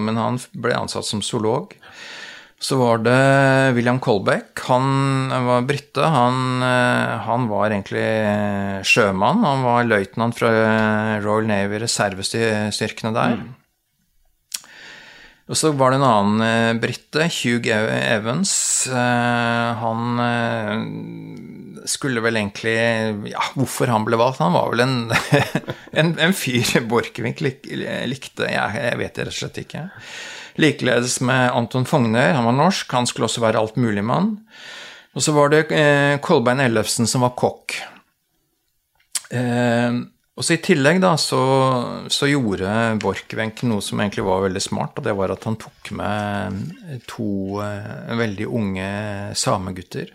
men 0.00 0.16
han 0.16 0.38
ble 0.56 0.72
ansatt 0.78 1.04
som 1.04 1.20
zoolog. 1.22 1.74
Så 2.58 2.74
var 2.80 2.98
det 3.06 3.18
William 3.76 4.00
Colbeck. 4.02 4.58
Han 4.66 5.30
var 5.46 5.62
brite. 5.68 6.02
Han, 6.02 6.62
eh, 6.66 7.14
han 7.28 7.46
var 7.50 7.70
egentlig 7.70 8.02
eh, 8.02 8.80
sjømann. 8.82 9.44
Han 9.46 9.62
var 9.62 9.86
løytnant 9.86 10.34
fra 10.38 10.50
Royal 11.22 11.46
Navy, 11.46 11.78
reservestyrkene 11.84 13.14
der. 13.14 13.38
Og 15.48 15.56
så 15.56 15.70
var 15.72 15.92
det 15.94 15.98
en 16.00 16.06
annen 16.08 16.42
eh, 16.44 16.78
brite, 16.80 17.28
Hugh 17.38 17.70
Evans. 17.72 18.52
Eh, 18.92 19.68
han 19.80 20.20
eh, 20.20 21.86
skulle 21.88 22.20
vel 22.24 22.36
egentlig 22.36 22.74
Ja, 23.32 23.46
hvorfor 23.54 23.88
han 23.88 24.04
ble 24.04 24.18
valgt? 24.20 24.42
Han 24.44 24.56
var 24.58 24.74
vel 24.74 24.84
en, 24.84 24.98
en, 26.02 26.12
en 26.20 26.36
fyr 26.36 26.82
Borchgrevink 26.90 27.40
likte. 27.40 28.50
Jeg, 28.50 28.82
jeg 28.82 29.00
vet 29.00 29.14
det 29.16 29.28
rett 29.30 29.32
og 29.32 29.38
slett 29.38 29.62
ikke. 29.64 29.86
Likeledes 30.58 31.20
med 31.24 31.52
Anton 31.54 31.86
Fogner. 31.88 32.34
Han 32.36 32.48
var 32.48 32.56
norsk. 32.58 32.92
Han 32.92 33.08
skulle 33.08 33.28
også 33.28 33.44
være 33.44 33.62
altmuligmann. 33.62 34.34
Og 35.16 35.24
så 35.24 35.34
var 35.34 35.50
det 35.52 35.64
eh, 35.74 36.18
Kolbein 36.22 36.60
Ellefsen 36.62 37.08
som 37.10 37.24
var 37.26 37.36
kokk. 37.38 37.78
Eh, 39.34 39.98
og 40.38 40.46
så 40.46 40.54
I 40.54 40.60
tillegg 40.62 41.00
da, 41.02 41.16
så, 41.18 41.40
så 42.14 42.28
gjorde 42.30 42.74
Borchgrevink 43.02 43.64
noe 43.66 43.82
som 43.82 43.98
egentlig 43.98 44.22
var 44.28 44.44
veldig 44.44 44.62
smart, 44.62 45.00
og 45.00 45.08
det 45.08 45.14
var 45.18 45.32
at 45.34 45.42
han 45.48 45.56
tok 45.58 45.90
med 45.98 47.00
to 47.10 47.58
eh, 47.64 48.14
veldig 48.20 48.46
unge 48.46 48.92
samegutter. 49.34 50.12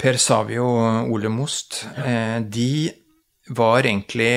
Per 0.00 0.20
Savio 0.20 0.66
og 0.68 1.14
Ole 1.14 1.32
Most. 1.32 1.86
Eh, 2.04 2.36
de 2.44 2.90
var 3.50 3.82
egentlig 3.82 4.30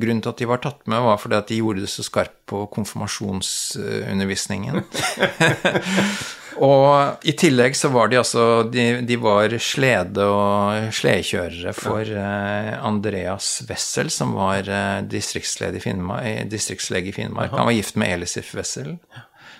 Grunnen 0.00 0.22
til 0.22 0.30
at 0.30 0.40
de 0.40 0.46
var 0.48 0.60
tatt 0.62 0.86
med, 0.90 1.02
var 1.02 1.18
fordi 1.20 1.36
at 1.40 1.48
de 1.50 1.58
gjorde 1.58 1.84
det 1.84 1.90
så 1.92 2.02
skarpt 2.06 2.38
på 2.50 2.58
konfirmasjonsundervisningen. 2.74 4.74
Og 6.62 7.26
i 7.26 7.32
tillegg 7.34 7.74
så 7.74 7.88
var 7.90 8.12
de 8.12 8.20
altså 8.20 8.62
De, 8.70 9.02
de 9.02 9.16
var 9.18 9.50
slede- 9.58 10.28
og 10.30 10.92
sledekjørere 10.94 11.72
for 11.74 12.06
eh, 12.06 12.70
Andreas 12.78 13.64
Wessel, 13.66 14.06
som 14.14 14.36
var 14.38 14.62
uh, 14.70 15.02
distriktslege 15.02 15.80
i 15.80 15.82
Finnmark. 15.82 16.22
eh, 16.28 16.44
distriktslege 16.46 17.10
i 17.10 17.16
Finnmark. 17.16 17.50
Han 17.58 17.66
var 17.66 17.74
gift 17.74 17.98
med 17.98 18.20
Elisif 18.20 18.54
Wessel, 18.54 18.92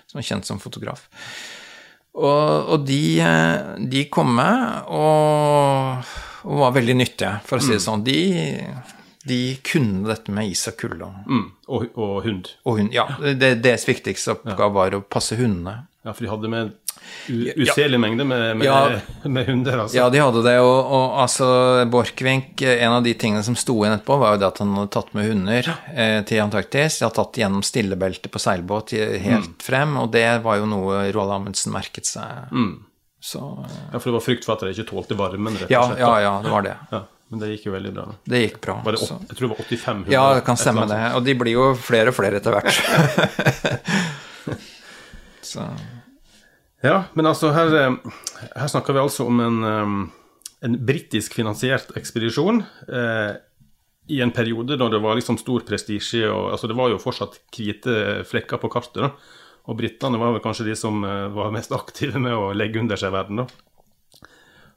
som 0.07 0.21
er 0.21 0.27
kjent 0.29 0.47
som 0.47 0.61
fotograf. 0.63 1.03
Og, 2.15 2.71
og 2.71 2.87
de, 2.87 3.19
eh, 3.19 3.75
de 3.91 4.05
kom 4.07 4.31
med 4.37 4.87
og, 4.87 6.07
og 6.45 6.59
var 6.61 6.71
veldig 6.77 6.95
nyttige, 7.01 7.33
for 7.45 7.57
å 7.57 7.65
si 7.65 7.73
det 7.75 7.81
sånn. 7.83 8.03
De, 8.05 8.19
de 9.25 9.39
kunne 9.65 10.05
dette 10.07 10.31
med 10.31 10.51
is 10.53 10.67
og 10.69 10.77
kulde. 10.77 11.01
og- 11.09 11.27
Mm. 11.27 11.45
Og, 11.67 11.87
og 11.97 12.23
hund. 12.23 12.49
Og 12.65 12.77
hund, 12.79 12.93
ja, 12.93 13.07
det, 13.19 13.61
deres 13.63 13.85
viktigste 13.87 14.35
oppgave 14.37 14.71
var 14.73 14.91
å 14.91 15.01
passe 15.03 15.35
hundene. 15.35 15.87
Ja, 16.05 16.13
for 16.13 16.21
de 16.23 16.29
hadde 16.29 16.49
med 16.49 16.73
uselig 17.27 17.67
uselig 17.69 17.97
mengde 17.99 18.23
med, 18.25 18.57
med, 18.57 18.65
Ja. 18.67 18.99
med 19.25 19.47
hunder, 19.47 19.79
altså. 19.81 19.95
Ja, 19.97 20.09
de 20.13 20.19
hadde 20.21 20.43
det, 20.45 20.59
og, 20.61 20.85
og 20.93 21.15
altså 21.23 21.47
Borchgrevink 21.89 22.61
En 22.61 22.91
av 22.93 23.03
de 23.03 23.13
tingene 23.17 23.43
som 23.43 23.55
sto 23.57 23.73
igjen 23.81 23.97
etterpå, 23.97 24.19
var 24.21 24.35
jo 24.35 24.39
det 24.43 24.47
at 24.47 24.59
han 24.61 24.75
hadde 24.75 24.91
tatt 24.93 25.13
med 25.17 25.27
hunder 25.31 25.71
eh, 25.95 26.21
til 26.21 26.41
Antarktis. 26.45 26.99
De 26.99 27.05
hadde 27.07 27.15
tatt 27.17 27.33
gjennom 27.41 27.63
stillebeltet 27.65 28.29
på 28.31 28.37
seilbåt 28.41 28.93
helt 28.93 29.21
helt 29.25 29.63
frem, 29.65 29.97
og 29.97 30.11
det 30.13 30.43
var 30.45 30.57
jo 30.61 30.65
noe 30.69 31.11
Roald 31.11 31.31
Amundsen 31.39 31.73
merket 31.73 32.05
seg. 32.05 32.53
Så 33.25 33.41
Ja, 33.91 33.97
for 33.97 34.11
det 34.11 34.15
var 34.19 34.21
frykt 34.21 34.45
for 34.45 34.53
at 34.53 34.61
de 34.61 34.69
ikke 34.75 34.85
tålte 34.91 35.17
varmen, 35.17 35.55
rett 35.57 35.65
og 35.65 35.71
slett. 35.71 35.99
ja, 35.99 36.11
ja, 36.19 36.21
ja, 36.21 36.33
det 36.45 36.51
var 36.53 36.65
det. 36.67 36.75
Ja, 36.91 36.99
men 37.33 37.41
det 37.41 37.47
gikk 37.55 37.63
jo 37.65 37.73
veldig 37.73 37.93
bra. 37.95 38.05
Det 38.29 38.41
gikk 38.43 38.59
bra. 38.61 38.75
Var 38.85 38.97
det, 38.97 38.99
så. 39.01 39.17
jeg 39.25 39.39
tror 39.39 39.47
det 39.47 39.51
var 39.55 39.61
85 39.65 40.03
hunder. 40.03 40.13
Ja, 40.13 40.25
det 40.37 40.43
kan 40.45 40.59
stemme 40.61 40.85
det. 40.91 40.99
Og 41.17 41.25
de 41.25 41.33
blir 41.39 41.55
jo 41.55 41.63
flere 41.87 42.13
og 42.13 42.17
flere 42.19 42.37
etter 42.37 42.53
hvert. 42.53 42.69
så. 45.53 45.65
Ja, 46.85 46.99
men 47.17 47.25
altså 47.25 47.49
her, 47.55 47.73
eh, 47.79 47.97
her 48.61 48.69
snakker 48.69 48.93
vi 48.93 49.01
altså 49.01 49.25
om 49.25 49.41
en, 49.41 49.57
eh, 49.65 49.95
en 50.69 50.77
britisk 50.85 51.33
finansiert 51.39 51.95
ekspedisjon 51.97 52.61
eh, 52.85 53.31
i 54.13 54.19
en 54.21 54.35
periode 54.35 54.77
da 54.77 54.91
det 54.93 55.01
var 55.01 55.17
liksom 55.17 55.39
stor 55.41 55.65
prestisje 55.65 56.29
og 56.29 56.51
altså 56.53 56.69
Det 56.69 56.77
var 56.77 56.93
jo 56.93 57.01
fortsatt 57.01 57.39
hvite 57.55 58.21
flekker 58.29 58.61
på 58.61 58.69
kartet. 58.69 59.01
da, 59.01 59.09
Og 59.65 59.77
britene 59.79 60.19
var 60.21 60.35
vel 60.35 60.43
kanskje 60.43 60.67
de 60.69 60.75
som 60.77 60.99
eh, 61.05 61.27
var 61.33 61.53
mest 61.55 61.73
aktive 61.75 62.21
med 62.21 62.35
å 62.35 62.51
legge 62.57 62.81
under 62.81 62.99
seg 62.99 63.13
verden. 63.15 63.43
da. 63.43 63.47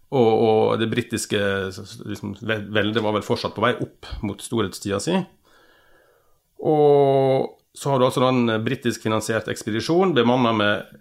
Og, 0.08 0.28
og 0.40 0.78
det 0.80 0.88
britiske 0.88 1.38
liksom, 2.08 2.38
veldet 2.40 3.02
var 3.04 3.12
vel 3.18 3.26
fortsatt 3.26 3.52
på 3.56 3.64
vei 3.64 3.74
opp 3.76 4.08
mot 4.24 4.40
storhetstida 4.40 5.00
si. 5.04 5.18
Og 6.64 7.58
så 7.76 7.92
har 7.92 8.00
du 8.00 8.06
altså 8.06 8.24
en 8.26 8.56
britisk 8.64 9.04
finansiert 9.04 9.50
ekspedisjon 9.52 10.16
bemanna 10.16 10.54
med 10.56 10.96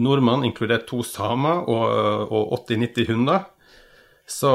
nordmann, 0.00 0.46
inkludert 0.46 0.86
to 0.88 1.02
samer 1.04 1.66
og, 1.68 2.30
og 2.32 2.54
80-90 2.62 3.10
hunder. 3.10 3.42
Så, 4.30 4.52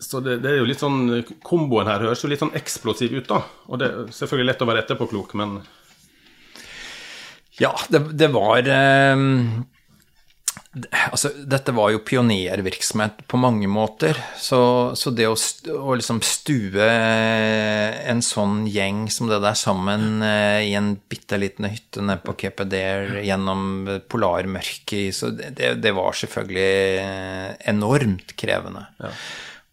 så 0.00 0.22
det, 0.24 0.40
det, 0.42 0.54
er 0.54 0.62
jo 0.62 0.66
litt 0.66 0.80
sånn 0.80 1.20
Komboen 1.46 1.86
her 1.86 2.02
høres 2.02 2.24
jo 2.24 2.30
litt 2.32 2.40
sånn 2.42 2.56
eksplosiv 2.58 3.12
ut, 3.20 3.28
da. 3.28 3.44
Og 3.68 3.78
det 3.82 3.90
er 3.90 4.14
selvfølgelig 4.16 4.50
lett 4.50 4.64
å 4.64 4.70
være 4.72 4.82
etterpåklok, 4.86 5.36
men 5.38 5.60
Ja, 7.60 7.74
det, 7.92 8.00
det 8.16 8.30
var 8.32 8.64
eh, 8.64 9.26
Altså, 11.10 11.32
dette 11.50 11.72
var 11.74 11.90
jo 11.90 11.98
pionervirksomhet 12.06 13.24
på 13.26 13.38
mange 13.42 13.66
måter. 13.66 14.14
Så, 14.38 14.60
så 14.94 15.10
det 15.10 15.26
å, 15.26 15.34
å, 15.74 15.96
liksom 15.98 16.20
stue 16.22 16.86
en 16.86 18.22
sånn 18.22 18.68
gjeng 18.70 19.08
som 19.10 19.26
det 19.26 19.40
der 19.42 19.58
sammen 19.58 20.22
eh, 20.22 20.68
i 20.68 20.76
en 20.78 20.92
bitte 21.10 21.40
liten 21.42 21.66
hytte 21.66 22.04
nede 22.06 22.22
på 22.22 22.36
Cape 22.38 22.68
Dare 22.70 23.24
gjennom 23.26 23.90
polarmørket 24.06 25.16
så 25.16 25.32
det, 25.34 25.72
det, 25.82 25.94
var 25.96 26.14
selvfølgelig 26.22 27.58
enormt 27.74 28.36
krevende. 28.38 28.86
Ja. 29.02 29.12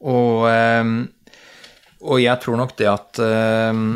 Og, 0.01 0.49
eh, 0.49 0.93
og, 2.01 2.17
jeg 2.25 2.41
tror 2.41 2.61
nok 2.63 2.77
det 2.81 2.89
at 2.89 3.21
eh, 3.21 3.87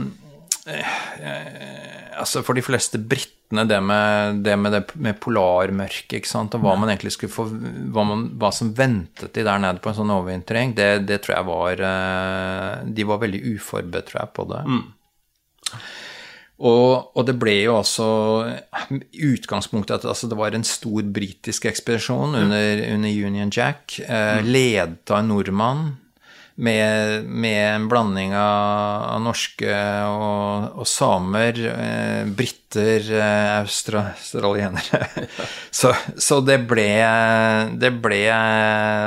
Altså, 2.22 2.44
for 2.46 2.54
de 2.54 2.62
fleste 2.62 3.00
briter 3.02 3.41
nettene 3.52 3.68
det 3.68 3.82
med 3.82 4.44
det 4.44 4.56
med, 4.58 4.72
det 4.72 4.84
med 4.96 5.20
polarmørket, 5.20 6.20
ikke 6.20 6.30
sant, 6.30 6.56
og 6.56 6.64
hva 6.64 6.76
man 6.80 6.90
egentlig 6.90 7.14
skulle 7.16 7.34
få 7.34 7.48
hva, 7.50 8.04
man, 8.04 8.30
hva 8.40 8.52
som 8.52 8.74
ventet 8.74 9.34
de 9.34 9.44
der 9.44 9.60
nede 9.60 9.82
på 9.82 9.92
en 9.92 9.98
sånn 10.00 10.14
overvintring, 10.14 10.76
det, 10.76 11.06
det, 11.08 11.22
tror 11.24 11.38
jeg 11.38 11.50
var 11.50 11.84
eh, 11.88 12.88
De 12.88 13.08
var 13.08 13.22
veldig 13.22 13.42
uforberedt, 13.56 14.10
tror 14.10 14.22
jeg, 14.22 14.34
på 14.36 14.48
det. 14.52 14.62
Mm. 14.68 14.84
Og, 16.62 17.18
og, 17.18 17.24
det 17.26 17.34
ble 17.42 17.56
jo 17.64 17.80
også 17.80 18.08
utgangspunktet 19.18 19.96
at 19.96 20.06
altså, 20.06 20.30
det 20.30 20.38
var 20.38 20.54
en 20.54 20.66
stor 20.68 21.02
britisk 21.10 21.66
ekspedisjon 21.66 22.38
under, 22.38 22.84
under 22.94 23.26
Union 23.26 23.50
Jack, 23.50 23.98
eh, 24.06 24.42
mm. 24.42 24.52
ledet 24.52 25.12
av 25.12 25.24
en 25.24 25.34
nordmann 25.34 25.88
med, 26.56 27.26
med, 27.26 27.76
en 27.76 27.88
blanding 27.90 28.36
av, 28.36 29.04
av 29.16 29.22
norske 29.24 29.76
og, 30.06 30.82
og 30.82 30.88
samer, 30.90 31.58
eh, 31.72 32.28
briter, 32.28 33.08
eh, 33.16 33.62
australienere. 33.62 35.08
så, 35.82 35.94
så 36.18 36.42
det, 36.46 36.60
ble, 36.70 36.90
det 37.82 37.94
ble 38.04 38.22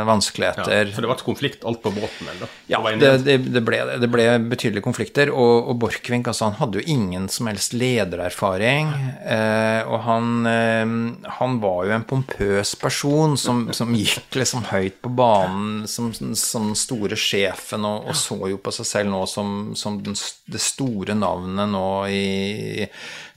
vanskeligheter. 0.08 0.88
Ja, 0.88 0.94
for 0.94 1.04
det 1.04 1.12
var 1.12 1.20
et 1.20 1.26
konflikt 1.26 1.66
alt 1.68 1.82
på 1.84 1.92
båten? 1.94 2.32
eller? 2.32 2.56
Ja, 2.70 2.80
det, 2.88 3.12
det, 3.26 3.38
det, 3.52 3.64
ble, 3.64 3.82
det 4.00 4.10
ble 4.10 4.26
betydelige 4.50 4.86
konflikter. 4.86 5.32
Og, 5.34 5.68
og 5.70 5.78
Borchgrevink 5.84 6.32
altså, 6.32 6.48
han 6.48 6.58
hadde 6.62 6.80
jo 6.80 6.96
ingen 6.96 7.28
som 7.32 7.52
helst 7.52 7.76
ledererfaring. 7.76 8.90
Eh, 9.20 9.84
og 9.84 10.00
han, 10.08 10.32
eh, 10.48 10.96
han, 11.38 11.60
var 11.64 11.84
jo 11.86 11.94
en 11.94 12.08
pompøs 12.08 12.74
person 12.80 13.38
som, 13.38 13.68
som 13.76 13.94
gikk 13.94 14.40
liksom 14.40 14.66
høyt 14.72 14.98
på 15.04 15.12
banen 15.14 15.84
som, 15.88 16.10
som 16.10 16.72
store 16.78 17.14
sjef 17.20 17.33
sjefen 17.34 17.84
og, 17.88 18.08
og, 18.08 18.16
så 18.18 18.38
jo 18.50 18.58
på 18.62 18.72
seg 18.74 18.88
selv 18.88 19.12
nå 19.12 19.22
som, 19.30 19.72
som 19.78 19.98
den, 20.02 20.16
det 20.50 20.62
store 20.62 21.16
navnet 21.18 21.70
nå 21.72 21.86
i 22.10 22.88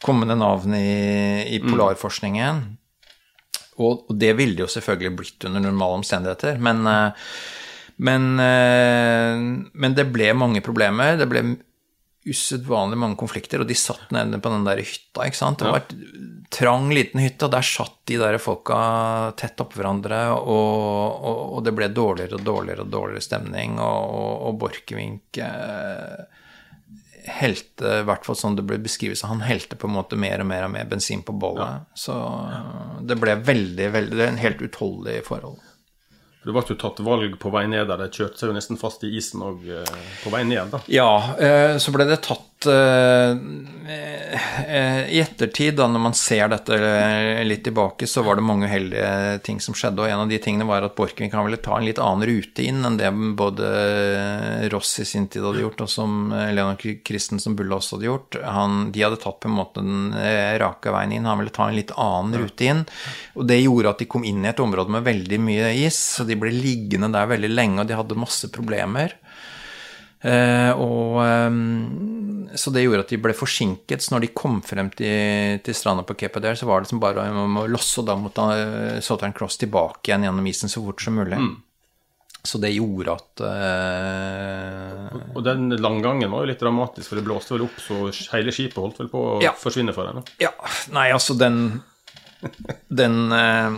Kommende 0.04 0.36
navn 0.38 0.76
i, 0.78 0.90
i 1.50 1.58
mm. 1.58 1.72
polarforskningen. 1.72 2.60
Og, 3.78 4.04
og, 4.10 4.12
det 4.18 4.36
ville 4.38 4.62
jo 4.62 4.68
selvfølgelig 4.70 5.14
blitt 5.18 5.48
under 5.50 5.64
normale 5.64 6.02
omstendigheter, 6.04 6.60
men, 6.62 6.84
eh, 6.90 7.32
men, 8.06 8.28
eh, 8.42 9.42
men 9.74 9.98
det 9.98 10.06
ble 10.14 10.30
mange 10.38 10.62
problemer. 10.66 11.18
Det 11.18 11.26
ble 11.30 11.44
usedvanlig 12.28 13.00
mange 13.00 13.18
konflikter, 13.20 13.64
og 13.64 13.70
de 13.70 13.78
satt 13.78 14.12
nede 14.14 14.38
på 14.44 14.52
den 14.54 14.66
der 14.68 14.84
hytta. 14.84 15.26
ikke 15.26 15.40
sant? 15.40 15.64
Det 15.64 15.74
var 15.74 15.82
en 15.82 16.37
trang, 16.50 16.90
liten 16.94 17.22
hytte, 17.22 17.48
og 17.48 17.54
der 17.54 17.66
satt 17.66 18.00
de 18.08 18.18
der 18.22 18.38
folka 18.42 18.80
tett 19.40 19.60
oppå 19.60 19.82
hverandre, 19.82 20.22
og, 20.38 21.22
og, 21.28 21.42
og, 21.58 21.62
det 21.66 21.74
ble 21.76 21.90
dårligere 21.92 22.40
og 22.40 22.48
dårligere 22.48 22.86
og 22.86 22.92
dårligere 22.94 23.26
stemning, 23.26 23.78
og, 23.84 24.48
og 24.48 24.60
Borchgrevink 24.62 25.42
eh, 25.44 26.44
helte, 27.38 28.00
i 28.02 28.06
hvert 28.08 28.28
fall 28.28 28.40
sånn 28.40 28.58
det 28.58 28.66
ble 28.68 28.80
beskrevet, 28.82 29.26
han 29.28 29.44
helte 29.44 29.80
på 29.80 29.90
en 29.90 29.98
måte 29.98 30.20
mer 30.20 30.44
og 30.44 30.50
mer 30.50 30.68
og 30.70 30.76
mer 30.78 30.88
bensin 30.90 31.26
på 31.28 31.36
bollet. 31.36 31.84
Ja. 31.84 32.00
Så 32.00 32.18
det 33.08 33.20
ble 33.20 33.36
veldig, 33.44 33.90
veldig, 33.98 34.16
det 34.16 34.28
er 34.28 34.36
en 34.36 34.46
helt 34.46 34.64
utholdelig 34.64 35.26
forhold. 35.28 35.60
Det 36.48 36.54
ble 36.56 36.64
jo 36.64 36.78
tatt 36.80 37.00
valg 37.04 37.34
på 37.42 37.50
vei 37.52 37.66
ned 37.68 37.90
der. 37.90 38.00
De 38.00 38.08
kjørte 38.08 38.40
seg 38.40 38.48
jo 38.48 38.54
nesten 38.56 38.80
fast 38.80 39.02
i 39.04 39.10
isen 39.20 39.42
og, 39.44 39.66
eh, 39.68 39.98
på 40.24 40.32
vei 40.32 40.46
ned. 40.48 40.70
da. 40.72 40.80
Ja, 40.88 41.36
eh, 41.36 41.76
så 41.76 41.92
ble 41.92 42.06
det 42.08 42.22
tatt 42.24 42.47
uh, 42.66 43.36
I 45.08 45.20
ettertid, 45.22 45.76
da 45.78 45.86
når 45.88 46.02
man 46.02 46.16
ser 46.18 46.50
dette 46.50 46.78
litt 47.46 47.62
tilbake, 47.68 48.08
så 48.10 48.24
var 48.26 48.40
det 48.40 48.46
mange 48.48 48.66
uheldige 48.66 49.12
ting 49.46 49.62
som 49.62 49.76
skjedde. 49.78 50.02
Og 50.02 50.10
en 50.10 50.24
av 50.24 50.32
de 50.32 50.40
tingene 50.42 50.66
var 50.68 50.82
at 50.82 50.96
Borchgrevink 50.98 51.36
kan 51.36 51.46
ville 51.46 51.62
ta 51.62 51.78
en 51.78 51.86
litt 51.86 52.02
annen 52.02 52.26
rute 52.28 52.66
inn 52.66 52.82
enn 52.88 52.98
det 52.98 53.12
både 53.38 53.70
Ross 54.74 54.96
i 55.04 55.06
sin 55.06 55.30
tid 55.30 55.46
hadde 55.46 55.62
gjort, 55.62 55.86
og 55.86 55.92
som 55.92 56.34
Leonard 56.34 56.82
Christensen 56.82 57.56
Bulle 57.60 57.78
også 57.78 57.98
hadde 57.98 58.10
gjort. 58.10 58.40
Han, 58.44 58.90
de 58.96 59.06
hadde 59.06 59.22
tatt 59.22 59.40
på 59.44 59.52
en 59.52 59.58
måte 59.60 59.86
den 59.86 60.18
rake 60.64 60.96
veien 60.96 61.14
inn. 61.14 61.30
Han 61.30 61.44
ville 61.44 61.56
ta 61.56 61.70
en 61.70 61.78
litt 61.78 61.94
annen 61.94 62.42
rute 62.42 62.72
inn. 62.72 62.84
Og 63.38 63.48
det 63.48 63.62
gjorde 63.62 63.94
at 63.94 64.02
de 64.02 64.10
kom 64.10 64.26
inn 64.28 64.42
i 64.46 64.52
et 64.52 64.64
område 64.64 64.98
med 64.98 65.06
veldig 65.08 65.40
mye 65.46 65.72
is, 65.86 66.00
så 66.18 66.26
de 66.28 66.40
ble 66.40 66.52
liggende 66.56 67.14
der 67.14 67.30
veldig 67.30 67.54
lenge, 67.54 67.84
og 67.84 67.90
de 67.92 68.02
hadde 68.02 68.20
masse 68.26 68.50
problemer. 68.54 69.16
Eh, 70.26 70.72
og, 70.74 71.20
eh, 71.22 71.50
så 72.58 72.74
det 72.74 72.84
gjorde 72.84 73.06
at 73.06 73.14
de 73.14 73.20
ble 73.22 73.36
forsinket. 73.38 74.04
Så 74.04 74.14
når 74.16 74.26
de 74.26 74.34
kom 74.36 74.60
frem 74.66 74.90
til, 74.94 75.62
til 75.64 75.78
stranda 75.78 76.06
på 76.08 76.18
Cape 76.18 76.42
Adair, 76.42 76.58
så 76.60 76.68
var 76.70 76.82
det 76.82 76.88
liksom 76.88 77.02
bare 77.04 77.28
å 77.30 77.68
losse 77.70 78.04
da 78.08 78.18
mot 78.20 78.42
uh, 78.42 78.98
Southern 79.04 79.36
Cross 79.38 79.60
tilbake 79.62 80.12
igjen 80.12 80.28
gjennom 80.28 80.50
isen 80.50 80.72
så 80.72 80.84
fort 80.84 81.04
som 81.04 81.18
mulig. 81.20 81.40
Mm. 81.40 81.56
Så 82.48 82.62
det 82.64 82.72
gjorde 82.72 83.16
at 83.18 83.42
uh, 83.44 85.18
Og 85.36 85.42
den 85.44 85.70
langgangen 85.82 86.32
var 86.32 86.46
jo 86.46 86.52
litt 86.52 86.62
dramatisk, 86.62 87.10
for 87.10 87.20
det 87.20 87.26
blåste 87.28 87.56
vel 87.56 87.66
opp, 87.68 87.82
så 87.84 88.08
hele 88.34 88.54
skipet 88.56 88.80
holdt 88.80 89.02
vel 89.04 89.12
på 89.12 89.24
å 89.34 89.38
ja. 89.44 89.54
forsvinne 89.58 89.96
for 89.96 90.10
henne? 90.10 90.24
Ja. 90.42 90.54
Nei, 90.96 91.10
altså, 91.16 91.36
den 91.38 91.82
Den 92.88 93.34
uh, 93.34 93.76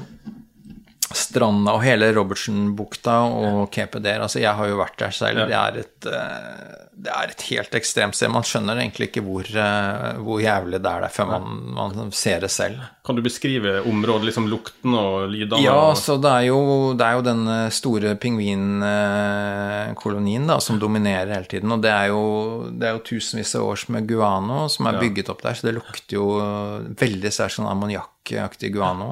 stranda 1.15 1.71
og 1.73 1.81
hele 1.83 2.13
Robertson-bukta 2.13 3.15
og 3.33 3.71
Cape 3.73 3.99
Dare. 4.03 4.23
Altså, 4.27 4.39
jeg 4.43 4.53
har 4.55 4.67
jo 4.69 4.77
vært 4.79 4.97
der 5.01 5.11
selv. 5.15 5.39
Det, 5.49 5.57
er 5.57 5.73
et, 5.81 6.05
eh, 6.05 6.73
det 6.93 7.11
er 7.15 7.27
et 7.33 7.41
helt 7.49 7.73
ekstremt 7.79 8.15
sted. 8.17 8.29
Man 8.33 8.43
skjønner 8.45 8.75
egentlig 8.77 9.05
ikke 9.09 9.23
hvor, 9.25 9.45
eh, 9.49 10.17
hvor 10.21 10.39
jævlig 10.43 10.79
det 10.83 10.91
er 10.91 11.01
der 11.05 11.11
før 11.13 11.25
man, 11.31 11.43
man, 11.77 11.91
ser 12.15 12.39
det 12.45 12.51
selv. 12.53 12.77
Kan 13.05 13.15
du 13.17 13.21
beskrive 13.25 13.71
området, 13.89 14.25
liksom 14.29 14.45
lukten 14.51 14.91
og 14.97 15.13
lydene? 15.33 15.63
Ja, 15.65 15.81
så 15.97 16.13
det 16.21 16.29
er 16.29 16.43
jo, 16.51 16.59
det 16.99 17.05
er 17.07 17.13
jo 17.17 17.23
den 17.25 17.43
eh, 17.55 17.73
store 17.73 18.09
pingvinkolonien 18.21 20.45
da, 20.51 20.57
som 20.61 20.79
dominerer 20.81 21.33
hele 21.39 21.49
tiden. 21.49 21.69
Og 21.73 21.79
det 21.85 21.93
er 21.95 22.07
jo, 22.13 22.23
det 22.69 22.85
er 22.85 22.93
jo 22.99 23.07
tusenvis 23.15 23.55
av 23.57 23.65
års 23.71 23.83
med 23.89 24.01
guano 24.09 24.57
som 24.69 24.83
er 24.91 25.01
bygget 25.01 25.29
opp 25.33 25.41
der, 25.47 25.53
så 25.57 25.61
det 25.69 25.77
lukter 25.79 26.13
jo 26.19 26.25
veldig 26.99 27.31
sterkt 27.33 27.55
sånn 27.57 27.73
ammoniakkaktig 27.73 28.69
guano. 28.77 29.09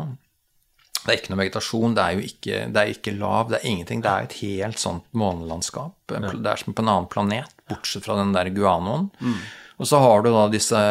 Det 1.07 1.13
er 1.13 1.21
ikke 1.21 1.31
noe 1.31 1.39
vegetasjon, 1.39 1.93
det 1.95 2.03
er 2.03 2.15
jo 2.17 2.23
ikke, 2.27 2.57
det 2.75 2.81
er 2.81 2.89
ikke 2.91 3.13
lav, 3.15 3.45
det 3.47 3.61
er 3.61 3.69
ingenting. 3.69 4.01
Det 4.03 4.11
er 4.11 4.25
et 4.25 4.33
helt 4.41 4.81
sånt 4.81 5.05
månelandskap. 5.15 5.93
Det 6.11 6.19
er 6.19 6.59
som 6.59 6.75
på 6.75 6.83
en 6.83 6.91
annen 6.91 7.07
planet, 7.07 7.53
bortsett 7.71 8.03
fra 8.03 8.17
den 8.19 8.33
der 8.35 8.49
guanoen. 8.51 9.07
Mm. 9.23 9.37
Og 9.77 9.87
så 9.87 10.01
har 10.03 10.25
du 10.25 10.27
da 10.33 10.41
disse, 10.51 10.81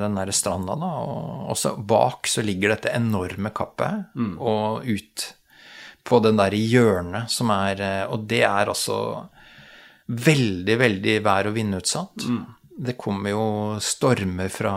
den 0.00 0.18
der 0.18 0.32
stranda, 0.34 0.74
da, 0.80 0.90
og 1.46 1.54
så 1.60 1.76
bak 1.78 2.26
så 2.32 2.42
ligger 2.42 2.74
dette 2.74 2.90
enorme 2.96 3.52
kappet, 3.54 4.10
mm. 4.18 4.34
og 4.42 4.88
ut 4.88 5.28
på 6.04 6.20
den 6.24 6.40
der 6.40 6.56
hjørnet 6.58 7.30
som 7.32 7.54
er 7.54 7.78
Og 8.12 8.26
det 8.28 8.42
er 8.44 8.66
altså 8.68 8.98
veldig, 10.10 10.76
veldig 10.82 11.16
vær- 11.24 11.52
og 11.52 11.54
vindutsatt. 11.56 12.26
Mm 12.26 12.42
det 12.76 12.96
kommer 12.98 13.30
jo 13.30 13.44
stormer 13.82 14.48
fra 14.50 14.72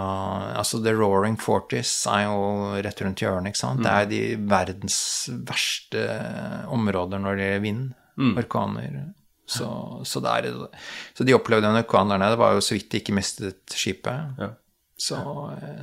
Altså 0.57 0.79
The 0.83 0.93
Roaring 0.93 1.37
Forties 1.41 1.91
er 2.11 2.27
jo 2.27 2.41
rett 2.85 3.01
rundt 3.01 3.23
hjørnet, 3.23 3.51
ikke 3.51 3.61
sant. 3.63 3.81
Mm. 3.81 3.85
Det 3.85 3.93
er 3.93 4.09
de 4.11 4.21
verdens 4.51 4.99
verste 5.47 6.03
områder 6.73 7.23
når 7.23 7.39
det 7.39 7.47
gjelder 7.47 7.65
vind. 7.65 7.87
Mm. 8.17 8.35
Orkaner. 8.41 8.99
Så, 9.47 9.67
så, 10.03 10.19
der, 10.19 10.49
så, 11.13 11.23
de 11.23 11.35
opplevde 11.37 11.69
en 11.69 11.79
orkan 11.79 12.09
der 12.11 12.19
nede. 12.19 12.35
Det 12.35 12.41
var 12.41 12.55
jo 12.57 12.63
så 12.65 12.75
vidt 12.75 12.89
de 12.91 13.01
ikke 13.01 13.15
mistet 13.15 13.77
skipet. 13.77 14.33
Ja. 14.41 14.49
Så, 14.97 15.19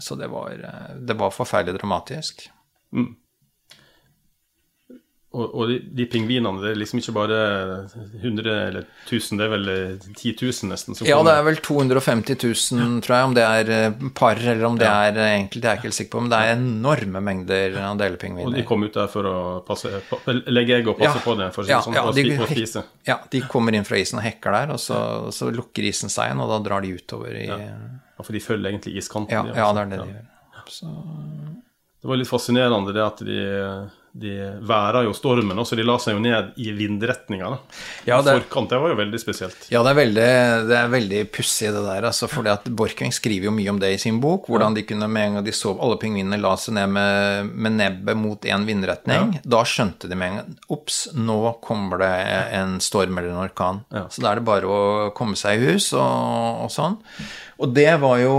så 0.03 0.19
det, 0.19 0.29
var, 0.29 0.59
det, 0.99 1.15
var, 1.17 1.31
forferdelig 1.31 1.79
dramatisk. 1.81 2.49
Og, 5.35 5.55
og 5.59 5.71
de, 5.71 5.77
de 5.99 6.05
pingvinene, 6.07 6.61
det 6.63 6.69
er 6.71 6.77
liksom 6.79 7.01
ikke 7.01 7.13
bare 7.17 7.39
100 8.23 8.53
eller 8.69 8.85
1000, 9.09 9.41
det 9.41 9.47
er 9.47 9.51
vel 9.51 9.65
10 10.15 10.33
000 10.39 10.69
nesten? 10.71 10.95
ja, 11.09 11.17
det 11.27 11.33
er 11.35 11.43
vel 11.49 11.57
250 11.59 12.37
000, 12.71 13.01
tror 13.03 13.17
jeg, 13.17 13.29
om 13.29 13.35
det 13.35 13.43
er 13.49 13.73
eh, 13.75 14.05
par 14.15 14.39
eller 14.39 14.63
om 14.69 14.79
det 14.79 14.87
er 14.87 15.19
eh, 15.19 15.33
enkelt, 15.41 15.59
det 15.65 15.67
er 15.67 15.75
jeg 15.75 15.81
ikke 15.83 15.89
helt 15.91 15.99
sikker 15.99 16.13
på. 16.15 16.23
Men 16.23 16.31
det 16.35 16.39
er 16.45 16.53
enorme 16.55 17.23
mengder 17.31 17.79
av 17.83 17.99
delepingviner. 17.99 18.47
Og 18.53 18.55
de 18.61 18.65
kom 18.69 18.87
ut 18.87 18.95
der 18.95 19.11
for 19.11 19.27
å 19.31 19.35
passe, 19.67 19.91
legge 20.55 20.79
egg 20.79 20.93
og 20.95 21.01
passe 21.03 21.19
Ja. 21.19 21.25
på 21.27 21.35
det, 21.43 21.51
for 21.57 21.65
å 21.65 21.67
si 21.67 21.75
Ja, 21.75 21.81
det 21.83 21.89
sånn, 21.89 21.99
ja, 21.99 22.07
og, 22.07 22.15
de- 22.15 22.39
og 22.39 22.55
spise. 22.55 22.85
Ja, 23.11 23.19
de 23.35 23.43
kommer 23.51 23.75
inn 23.75 23.85
fra 23.91 23.99
isen 23.99 24.23
og 24.23 24.25
hekker 24.29 24.55
der, 24.61 24.75
og 24.77 24.81
så, 24.83 25.01
så 25.35 25.51
lukker 25.51 25.83
isen 25.91 26.13
seg 26.15 26.31
igjen, 26.31 26.45
og 26.47 26.55
da 26.55 26.61
drar 26.71 26.87
de 26.87 26.95
utover 26.95 27.35
i 27.43 27.49
Ja, 27.51 27.59
Ja, 28.15 28.23
for 28.23 28.31
de 28.37 28.39
følger 28.45 28.71
egentlig 28.71 28.95
iskanten. 29.03 29.35
ja, 29.35 29.43
de, 29.43 29.51
det 29.51 29.59
altså. 29.67 29.83
er 29.83 29.91
det 29.91 29.99
de 29.99 30.13
gjør. 30.15 30.25
Så, 30.71 30.87
Det 32.05 32.09
var 32.13 32.17
litt 32.21 32.29
fascinerende 32.31 32.93
det 32.95 33.03
at 33.03 33.19
de, 33.27 33.39
de 34.15 34.31
væra 34.63 35.01
jo 35.03 35.11
stormen, 35.17 35.59
så 35.67 35.75
de 35.75 35.83
la 35.83 35.97
seg 35.99 36.15
jo 36.15 36.21
ned 36.23 36.53
i 36.63 36.69
vindretninga. 36.77 37.49
Ja, 38.07 38.21
det- 38.23 38.37
Forkant, 38.45 38.71
det 38.71 38.79
var 38.79 38.93
jo 38.93 38.99
veldig 39.01 39.19
spesielt. 39.21 39.67
ja, 39.73 39.83
det 39.83 39.91
er 39.91 39.99
veldig, 39.99 40.69
det 40.69 40.77
er 40.79 40.89
veldig 40.93 41.23
pussig 41.35 41.73
det 41.75 41.83
der, 41.83 42.07
altså, 42.07 42.29
fordi 42.31 42.53
at 42.53 42.65
Borchgrevink 42.71 43.13
skriver 43.17 43.49
jo 43.49 43.55
mye 43.57 43.69
om 43.73 43.81
det 43.83 43.91
i 43.95 43.99
sin 43.99 44.21
bok, 44.23 44.47
hvordan 44.47 44.75
de 44.77 44.85
kunne 44.87 45.09
med 45.11 45.27
en 45.27 45.35
gang 45.41 45.45
de 45.45 45.51
så 45.53 45.75
alle 45.83 45.97
pingvinene 45.99 46.39
la 46.41 46.55
seg 46.57 46.75
ned 46.79 46.89
med, 46.95 47.51
med 47.55 47.73
nebbet 47.81 48.17
mot 48.17 48.45
en 48.47 48.67
vindretning, 48.71 49.41
da 49.45 49.65
skjønte 49.67 50.09
de 50.09 50.15
med 50.15 50.31
en 50.31 50.37
gang, 50.43 50.57
ops, 50.71 51.09
nå 51.15 51.41
kommer 51.61 51.99
det 51.99 52.13
en 52.55 52.79
storm 52.81 53.19
eller 53.19 53.31
en 53.35 53.43
orkan. 53.49 53.83
Ja. 53.91 54.07
Så 54.09 54.23
da 54.23 54.31
er 54.31 54.37
det 54.37 54.45
bare 54.47 54.71
å 54.71 55.11
komme 55.13 55.35
seg 55.35 55.59
i 55.59 55.73
hus 55.73 55.91
og, 55.93 56.63
og 56.65 56.71
sånn. 56.71 57.01
Og 57.57 57.71
det 57.71 58.01
var 58.03 58.19
jo 58.19 58.35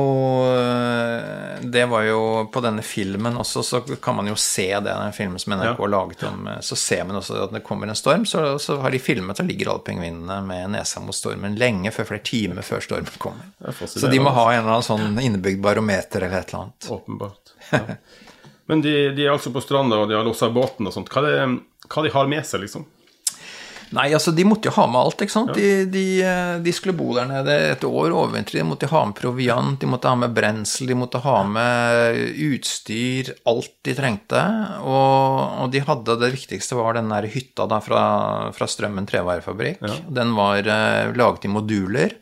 Det 1.71 1.86
var 1.88 2.04
jo 2.04 2.19
På 2.51 2.60
denne 2.63 2.84
filmen 2.84 3.38
også, 3.39 3.63
så 3.63 3.80
kan 4.01 4.17
man 4.17 4.28
jo 4.28 4.36
se 4.36 4.67
det, 4.73 4.91
den 4.91 5.13
filmen 5.15 5.39
som 5.39 5.54
NRK 5.56 5.80
har 5.80 5.91
laget 5.93 6.25
om 6.28 6.49
Så 6.60 6.75
ser 6.75 7.06
man 7.08 7.21
også 7.21 7.38
at 7.45 7.54
det 7.56 7.63
kommer 7.63 7.88
en 7.88 7.95
storm, 7.95 8.25
så, 8.25 8.58
så 8.60 8.78
har 8.84 8.91
de 8.91 8.99
filmet, 8.99 9.39
og 9.39 9.47
ligger 9.47 9.71
alle 9.71 9.86
pingvinene 9.88 10.41
med 10.45 10.73
nesa 10.75 11.04
mot 11.04 11.15
stormen 11.15 11.56
lenge 11.60 11.93
før, 11.95 12.10
flere 12.12 12.25
timer 12.28 12.65
før 12.65 12.84
stormen 12.84 13.19
kommer. 13.21 13.47
Er 13.63 13.75
Så 13.88 14.12
de 14.12 14.19
må 14.19 14.34
ha 14.36 14.45
en 14.51 14.62
eller 14.63 14.78
annen 14.78 14.88
sånn 14.88 15.19
innebygd 15.21 15.62
barometer 15.63 16.25
eller 16.25 16.41
et 16.41 16.51
eller 16.51 16.65
annet. 16.65 16.89
Åpenbart. 16.97 17.56
Ja. 17.71 17.97
Men 18.65 18.82
de, 18.82 18.93
de 19.15 19.25
er 19.25 19.34
altså 19.36 19.51
på 19.54 19.62
stranda, 19.62 19.99
og 20.01 20.10
de 20.10 20.17
har 20.17 20.25
lossa 20.25 20.49
båten 20.54 20.89
og 20.89 20.95
sånt. 20.95 21.12
Hva, 21.13 21.21
det, 21.25 21.34
hva 21.91 22.06
de 22.06 22.13
har 22.15 22.30
med 22.32 22.47
seg, 22.47 22.63
liksom? 22.65 22.88
Nei, 23.93 24.08
altså, 24.15 24.32
de 24.36 24.45
måtte 24.48 24.69
jo 24.69 24.74
ha 24.78 24.86
med 24.89 25.00
alt, 25.00 25.21
ikke 25.21 25.34
sant. 25.34 25.52
De, 25.54 25.86
de, 25.91 26.06
de 26.65 26.74
skulle 26.74 26.95
bo 26.98 27.12
der 27.15 27.28
nede 27.30 27.56
et 27.76 27.86
år, 27.86 28.10
overvintre. 28.10 28.58
De 28.58 28.65
måtte 28.67 28.89
ha 28.89 29.04
med 29.06 29.17
proviant, 29.19 29.78
de 29.82 29.89
måtte 29.89 30.10
ha 30.10 30.17
med 30.19 30.34
brensel, 30.36 30.89
de 30.89 30.98
måtte 30.98 31.21
ha 31.24 31.38
med 31.48 32.19
utstyr, 32.48 33.34
alt 33.52 33.74
de 33.86 33.95
trengte. 33.98 34.43
Og, 34.82 35.63
og 35.65 35.74
de 35.76 35.84
hadde 35.86 36.17
det 36.24 36.34
viktigste 36.36 36.80
var 36.80 36.98
den 36.98 37.13
der 37.13 37.30
hytta 37.32 37.69
da 37.69 37.82
fra, 37.84 38.04
fra 38.56 38.69
Strømmen 38.69 39.08
trevarefabrikk. 39.10 39.84
Den 40.10 40.34
var 40.38 40.65
eh, 40.65 41.13
laget 41.15 41.45
i 41.45 41.54
moduler 41.54 42.17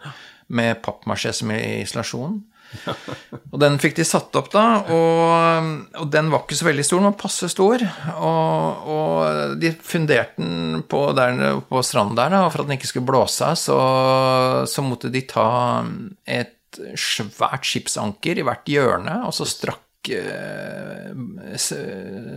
med 0.53 0.81
pappmasjé 0.83 1.31
som 1.35 1.53
isolasjon. 1.55 2.41
Og 3.53 3.59
den 3.61 3.77
fikk 3.81 3.97
de 3.99 4.05
satt 4.07 4.33
opp, 4.39 4.49
da, 4.53 4.65
og, 4.89 5.67
og 6.01 6.07
den 6.13 6.31
var 6.33 6.41
ikke 6.43 6.57
så 6.57 6.65
veldig 6.65 6.85
stor, 6.87 7.03
var 7.05 7.15
passe 7.19 7.49
stor. 7.51 7.83
Og, 8.15 8.87
og 8.95 9.53
de 9.61 9.69
funderte 9.85 10.41
den 10.41 10.81
på, 10.89 11.03
der, 11.17 11.61
på 11.69 11.83
stranden 11.85 12.17
der, 12.17 12.33
da, 12.33 12.41
og 12.47 12.53
for 12.53 12.63
at 12.63 12.69
den 12.71 12.79
ikke 12.79 12.89
skulle 12.89 13.09
blåse 13.11 13.45
av, 13.45 13.59
så, 13.61 13.77
så 14.69 14.85
måtte 14.85 15.13
de 15.13 15.21
ta 15.29 15.47
et 16.25 16.57
svært 16.97 17.67
skipsanker 17.69 18.41
i 18.41 18.45
hvert 18.47 18.69
hjørne, 18.69 19.19
og 19.27 19.35
så 19.37 19.45
strakk 19.45 20.09
eh, 20.17 21.13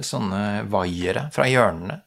sånne 0.05 0.44
vaiere 0.72 1.29
fra 1.35 1.49
hjørnene. 1.49 2.03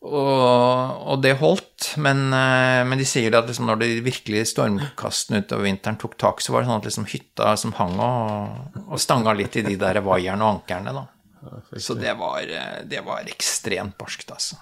Og, 0.00 1.00
og 1.12 1.18
det 1.20 1.34
holdt, 1.42 1.90
men, 2.00 2.30
eh, 2.32 2.80
men 2.88 3.00
de 3.00 3.04
sier 3.04 3.34
at 3.36 3.50
liksom 3.50 3.66
når 3.68 3.82
de 3.82 3.88
virkelige 4.06 4.46
stormkastene 4.54 5.42
utover 5.42 5.66
vinteren 5.68 5.98
tok 6.00 6.16
tak, 6.20 6.40
så 6.40 6.54
var 6.54 6.62
det 6.62 6.70
sånn 6.70 6.80
at 6.80 6.88
liksom 6.88 7.08
hytta 7.10 7.52
som 7.60 7.74
hang 7.76 7.98
og, 8.00 8.78
og 8.86 9.02
stanga 9.02 9.34
litt 9.36 9.58
i 9.60 9.64
de 9.66 9.76
der 9.80 10.00
vaierne 10.06 10.46
og 10.46 10.60
ankerne, 10.60 10.94
da. 10.96 11.04
Så 11.76 11.96
det 12.00 12.14
var, 12.20 12.40
eh, 12.40 12.80
det 12.88 13.04
var 13.04 13.28
ekstremt 13.28 13.98
barskt, 14.00 14.32
altså. 14.32 14.56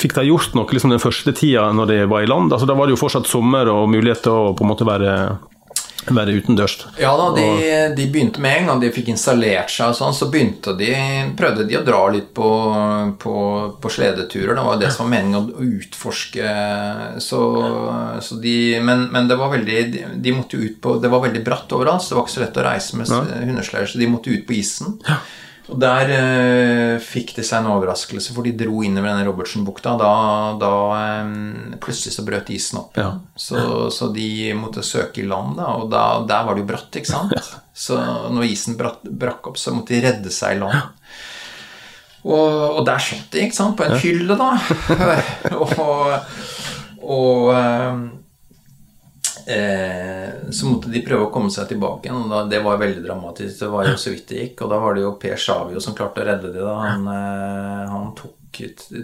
Fikk 0.00 0.16
de 0.16 0.26
gjort 0.26 0.54
noe 0.58 0.66
liksom 0.74 0.90
den 0.90 1.02
første 1.02 1.30
tida 1.36 1.68
når 1.76 1.90
de 1.92 1.98
var 2.10 2.24
i 2.24 2.28
land? 2.30 2.50
Altså, 2.50 2.66
da 2.66 2.74
var 2.74 2.88
det 2.88 2.96
jo 2.96 3.02
fortsatt 3.04 3.30
sommer 3.30 3.70
og 3.70 3.86
mulighet 3.92 4.24
til 4.26 4.34
å 4.34 4.54
på 4.56 4.66
en 4.66 4.70
måte 4.70 4.86
være, 4.88 5.14
være 6.12 6.34
utendørs. 6.36 6.76
Ja 7.00 7.12
da, 7.16 7.30
de, 7.36 7.46
de 7.96 8.06
begynte 8.12 8.42
med 8.44 8.58
en 8.58 8.68
gang 8.70 8.82
de 8.82 8.90
fikk 8.92 9.08
installert 9.14 9.72
seg 9.72 9.92
og 9.92 9.98
sånn, 9.98 10.16
så 10.16 10.28
begynte 10.32 10.74
de, 10.78 10.90
prøvde 11.38 11.66
de 11.68 11.78
å 11.78 11.84
dra 11.86 12.02
litt 12.12 12.28
på, 12.36 12.50
på, 13.22 13.36
på 13.80 13.92
sledeturer. 13.92 14.52
Det 14.54 14.66
var 14.66 14.76
jo 14.76 14.82
det 14.82 14.90
som 14.94 15.06
var 15.06 15.12
meningen 15.14 15.38
å 15.40 15.68
utforske. 15.68 16.56
Så, 17.24 17.40
så 18.26 18.40
de, 18.42 18.56
men, 18.84 19.06
men 19.14 19.30
det 19.30 19.38
var 19.40 19.54
veldig 19.54 19.80
de, 20.20 20.34
måtte 20.34 20.60
ut 20.60 20.80
på, 20.82 20.98
Det 21.00 21.12
var 21.12 21.24
veldig 21.24 21.44
bratt 21.46 21.72
overalt, 21.76 22.04
så 22.04 22.12
det 22.12 22.20
var 22.20 22.28
ikke 22.28 22.36
så 22.36 22.44
lett 22.44 22.60
å 22.60 22.66
reise 22.68 23.00
med 23.00 23.32
hundesleder, 23.48 23.90
så 23.90 24.02
de 24.02 24.10
måtte 24.10 24.34
ut 24.34 24.46
på 24.48 24.58
isen. 24.58 24.98
Og 25.72 25.78
der 25.80 26.10
eh, 26.12 26.94
fikk 27.00 27.32
de 27.38 27.44
seg 27.46 27.62
en 27.62 27.70
overraskelse, 27.72 28.34
for 28.36 28.44
de 28.44 28.52
dro 28.58 28.82
innover 28.84 29.08
denne 29.10 29.24
Robertsen-bukta. 29.28 29.94
Da, 30.00 30.10
da 30.60 30.72
eh, 30.98 31.76
plutselig 31.82 32.12
så 32.16 32.24
brøt 32.26 32.52
isen 32.52 32.82
opp. 32.82 32.98
Ja. 33.00 33.14
Så, 33.36 33.88
så 33.94 34.10
de 34.12 34.28
måtte 34.58 34.84
søke 34.84 35.22
i 35.22 35.28
land, 35.28 35.56
da, 35.60 35.70
og 35.80 35.88
da, 35.92 36.04
der 36.28 36.44
var 36.44 36.56
det 36.56 36.66
jo 36.66 36.70
bratt, 36.74 37.00
ikke 37.00 37.12
sant? 37.14 37.54
Så 37.72 37.96
når 37.96 38.50
isen 38.50 38.76
bratt, 38.80 39.06
brakk 39.08 39.48
opp, 39.52 39.60
så 39.60 39.72
måtte 39.74 39.96
de 39.96 40.04
redde 40.04 40.34
seg 40.34 40.58
i 40.58 40.60
land. 40.60 40.92
Og, 42.24 42.78
og 42.80 42.84
der 42.88 43.00
satt 43.04 43.32
de, 43.32 43.46
ikke 43.46 43.56
sant, 43.56 43.76
på 43.80 43.88
en 43.88 43.98
hylle, 44.00 44.36
da. 44.40 44.52
og 45.64 46.14
og 47.04 47.50
eh, 49.46 50.30
så 50.50 50.66
måtte 50.70 50.90
de 50.92 51.02
prøve 51.06 51.26
å 51.28 51.32
komme 51.34 51.50
seg 51.50 51.68
tilbake 51.72 52.08
igjen, 52.08 52.22
og 52.24 52.30
da, 52.32 52.44
det 52.50 52.62
var 52.64 52.78
veldig 52.80 53.02
dramatisk. 53.06 53.58
Det 53.60 53.68
var 53.72 53.88
jo 53.90 53.96
så 54.00 54.12
vidt 54.14 54.28
det 54.30 54.40
gikk, 54.42 54.62
og 54.66 54.70
da 54.74 54.78
var 54.82 54.94
det 54.96 55.02
jo 55.04 55.12
Per 55.20 55.36
Savio 55.36 55.80
som 55.80 55.94
klarte 55.98 56.22
å 56.22 56.28
redde 56.30 56.52
dem. 56.54 56.64
da. 56.64 56.74
Han, 56.84 57.06
eh, 57.08 57.92
han 57.92 58.14
tok 58.18 58.32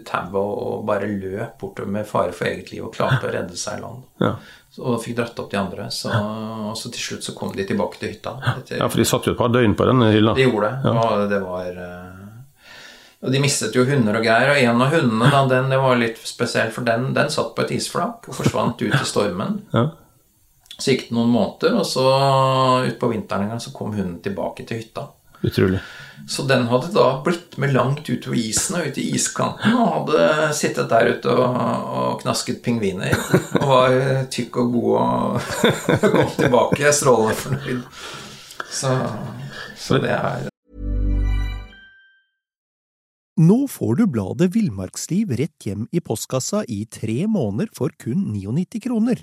tauet 0.06 0.34
og 0.38 0.84
bare 0.86 1.08
løp 1.10 1.56
bortover 1.58 1.90
med 1.90 2.06
fare 2.06 2.30
for 2.32 2.46
eget 2.46 2.68
liv 2.70 2.84
og 2.86 2.92
klarte 2.94 3.26
å 3.26 3.32
redde 3.34 3.56
seg 3.58 3.78
i 3.78 3.82
land. 3.82 4.04
Ja. 4.22 4.36
Så- 4.70 4.84
Og 4.86 5.00
fikk 5.02 5.16
dratt 5.16 5.38
opp 5.42 5.50
de 5.50 5.56
andre. 5.58 5.88
Så, 5.90 6.06
og 6.14 6.76
så 6.78 6.92
til 6.92 7.00
slutt 7.02 7.24
så 7.26 7.34
kom 7.34 7.50
de 7.56 7.64
tilbake 7.66 7.98
til 7.98 8.10
hytta. 8.12 8.36
Etter, 8.56 8.76
ja, 8.78 8.86
for 8.88 8.96
de 8.96 9.04
satt 9.04 9.26
jo 9.26 9.32
et 9.32 9.38
par 9.38 9.48
døgn 9.48 9.74
på 9.74 9.84
den 9.88 10.00
hylla. 10.12 10.34
de 10.34 10.46
gjorde 10.46 10.70
det. 10.70 10.92
Og 10.94 11.28
det 11.28 11.40
var 11.42 11.66
eh, 11.66 12.16
Og 13.26 13.32
de 13.32 13.40
mistet 13.42 13.74
jo 13.74 13.84
hunder 13.84 14.16
og 14.16 14.22
greier. 14.24 14.50
Og 14.54 14.56
en 14.62 14.80
av 14.80 14.94
hundene, 14.94 15.30
da, 15.32 15.42
den 15.50 15.68
det 15.68 15.78
var 15.82 15.96
litt 15.96 16.16
spesielt, 16.24 16.72
for 16.72 16.82
den, 16.86 17.12
den 17.12 17.28
satt 17.28 17.50
på 17.56 17.62
et 17.66 17.72
isflak 17.72 18.28
og 18.30 18.34
forsvant 18.38 18.80
ut 18.80 18.94
i 18.94 19.04
stormen. 19.04 19.58
Ja. 19.74 19.88
Så 20.80 20.94
gikk 20.94 21.08
det 21.10 21.16
noen 21.16 21.32
måneder, 21.32 21.76
og 21.80 21.86
så 21.88 22.04
utpå 22.88 23.10
vinteren 23.12 23.46
en 23.46 23.54
gang 23.54 23.62
så 23.62 23.72
kom 23.76 23.92
hunden 23.92 24.20
tilbake 24.24 24.64
til 24.68 24.80
hytta. 24.80 25.10
Utrolig. 25.44 25.80
Så 26.28 26.44
den 26.48 26.66
hadde 26.68 26.90
da 26.92 27.06
blitt 27.24 27.56
med 27.60 27.72
langt 27.72 28.08
utover 28.10 28.36
isen 28.36 28.76
og 28.76 28.90
ut 28.90 28.98
i 29.00 29.06
iskanten 29.16 29.72
og 29.72 29.94
hadde 29.94 30.50
sittet 30.56 30.90
der 30.92 31.14
ute 31.14 31.32
og, 31.32 31.56
og 31.96 32.20
knasket 32.20 32.60
pingviner. 32.64 33.16
Og 33.60 33.66
var 33.70 33.96
tykk 34.32 34.60
og 34.60 34.76
god 34.76 34.92
og 35.00 35.40
kom 36.12 36.30
tilbake 36.36 36.92
strålende 36.94 37.40
fornøyd. 37.40 37.82
Så, 38.70 38.94
så 39.80 39.98
det 40.02 40.12
er 40.14 40.48
Nå 43.40 43.64
får 43.72 43.94
du 43.96 44.04
bladet 44.12 44.50
Villmarksliv 44.52 45.30
rett 45.40 45.64
hjem 45.64 45.86
i 45.96 46.02
postkassa 46.04 46.60
i 46.68 46.82
tre 46.92 47.24
måneder 47.24 47.70
for 47.72 47.94
kun 47.96 48.26
99 48.34 48.82
kroner. 48.84 49.22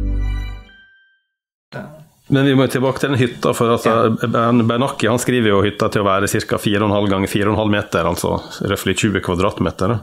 Men 2.31 2.47
vi 2.47 2.53
må 2.55 2.67
tilbake 2.71 3.01
til 3.01 3.11
den 3.11 3.19
hytta, 3.19 3.51
for 3.55 3.73
altså, 3.73 4.13
Bernacchi 4.63 5.09
han 5.09 5.19
skriver 5.19 5.51
jo 5.51 5.63
hytta 5.65 5.89
til 5.91 6.03
å 6.03 6.07
være 6.07 6.29
ca. 6.31 6.59
4,5 6.63 7.09
ganger 7.11 7.31
4,5 7.31 7.73
meter, 7.73 8.07
altså 8.07 8.37
røftlig 8.71 8.95
20 9.01 9.23
kvadratmeter. 9.25 9.97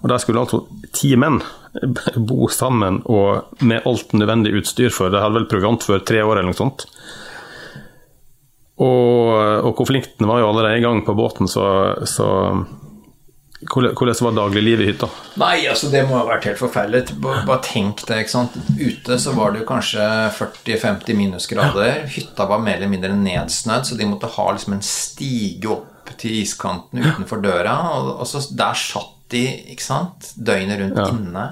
Og 0.00 0.08
Der 0.12 0.20
skulle 0.20 0.42
altså 0.42 0.64
ti 0.96 1.14
menn 1.20 1.40
bo 2.30 2.48
sammen 2.52 3.00
og 3.08 3.64
med 3.64 3.86
alt 3.88 4.12
nødvendig 4.16 4.52
utstyr 4.60 4.92
for 4.92 5.12
Det 5.12 5.22
hadde 5.22 5.38
vel 5.38 5.48
proviant 5.48 5.84
for 5.86 6.04
tre 6.04 6.20
år 6.24 6.40
eller 6.40 6.50
noe 6.50 6.58
sånt. 6.58 6.84
Og, 8.80 9.32
og 9.68 9.74
konflikten 9.76 10.28
var 10.28 10.40
jo 10.40 10.50
allerede 10.50 10.80
i 10.80 10.84
gang 10.84 11.02
på 11.04 11.16
båten, 11.16 11.48
så, 11.48 11.64
så 12.08 12.28
hvordan, 13.68 14.14
var 14.24 14.32
dagliglivet 14.38 14.84
i 14.86 14.88
hytta? 14.92 15.08
Nei, 15.40 15.66
altså 15.68 15.90
det 15.92 16.06
må 16.08 16.16
ha 16.16 16.24
vært 16.28 16.46
helt 16.48 16.60
forferdelig. 16.62 17.14
Bare, 17.20 17.58
tenk 17.66 18.00
det. 18.08 18.22
ikke 18.24 18.32
sant? 18.32 18.56
Ute 18.80 19.18
så 19.20 19.34
var 19.36 19.52
det 19.52 19.60
jo 19.62 19.68
kanskje 19.68 20.06
40-50 20.38 21.18
minusgrader. 21.18 22.06
Hytta 22.14 22.46
var 22.48 22.62
mer 22.64 22.78
eller 22.80 22.88
mindre 22.92 23.12
nedsnødd, 23.16 23.84
så 23.90 23.98
de 24.00 24.08
måtte 24.08 24.30
ha 24.32 24.46
liksom 24.56 24.78
en 24.78 24.84
stige 24.86 25.68
opp 25.76 26.14
til 26.20 26.40
iskanten 26.40 27.04
utenfor 27.04 27.42
døra. 27.44 27.76
Og, 27.98 28.12
og 28.22 28.26
så 28.30 28.40
der 28.56 28.74
satt 28.80 29.16
de 29.30 29.44
ikke 29.76 29.84
sant? 29.84 30.32
døgnet 30.36 30.80
rundt 30.80 30.96
Ja. 30.98 31.10
inne. 31.12 31.44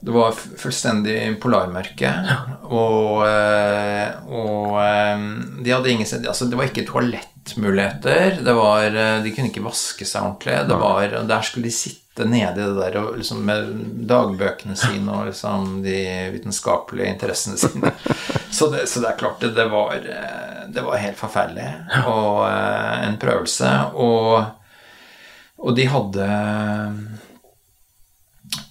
Det 0.00 0.10
var 0.14 0.32
fullstendig 0.32 1.40
polarmørke. 1.42 2.10
Og, 2.70 3.24
eh, 3.26 4.12
og 4.30 4.76
eh, 4.78 5.24
de 5.64 5.72
hadde 5.74 5.90
ingen 5.90 6.06
altså 6.06 6.46
Det 6.46 6.58
var 6.58 6.68
ikke 6.68 6.86
toalettmuligheter. 6.86 8.38
Det 8.46 8.54
var, 8.54 8.86
eh, 8.86 9.16
de 9.24 9.32
kunne 9.34 9.50
ikke 9.50 9.64
vaske 9.66 10.06
seg 10.06 10.22
ordentlig. 10.22 10.60
Det 10.70 10.78
var, 10.78 11.16
der 11.32 11.48
skulle 11.48 11.66
de 11.66 11.74
sitte 11.74 12.28
nede 12.28 12.62
i 12.62 12.66
det 12.66 12.78
der 12.78 13.00
og 13.02 13.18
liksom 13.18 13.42
med 13.46 13.74
dagbøkene 14.10 14.78
sine 14.78 15.12
og 15.14 15.28
liksom 15.32 15.80
de 15.82 15.98
vitenskapelige 16.34 17.14
interessene 17.16 17.58
sine. 17.58 17.94
Så 18.50 18.70
det, 18.72 18.86
så 18.88 19.02
det 19.02 19.10
er 19.10 19.18
klart 19.20 19.42
det, 19.42 19.50
det, 19.54 19.66
var, 19.70 19.98
det 20.72 20.82
var 20.82 20.98
helt 20.98 21.18
forferdelig. 21.18 21.66
Og 22.08 22.46
en 22.48 23.18
prøvelse. 23.20 23.68
Og, 23.92 24.40
og 25.60 25.76
de 25.76 25.84
hadde 25.92 26.28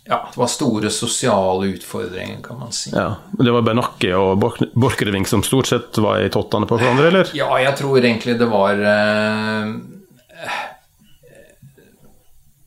ja, 0.07 0.21
det 0.31 0.39
var 0.39 0.47
store 0.51 0.91
sosiale 0.93 1.73
utfordringer, 1.75 2.39
kan 2.43 2.59
man 2.61 2.71
si. 2.75 2.93
Ja, 2.95 3.17
Det 3.37 3.51
var 3.51 3.65
Bernakke 3.67 4.13
og 4.15 4.39
Borchgrevink 4.73 5.27
som 5.27 5.43
stort 5.43 5.67
sett 5.67 5.99
var 6.03 6.23
i 6.23 6.31
tottene 6.33 6.69
på 6.69 6.79
hverandre, 6.79 7.11
eller? 7.11 7.35
Ja, 7.37 7.51
jeg 7.59 7.75
tror 7.79 7.99
egentlig 7.99 8.37
det 8.39 8.49
var 8.51 8.79
eh, 8.79 9.71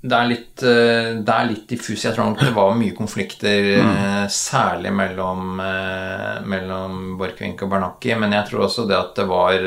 det 0.00 0.16
er, 0.16 0.28
litt, 0.30 0.62
eh, 0.64 1.08
det 1.20 1.34
er 1.34 1.48
litt 1.50 1.66
diffus. 1.68 2.06
Jeg 2.06 2.16
tror 2.16 2.30
nok 2.30 2.40
det 2.40 2.54
var 2.56 2.76
mye 2.78 2.94
konflikter, 2.96 3.66
eh, 3.82 4.22
særlig 4.32 4.92
mellom, 4.96 5.60
eh, 5.60 6.38
mellom 6.48 7.18
Borchgrevink 7.20 7.66
og 7.66 7.72
Bernacchi. 7.74 8.14
Men 8.16 8.32
jeg 8.32 8.48
tror 8.48 8.64
også 8.64 8.86
det 8.88 8.96
at 8.96 9.12
det 9.20 9.26
var, 9.28 9.58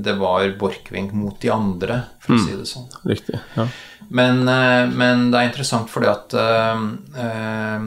det 0.00 0.16
var 0.20 0.48
Borchgrevink 0.60 1.12
mot 1.12 1.36
de 1.40 1.52
andre, 1.52 2.00
for 2.24 2.36
å 2.36 2.40
si 2.40 2.56
det 2.56 2.68
sånn. 2.70 2.88
Riktig. 3.04 3.40
ja. 3.58 3.68
Men, 4.08 4.48
eh, 4.48 4.88
men 4.90 5.30
det 5.32 5.40
er 5.40 5.50
interessant 5.50 5.90
fordi 5.92 6.10
at 6.10 6.34
eh, 6.40 6.82
eh, 7.24 7.86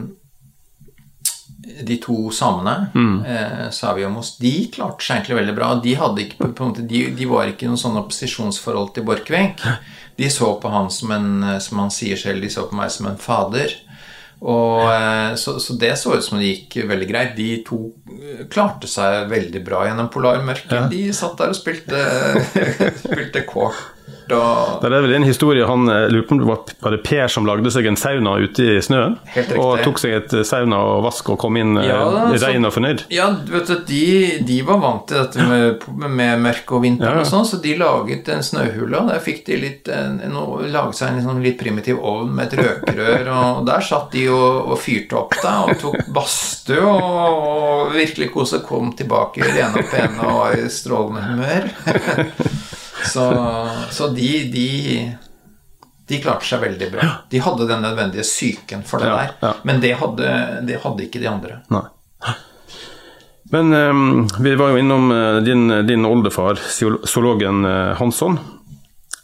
de 1.84 1.96
to 2.02 2.30
samene, 2.34 2.90
eh, 3.28 3.66
Savi 3.74 4.04
og 4.06 4.12
Moss, 4.16 4.36
de 4.40 4.52
klarte 4.72 5.04
seg 5.04 5.18
egentlig 5.18 5.38
veldig 5.40 5.56
bra. 5.56 5.72
De, 5.84 5.94
ikke, 6.24 6.50
måte, 6.58 6.86
de, 6.88 7.04
de 7.14 7.28
var 7.28 7.50
ikke 7.50 7.66
i 7.66 7.72
noe 7.72 7.80
sånn 7.80 7.98
opposisjonsforhold 8.00 8.94
til 8.96 9.06
Borchgrevink. 9.08 9.62
De 10.18 10.30
så 10.32 10.54
på 10.58 10.70
han 10.72 10.88
som 10.90 11.12
en, 11.14 11.28
eh, 11.44 11.58
som 11.62 11.78
han 11.84 11.92
sier 11.94 12.18
selv, 12.18 12.42
de 12.42 12.50
så 12.50 12.66
på 12.70 12.78
meg 12.78 12.90
som 12.94 13.06
en 13.10 13.20
fader. 13.20 13.76
Og, 14.38 14.84
eh, 14.86 15.34
så, 15.34 15.56
så 15.60 15.74
det 15.78 15.92
så 15.98 16.14
ut 16.16 16.24
som 16.24 16.38
det 16.38 16.48
gikk 16.52 16.80
veldig 16.88 17.08
greit. 17.10 17.36
De 17.36 17.50
to 17.66 17.80
eh, 18.14 18.44
klarte 18.50 18.90
seg 18.90 19.28
veldig 19.30 19.62
bra 19.66 19.84
gjennom 19.86 20.10
polarmørket. 20.14 20.88
De 20.92 21.04
satt 21.14 21.38
der 21.38 21.54
og 21.54 21.58
spilte, 21.58 22.02
spilte 23.04 23.44
kort. 23.50 23.97
Og, 24.34 24.82
Det 24.82 24.90
er 24.90 25.04
vel 25.04 25.14
en 25.18 25.26
historie 25.26 25.66
han 25.68 25.88
eh, 25.92 26.06
lurer 26.12 26.26
på 26.28 26.36
om 26.36 26.42
det 26.42 26.48
var, 26.48 26.96
Per 27.08 27.30
som 27.32 27.46
lagde 27.48 27.70
seg 27.72 27.86
en 27.88 27.98
sauna 27.98 28.36
ute 28.42 28.64
i 28.64 28.76
snøen? 28.84 29.16
Og 29.56 29.82
tok 29.84 30.00
seg 30.02 30.16
et 30.16 30.34
eh, 30.40 30.44
sauna 30.46 30.80
og 30.94 31.04
vask 31.06 31.30
og 31.32 31.38
kom 31.40 31.58
inn 31.60 31.78
eh, 31.80 31.88
Ja, 31.88 32.02
rein 32.42 32.66
og 32.68 32.74
fornøyd? 32.74 33.06
Ja, 33.14 33.28
vet 33.48 33.70
du, 33.70 33.76
de, 33.88 34.04
de 34.48 34.58
var 34.66 34.80
vant 34.82 35.06
til 35.10 35.20
dette 35.20 35.46
med, 35.48 35.86
med 36.04 36.44
mørke 36.44 36.78
og 36.78 36.84
vinter 36.84 37.08
Ja, 37.08 37.22
og 37.22 37.28
sånn, 37.30 37.46
så 37.48 37.60
de 37.62 37.76
laget 37.78 38.28
en 38.32 38.44
snøhule, 38.44 39.04
der 39.08 39.22
fikk 39.24 39.44
de 39.48 39.60
litt, 39.62 39.92
en, 39.92 40.18
en, 40.24 40.38
laget 40.72 40.98
seg 41.00 41.14
en 41.14 41.28
sånn 41.28 41.42
litt 41.44 41.58
primitiv 41.60 42.02
ovn 42.02 42.34
med 42.36 42.52
et 42.52 42.62
røkrør, 42.62 43.30
og 43.34 43.62
der 43.68 43.84
satt 43.84 44.10
de 44.14 44.26
og, 44.32 44.72
og 44.74 44.82
fyrte 44.82 45.18
opp 45.18 45.36
da, 45.42 45.54
og 45.66 45.78
tok 45.80 46.10
badstue, 46.14 46.82
og, 46.82 47.46
og 47.48 47.94
virkelig 47.96 48.32
koset 48.34 48.66
kom 48.66 48.92
tilbake 48.98 49.46
rene 49.46 49.82
og 49.82 49.92
pene 49.92 50.34
og 50.34 50.58
i 50.58 50.68
strålende 50.72 51.24
humør. 51.28 51.72
så, 53.06 53.26
så 53.90 54.08
de, 54.14 54.30
de, 54.52 54.68
de 56.08 56.20
klarte 56.22 56.48
seg 56.48 56.64
veldig 56.64 56.90
bra. 56.92 57.10
De 57.30 57.42
hadde 57.44 57.68
den 57.68 57.84
nødvendige 57.84 58.26
psyken 58.26 58.82
for 58.86 59.04
det 59.04 59.12
der, 59.12 59.36
ja. 59.42 59.54
men 59.62 59.80
det 59.84 59.94
hadde, 60.00 60.34
det 60.66 60.80
hadde 60.82 61.06
ikke 61.06 61.22
de 61.22 61.30
andre. 61.30 61.62
Nei. 61.74 61.86
Men 63.50 63.72
um, 63.72 64.28
vi 64.44 64.52
var 64.60 64.74
jo 64.74 64.80
innom 64.82 65.12
eh, 65.12 65.36
din, 65.40 65.70
din 65.86 66.04
oldefar, 66.04 66.58
zoologen 67.08 67.64
eh, 67.64 67.94
Hansson. 67.96 68.36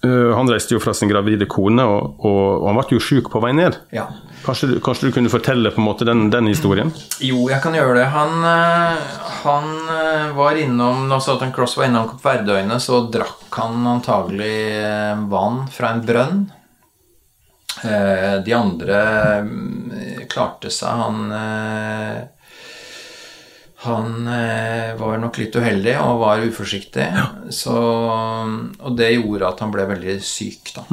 Eh, 0.04 0.36
han 0.36 0.50
reiste 0.50 0.74
jo 0.74 0.82
fra 0.82 0.92
sin 0.94 1.08
gravide 1.08 1.46
kone, 1.50 1.84
og, 1.88 2.18
og, 2.20 2.40
og 2.60 2.66
han 2.68 2.78
ble 2.80 2.98
jo 2.98 3.02
sjuk 3.02 3.30
på 3.32 3.40
vei 3.40 3.54
ned. 3.56 3.78
Ja. 3.94 4.08
Kanskje, 4.44 4.76
kanskje 4.84 5.08
du 5.08 5.14
kunne 5.16 5.32
fortelle 5.32 5.72
på 5.72 5.80
en 5.80 5.86
måte 5.86 6.04
den, 6.04 6.26
den 6.32 6.50
historien? 6.50 6.90
Jo, 7.24 7.46
jeg 7.48 7.62
kan 7.64 7.76
gjøre 7.76 7.96
det. 7.96 8.08
Han, 8.12 8.34
eh, 8.50 9.14
han 9.44 9.70
eh, 9.94 10.34
var 10.36 10.60
innom 10.60 11.06
Når 11.08 11.22
Southern 11.24 11.54
Cross 11.56 11.78
var 11.78 11.88
innom 11.88 12.10
Kapp 12.10 12.26
Verdøyene, 12.26 12.76
så 12.82 13.06
drakk 13.12 13.48
han 13.56 13.86
antagelig 13.88 14.58
vann 15.32 15.64
fra 15.72 15.94
en 15.94 16.04
brønn. 16.04 16.44
De 17.84 18.52
andre 18.54 18.98
mm, 19.44 20.28
klarte 20.30 20.70
seg. 20.72 21.00
Han 21.00 21.34
han 23.84 24.28
eh, 24.30 24.94
var 24.98 25.18
nok 25.22 25.38
litt 25.40 25.56
uheldig 25.56 25.94
og 26.00 26.22
var 26.22 26.44
uforsiktig. 26.44 27.06
Så, 27.52 27.74
og 27.74 28.96
det 28.98 29.12
gjorde 29.14 29.50
at 29.50 29.62
han 29.64 29.74
ble 29.74 29.86
veldig 29.92 30.16
syk, 30.24 30.74
da. 30.76 30.86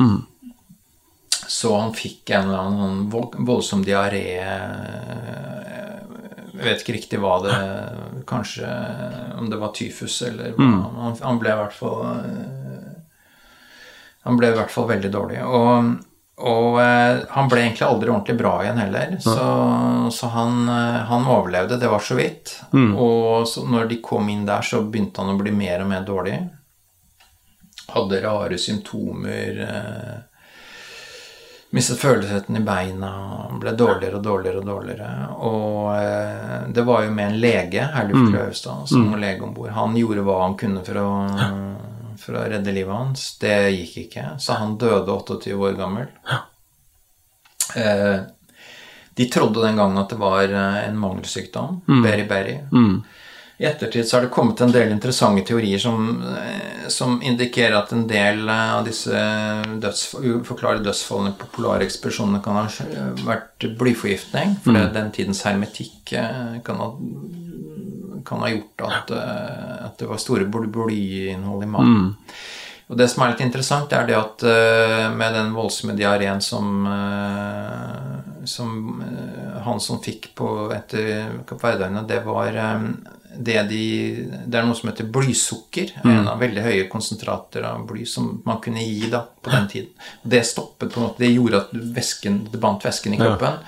Så 1.52 1.74
han 1.76 1.92
fikk 1.96 2.32
en 2.32 2.48
eller 2.48 2.62
annen 2.64 3.10
sånn 3.12 3.46
voldsom 3.48 3.82
diaré. 3.84 4.24
Jeg 6.52 6.64
vet 6.64 6.84
ikke 6.84 6.96
riktig 6.96 7.20
hva 7.22 7.39
det 7.44 7.56
Kanskje 8.30 8.68
om 9.39 9.50
det 9.50 9.58
var 9.58 9.72
tyfus 9.74 10.20
eller 10.28 10.54
mm. 10.54 10.76
Han, 11.00 11.16
han 11.22 11.39
ble 11.42 11.54
i 11.54 11.58
hvert 11.58 11.74
fall 11.74 12.04
eh, 12.06 12.92
Han 14.28 14.38
ble 14.38 14.52
i 14.52 14.56
hvert 14.60 14.72
fall 14.72 14.88
veldig 14.92 15.12
dårlig. 15.12 15.39
Og, 15.42 15.96
og 16.42 16.80
eh, 16.82 17.20
han 17.30 17.50
ble 17.52 17.62
egentlig 17.62 17.86
aldri 17.86 18.10
ordentlig 18.10 18.38
bra 18.40 18.54
igjen 18.64 18.82
heller. 18.82 19.14
Så, 19.22 19.36
så 20.12 20.32
han, 20.34 20.64
eh, 20.70 21.02
han 21.12 21.28
overlevde, 21.30 21.78
det 21.78 21.92
var 21.92 22.00
så 22.00 22.18
vidt. 22.18 22.56
Og 22.96 23.48
så 23.48 23.66
når 23.68 23.92
de 23.92 24.02
kom 24.04 24.30
inn 24.32 24.48
der, 24.48 24.66
så 24.66 24.82
begynte 24.82 25.22
han 25.22 25.36
å 25.36 25.40
bli 25.42 25.54
mer 25.54 25.84
og 25.84 25.92
mer 25.92 26.08
dårlig. 26.08 26.40
Hadde 27.92 28.22
rare 28.24 28.58
symptomer. 28.58 29.62
Eh, 29.68 30.20
mistet 31.72 32.02
føleligheten 32.02 32.58
i 32.58 32.64
beina, 32.66 33.12
ble 33.62 33.72
dårligere 33.78 34.18
og 34.18 34.26
dårligere 34.26 34.64
og 34.64 34.68
dårligere. 34.72 35.12
Og 35.52 35.94
eh, 36.00 36.58
det 36.74 36.88
var 36.88 37.06
jo 37.06 37.14
med 37.16 37.30
en 37.30 37.40
lege, 37.44 37.86
Herluf 37.94 38.26
Kløvstad, 38.32 38.90
som 38.92 39.12
mm. 39.12 39.20
lege 39.22 39.46
om 39.46 39.54
bord. 39.56 39.76
Han 39.78 39.96
gjorde 40.00 40.26
hva 40.26 40.42
han 40.48 40.58
kunne 40.60 40.84
for 40.88 41.04
å, 41.04 41.10
for 42.22 42.38
å 42.39 42.45
redde 42.51 42.74
livet 42.76 42.93
hans. 42.95 43.26
Det 43.41 43.55
gikk 43.76 43.97
ikke, 44.07 44.28
så 44.39 44.59
han 44.61 44.78
døde 44.82 45.11
28 45.11 45.55
år 45.57 45.78
gammel. 45.80 46.07
Eh, 47.76 48.19
de 49.13 49.26
trodde 49.32 49.63
den 49.65 49.76
gangen 49.80 49.97
at 50.01 50.09
det 50.13 50.19
var 50.22 50.43
eh, 50.43 50.84
en 50.88 50.97
mangelsykdom, 50.99 51.82
beriberi. 52.03 52.59
I 53.61 53.65
ettertid 53.69 54.07
så 54.09 54.15
har 54.17 54.24
det 54.26 54.32
kommet 54.34 54.61
en 54.65 54.72
del 54.74 54.89
interessante 54.89 55.43
teorier 55.45 55.78
som, 55.78 56.07
eh, 56.26 56.88
som 56.89 57.19
indikerer 57.22 57.76
at 57.78 57.91
en 57.93 58.07
del 58.09 58.39
eh, 58.49 58.72
av 58.80 58.88
disse 58.88 59.11
dødsf- 59.84 60.17
uforklarlige 60.39 60.88
dødsfallene 60.88 61.36
på 61.38 61.49
polarekspedisjonene 61.59 62.41
kan 62.41 62.57
ha 62.57 62.65
vært 63.28 63.67
blyforgiftning. 63.78 64.55
For 64.63 64.74
det, 64.74 64.88
den 64.97 65.11
tidens 65.13 65.43
hermetikk 65.45 66.15
kan 66.65 66.82
ha, 66.82 66.89
kan 68.26 68.39
ha 68.43 68.49
gjort 68.49 68.82
at, 68.88 69.11
eh, 69.11 69.86
at 69.86 69.97
det 70.01 70.07
var 70.09 70.17
store 70.22 70.45
bly- 70.45 70.72
blyinnhold 70.72 71.63
i 71.63 71.69
maten. 71.69 72.09
Og 72.91 72.97
det 72.99 73.07
som 73.09 73.24
er 73.24 73.32
litt 73.32 73.39
interessant, 73.45 73.93
er 73.95 74.05
det 74.09 74.17
at 74.17 74.43
eh, 74.43 75.09
med 75.15 75.34
den 75.38 75.53
voldsomme 75.55 75.95
diareen 75.95 76.41
som, 76.43 76.86
eh, 76.91 78.45
som 78.45 79.03
han 79.63 79.80
som 79.80 80.01
fikk 80.03 80.34
på 80.36 80.47
etter 80.76 81.30
Kapp 81.47 81.61
Verdøyene, 81.63 82.03
det 82.09 82.19
var 82.26 82.51
det, 82.51 83.61
de, 83.69 83.82
det 84.45 84.57
er 84.59 84.65
noe 84.67 84.76
som 84.76 84.89
heter 84.91 85.07
blysukker. 85.07 85.93
En 86.03 86.28
av 86.28 86.39
veldig 86.41 86.65
høye 86.65 86.89
konsentrater 86.91 87.63
av 87.63 87.86
bly 87.88 88.03
som 88.05 88.41
man 88.45 88.59
kunne 88.59 88.84
gi 88.84 89.07
da 89.09 89.24
på 89.41 89.53
den 89.53 89.67
tiden. 89.72 89.93
Det 90.24 90.43
stoppet 90.45 90.91
på 90.91 90.99
en 90.99 91.07
måte, 91.07 91.24
det 91.24 91.32
gjorde 91.32 91.61
at 91.63 91.72
væsken, 91.95 92.41
det 92.51 92.59
bandt 92.59 92.84
væsken 92.84 93.13
i 93.15 93.22
kroppen. 93.22 93.61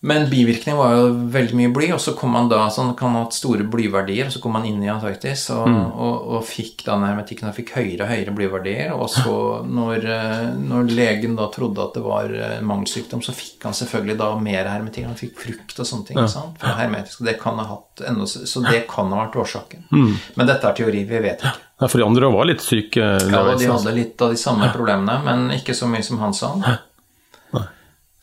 Men 0.00 0.28
bivirkningen 0.30 0.78
var 0.78 0.92
jo 0.92 1.04
veldig 1.32 1.56
mye 1.56 1.70
bly, 1.72 1.86
og 1.94 2.00
så 2.04 2.12
kom 2.14 2.34
man 2.36 2.50
da, 2.50 2.66
sånn 2.70 2.92
kan 2.98 3.14
ha 3.16 3.22
hatt 3.24 3.34
store 3.34 3.64
blyverdier, 3.66 4.28
og 4.28 4.34
så 4.34 4.42
kom 4.44 4.52
man 4.54 4.66
inn 4.68 4.82
i 4.84 4.90
Antarktis 4.92 5.46
og, 5.54 5.64
og, 5.66 6.26
og 6.36 6.44
fikk 6.46 6.84
den 6.86 7.06
hermetikken 7.06 7.48
og 7.48 7.56
fikk 7.56 7.72
høyere 7.78 8.04
og 8.04 8.12
høyere 8.12 8.34
blyverdier. 8.36 8.92
Og 8.92 9.08
så, 9.10 9.34
når, 9.64 10.04
eh, 10.12 10.42
når 10.60 10.92
legen 10.92 11.38
da 11.38 11.48
trodde 11.54 11.82
at 11.82 11.96
det 11.96 12.04
var 12.04 12.28
eh, 12.28 12.58
mangelsykdom, 12.60 13.24
så 13.24 13.34
fikk 13.34 13.64
han 13.66 13.76
selvfølgelig 13.78 14.18
da 14.20 14.30
mer 14.38 14.68
hermetikk. 14.68 15.08
Han 15.08 15.18
fikk 15.18 15.40
frukt 15.42 15.80
og 15.80 15.88
sånne 15.88 16.10
ting. 16.10 16.20
Ja. 16.20 16.28
sant? 16.30 16.60
For 16.60 16.76
hermetisk, 16.76 17.24
det 17.26 17.38
kan 17.40 17.56
ha 17.62 17.68
hatt 17.72 18.04
enda, 18.12 18.28
Så 18.28 18.62
det 18.68 18.84
kan 18.92 19.08
ha 19.10 19.24
vært 19.24 19.40
årsaken. 19.46 19.88
Men 19.90 20.50
dette 20.50 20.68
er 20.68 20.76
teori, 20.76 21.06
vi 21.08 21.22
vet 21.24 21.40
ikke. 21.40 21.56
Ja, 21.80 21.88
for 21.88 22.00
de 22.00 22.06
andre 22.06 22.28
var 22.32 22.46
litt 22.48 22.62
syke. 22.64 23.00
Ja, 23.00 23.40
de 23.42 23.56
altså. 23.56 23.72
hadde 23.74 23.96
litt 23.96 24.22
av 24.22 24.32
de 24.32 24.38
samme 24.40 24.68
problemene, 24.76 25.18
men 25.24 25.48
ikke 25.56 25.74
så 25.76 25.88
mye 25.88 26.04
som 26.04 26.20
han 26.20 26.36
sa. 26.36 26.52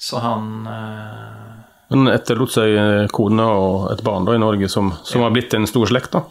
Så 0.04 0.20
han 0.20 0.66
eh, 0.68 1.43
Men 1.94 2.10
etterlot 2.14 2.52
seg 2.56 2.74
eh, 2.76 3.08
kone 3.14 3.46
og 3.46 3.92
et 3.94 4.02
barn 4.06 4.26
da 4.26 4.34
i 4.36 4.42
Norge 4.42 4.70
som, 4.72 4.92
som 5.06 5.22
har 5.26 5.34
blitt 5.36 5.54
en 5.54 5.68
stor 5.70 5.86
slekt, 5.92 6.16
da. 6.16 6.24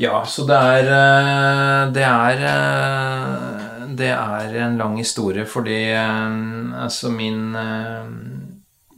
Ja, 0.00 0.22
så 0.26 0.46
det 0.48 0.56
er 0.56 0.88
eh, 0.88 1.82
Det 1.94 2.04
er 2.08 2.40
eh, 2.48 3.66
Det 3.98 4.08
er 4.14 4.54
en 4.64 4.78
lang 4.80 4.96
historie 4.98 5.44
fordi 5.46 5.82
altså 5.92 7.10
min 7.12 7.52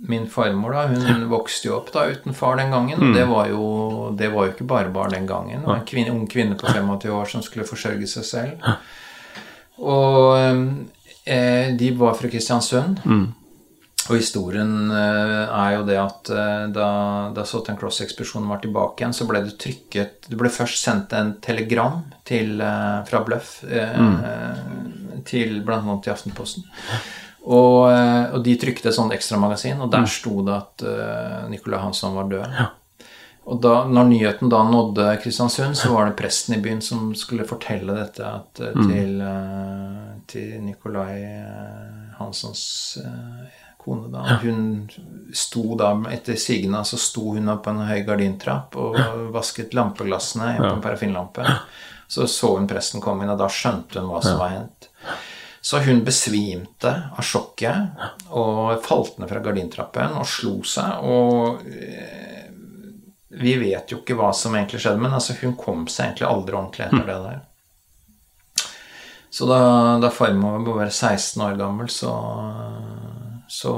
Min 0.05 0.27
farmor, 0.29 0.75
da, 0.77 0.83
hun 0.93 1.25
vokste 1.31 1.71
jo 1.71 1.79
opp 1.79 1.89
da 1.95 2.03
uten 2.13 2.35
far 2.37 2.59
den 2.61 2.71
gangen. 2.71 3.01
og 3.01 3.15
Det 3.17 3.25
var 3.31 3.47
jo, 3.49 3.63
det 4.13 4.29
var 4.35 4.45
jo 4.47 4.53
ikke 4.53 4.67
bare 4.69 4.91
barn 4.93 5.15
den 5.17 5.27
gangen. 5.27 5.63
Det 5.63 5.67
var 5.71 5.79
en 5.81 5.87
kvinne, 5.89 6.13
ung 6.13 6.27
kvinne 6.29 6.59
på 6.61 6.67
25 6.69 7.09
år 7.17 7.31
som 7.31 7.41
skulle 7.43 7.65
forsørge 7.65 8.07
seg 8.13 8.27
selv. 8.29 8.67
Og 9.81 10.37
eh, 11.25 11.73
de 11.81 11.89
var 11.97 12.19
fra 12.21 12.29
Kristiansund. 12.29 13.01
Og 14.05 14.19
historien 14.19 14.91
eh, 14.93 15.49
er 15.49 15.71
jo 15.79 15.85
det 15.89 15.97
at 15.97 16.31
eh, 16.35 16.67
da, 16.75 16.89
da 17.35 17.45
Southern 17.49 17.79
Cross-ekspedisjonen 17.81 18.51
var 18.51 18.61
tilbake 18.61 19.01
igjen, 19.01 19.17
så 19.17 19.27
ble 19.29 19.41
det 19.47 19.57
trykket 19.63 20.29
Det 20.29 20.39
ble 20.41 20.53
først 20.53 20.83
sendt 20.83 21.15
en 21.17 21.35
telegram 21.45 22.03
til, 22.29 22.59
eh, 22.61 23.01
fra 23.09 23.23
Bløff 23.25 23.57
mm. 23.65 25.25
til 25.29 25.61
bl.a. 25.65 25.81
til 26.05 26.15
Aftenposten. 26.15 26.69
Og, 27.45 27.91
og 27.93 28.39
de 28.45 28.55
trykte 28.57 28.89
et 28.89 28.97
sånt 28.97 29.13
ekstramagasin, 29.13 29.83
og 29.85 29.91
der 29.93 30.07
sto 30.09 30.39
det 30.47 30.55
at 30.55 30.85
uh, 30.89 31.43
Nicolai 31.53 31.83
Hansson 31.83 32.15
var 32.17 32.31
død. 32.31 32.55
Og 33.45 33.61
da 33.61 33.73
når 33.85 34.09
nyheten 34.09 34.49
da 34.53 34.63
nådde 34.65 35.19
Kristiansund, 35.21 35.77
så 35.77 35.91
var 35.93 36.09
det 36.09 36.17
presten 36.17 36.57
i 36.57 36.63
byen 36.65 36.81
som 36.85 37.11
skulle 37.19 37.45
fortelle 37.49 37.97
dette 37.99 38.25
at, 38.25 38.63
mm. 38.73 38.87
til, 38.89 39.19
eh, 39.21 40.15
til 40.33 40.63
Nicolai 40.65 41.19
Hanssons 42.17 42.65
eh, 43.05 43.64
kone. 43.85 44.09
da. 44.13 44.39
Hun 44.43 44.89
sto 45.35 45.77
da, 45.79 45.93
etter 46.13 46.39
sigende, 46.41 46.83
så 46.89 46.99
sto 47.01 47.35
hun 47.37 47.53
opp 47.53 47.65
på 47.67 47.75
en 47.75 47.85
høy 47.89 48.01
gardintrapp 48.07 48.77
og 48.81 48.99
vasket 49.35 49.77
lampeglassene 49.77 50.57
på 50.59 50.73
en 50.73 50.85
parafinlampe. 50.85 51.47
Så 52.09 52.27
så 52.31 52.57
hun 52.59 52.69
presten 52.71 53.03
komme 53.03 53.25
inn, 53.25 53.33
og 53.33 53.41
da 53.41 53.49
skjønte 53.51 54.01
hun 54.01 54.11
hva 54.13 54.21
som 54.23 54.39
var 54.39 54.53
hendt. 54.57 54.91
Så 55.65 55.81
hun 55.87 56.03
besvimte 56.05 56.91
av 57.17 57.25
sjokket 57.25 58.29
og 58.37 58.83
falt 58.85 59.17
ned 59.19 59.31
fra 59.31 59.41
gardintrappen 59.41 60.19
og 60.21 60.29
slo 60.29 60.59
seg. 60.69 61.07
Og 61.09 61.63
eh, 61.65 62.51
vi 63.41 63.55
vet 63.63 63.91
jo 63.91 64.03
ikke 64.03 64.17
hva 64.19 64.29
som 64.37 64.55
egentlig 64.55 64.83
skjedde, 64.85 65.01
men 65.01 65.17
altså 65.17 65.37
hun 65.41 65.57
kom 65.57 65.87
seg 65.89 66.11
egentlig 66.11 66.29
aldri 66.29 66.59
ordentlig 66.59 66.85
etter 66.87 67.09
det 67.09 67.19
der. 67.25 67.43
Så 69.35 69.49
da, 69.51 69.63
da 70.05 70.13
farmor 70.15 70.61
var 70.69 70.93
16 70.93 71.43
år 71.43 71.57
gammel, 71.59 71.89
så, 71.91 72.13
så 73.49 73.73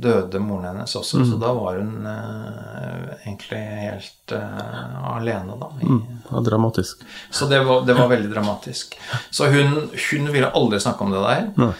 døde 0.00 0.40
moren 0.40 0.70
hennes 0.70 0.94
også. 0.96 1.24
Så 1.28 1.36
da 1.40 1.52
var 1.56 1.76
hun 1.80 2.06
eh, 2.08 3.10
egentlig 3.26 3.60
helt 3.84 4.32
eh, 4.32 4.94
alene, 5.14 5.58
da. 5.60 5.68
I, 5.80 5.98
Ja, 6.30 6.40
dramatisk. 6.40 7.02
så 7.30 7.46
det 7.50 7.60
var, 7.64 7.84
det 7.86 7.94
var 7.98 8.08
veldig 8.08 8.30
dramatisk. 8.32 8.96
Så 9.30 9.50
hun, 9.52 9.90
hun 10.10 10.32
ville 10.32 10.50
aldri 10.50 10.80
snakke 10.80 11.04
om 11.04 11.12
det 11.14 11.20
der. 11.26 11.50
Nei. 11.60 11.72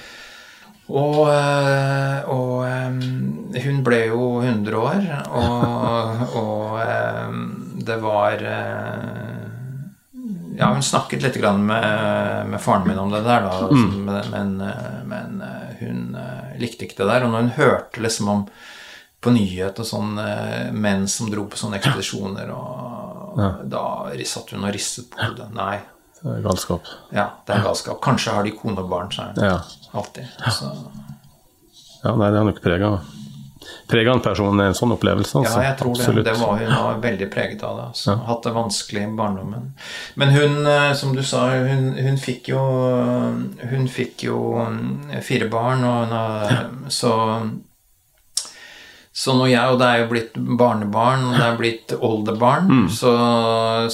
Og, 0.85 1.31
eh, 1.33 2.29
og 2.29 2.67
eh, 2.69 3.63
hun 3.65 3.79
ble 3.87 4.03
jo 4.11 4.27
100 4.43 4.77
år, 4.77 5.07
og, 5.33 6.25
og 6.43 6.79
eh, 6.85 7.39
det 7.89 7.97
var 8.05 8.45
Ja, 10.55 10.69
hun 10.71 10.85
snakket 10.87 11.25
litt 11.25 11.37
grann 11.41 11.65
med, 11.67 12.47
med 12.53 12.61
faren 12.63 12.85
min 12.87 12.99
om 13.01 13.11
det 13.11 13.25
der, 13.27 13.49
da, 13.49 13.67
men, 13.75 14.29
men, 14.31 14.53
men 15.11 15.43
hun 15.81 16.15
likte 16.61 16.87
ikke 16.87 16.99
det 17.03 17.09
der. 17.11 17.25
Og 17.27 17.33
når 17.35 17.47
hun 17.47 17.55
hørte 17.59 18.03
liksom 18.05 18.29
om 18.33 18.45
på 19.25 19.33
nyhet 19.33 19.79
og 19.81 19.87
sånn 19.89 20.19
eh, 20.21 20.71
menn 20.77 21.07
som 21.09 21.31
dro 21.33 21.47
på 21.49 21.57
sånne 21.57 21.79
ekspedisjoner, 21.81 22.51
og 22.53 23.39
da 23.73 23.85
satt 24.29 24.53
hun 24.53 24.67
og 24.69 24.75
ristet 24.77 25.09
på 25.11 25.23
hodet. 25.23 25.49
Nei, 25.57 25.79
Det 26.21 26.37
er 26.39 26.43
galskap. 26.45 26.87
ja, 27.13 27.31
det 27.47 27.57
er 27.57 27.65
galskap. 27.65 28.01
Kanskje 28.05 28.33
har 28.37 28.45
de 28.45 28.53
kone 28.57 28.81
og 28.85 28.89
barn, 28.93 29.11
sa 29.13 29.31
hun. 29.31 29.41
Ja. 29.43 29.57
Alltid. 29.97 30.29
Så, 30.53 30.69
ja, 32.05 32.13
nei, 32.15 32.29
det 32.31 32.39
har 32.39 32.45
nok 32.51 32.61
prega 32.65 32.93
Prega 33.91 34.13
en 34.15 34.21
person 34.25 34.61
en 34.61 34.75
sånn 34.75 34.93
opplevelse, 34.97 35.39
altså. 35.41 35.59
ja, 35.61 35.69
jeg 35.71 35.79
tror 35.81 35.95
det. 35.95 36.01
Absolutt. 36.05 36.25
Det 36.29 36.37
var, 36.41 36.57
hun 36.63 36.73
var 36.87 37.03
veldig 37.05 37.29
preget 37.35 37.63
av 37.67 37.77
det. 37.81 37.85
Altså. 37.93 38.17
Hatt 38.31 38.43
det 38.49 38.55
vanskelig 38.57 39.03
i 39.05 39.13
barndommen. 39.19 39.69
Men 40.21 40.35
hun, 40.37 40.57
eh, 40.67 40.93
som 40.99 41.13
du 41.17 41.23
sa, 41.23 41.45
hun, 41.67 41.93
hun 41.99 42.17
fikk 42.19 42.49
jo 42.55 42.63
Hun 43.71 43.87
fikk 43.89 44.27
jo 44.29 44.41
mm, 44.65 45.21
fire 45.23 45.49
barn, 45.53 45.85
og 45.85 46.05
hun 46.07 46.17
har 46.19 46.67
Så 46.89 47.13
så 49.15 49.31
når 49.39 49.47
jeg, 49.53 49.71
og 49.71 49.77
det 49.79 49.87
er 49.87 50.01
jo 50.01 50.07
blitt 50.11 50.33
barnebarn, 50.59 51.21
og 51.29 51.37
det 51.39 51.45
er 51.47 51.59
blitt 51.61 51.93
oldebarn, 52.03 52.65
Mm. 52.67 52.89
så, 52.91 53.13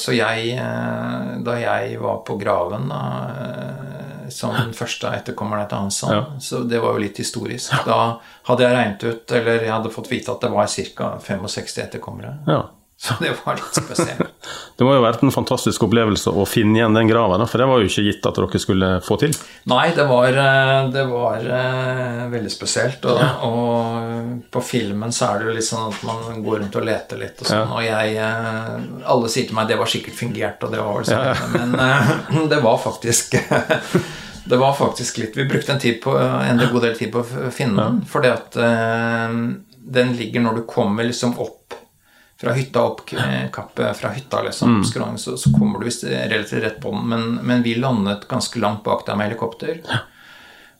så 0.00 0.14
jeg 0.16 0.54
eh, 0.56 1.34
Da 1.44 1.58
jeg 1.60 1.98
var 2.00 2.22
på 2.24 2.38
graven 2.40 2.86
da, 2.88 3.00
eh, 3.28 4.09
som 4.30 4.54
den 4.56 4.72
første 4.72 5.08
etterkommeren 5.14 5.64
etter 5.66 5.76
Hansson, 5.76 6.10
Ja. 6.12 6.24
så 6.40 6.62
det 6.68 6.80
var 6.82 6.92
jo 6.92 6.98
litt 7.04 7.16
historisk. 7.18 7.72
Da 7.86 8.18
hadde 8.48 8.62
jeg 8.64 8.76
regnet 8.76 9.04
ut, 9.04 9.32
eller 9.32 9.62
jeg 9.62 9.72
hadde 9.72 9.90
fått 9.94 10.10
vite 10.10 10.32
at 10.32 10.40
det 10.40 10.50
var 10.50 10.66
ca. 10.66 11.18
65 11.20 11.78
etterkommere. 11.84 12.38
Ja. 12.46 12.62
Så 13.02 13.14
det 13.20 13.30
var 13.44 13.56
litt 13.56 13.76
spesielt. 13.84 14.26
Det 14.76 14.84
må 14.84 14.94
jo 14.94 15.00
ha 15.00 15.10
vært 15.10 15.22
en 15.24 15.32
fantastisk 15.32 15.82
opplevelse 15.84 16.32
å 16.36 16.42
finne 16.48 16.78
igjen 16.78 16.94
den 16.96 17.08
grava, 17.08 17.36
da, 17.40 17.46
for 17.48 17.60
det 17.60 17.66
var 17.68 17.82
jo 17.82 17.88
ikke 17.88 18.04
gitt 18.06 18.26
at 18.28 18.38
dere 18.38 18.60
skulle 18.60 18.88
få 19.04 19.18
til. 19.20 19.34
Nei, 19.68 19.90
det 19.96 20.06
var, 20.08 20.36
eh, 20.40 20.88
det 20.92 21.02
var 21.08 21.44
eh, 21.44 22.22
veldig 22.32 22.52
spesielt. 22.52 23.04
Og, 23.08 23.44
og 23.44 24.46
på 24.52 24.62
filmen 24.64 25.12
så 25.12 25.30
er 25.30 25.40
det 25.40 25.50
jo 25.50 25.56
litt 25.58 25.68
sånn 25.68 25.90
at 25.90 26.00
man 26.08 26.40
går 26.44 26.62
rundt 26.62 26.78
og 26.80 26.86
leter 26.88 27.20
litt 27.20 27.40
og 27.44 27.50
sånn. 27.50 27.74
Og 27.76 27.84
jeg 27.84 28.16
eh, 28.24 28.72
Alle 29.12 29.32
sier 29.32 29.50
til 29.50 29.58
meg 29.58 29.68
det 29.68 29.78
var 29.80 29.92
sikkert 29.92 30.16
fingert, 30.16 30.64
og 30.64 30.72
det 30.72 30.80
var 30.80 30.96
vel 30.96 31.10
sånn. 31.10 31.44
Men 31.56 31.76
eh, 31.84 32.40
det 32.52 32.62
var 32.64 32.80
faktisk 32.80 33.36
Det 34.50 34.58
var 34.58 34.72
faktisk 34.74 35.20
litt 35.20 35.36
Vi 35.36 35.44
brukte 35.48 35.76
en, 35.76 35.80
tid 35.80 36.00
på, 36.02 36.16
en 36.16 36.64
god 36.72 36.88
del 36.88 36.96
tid 36.96 37.12
på 37.12 37.20
å 37.20 37.52
finne 37.54 37.84
den, 37.84 38.00
fordi 38.08 38.32
at 38.32 38.56
den 40.00 40.16
ligger 40.16 40.42
når 40.42 40.62
du 40.62 40.64
kommer 40.68 41.06
liksom 41.06 41.36
opp 41.40 41.76
fra 42.40 42.52
hytta 42.52 42.82
opp 42.82 43.12
eh, 43.12 43.50
kappet 43.52 43.96
fra 43.96 44.08
hytta, 44.08 44.42
liksom, 44.42 44.84
skråning, 44.84 45.18
så, 45.18 45.36
så 45.36 45.52
kommer 45.58 45.78
du 45.78 45.84
visst 45.84 46.04
relativt 46.04 46.62
rett 46.62 46.80
på 46.80 46.90
den. 46.90 47.08
Men, 47.08 47.34
men 47.34 47.62
vi 47.62 47.74
landet 47.74 48.28
ganske 48.28 48.58
langt 48.58 48.84
bak 48.84 49.04
der 49.06 49.16
med 49.16 49.28
helikopter. 49.28 49.82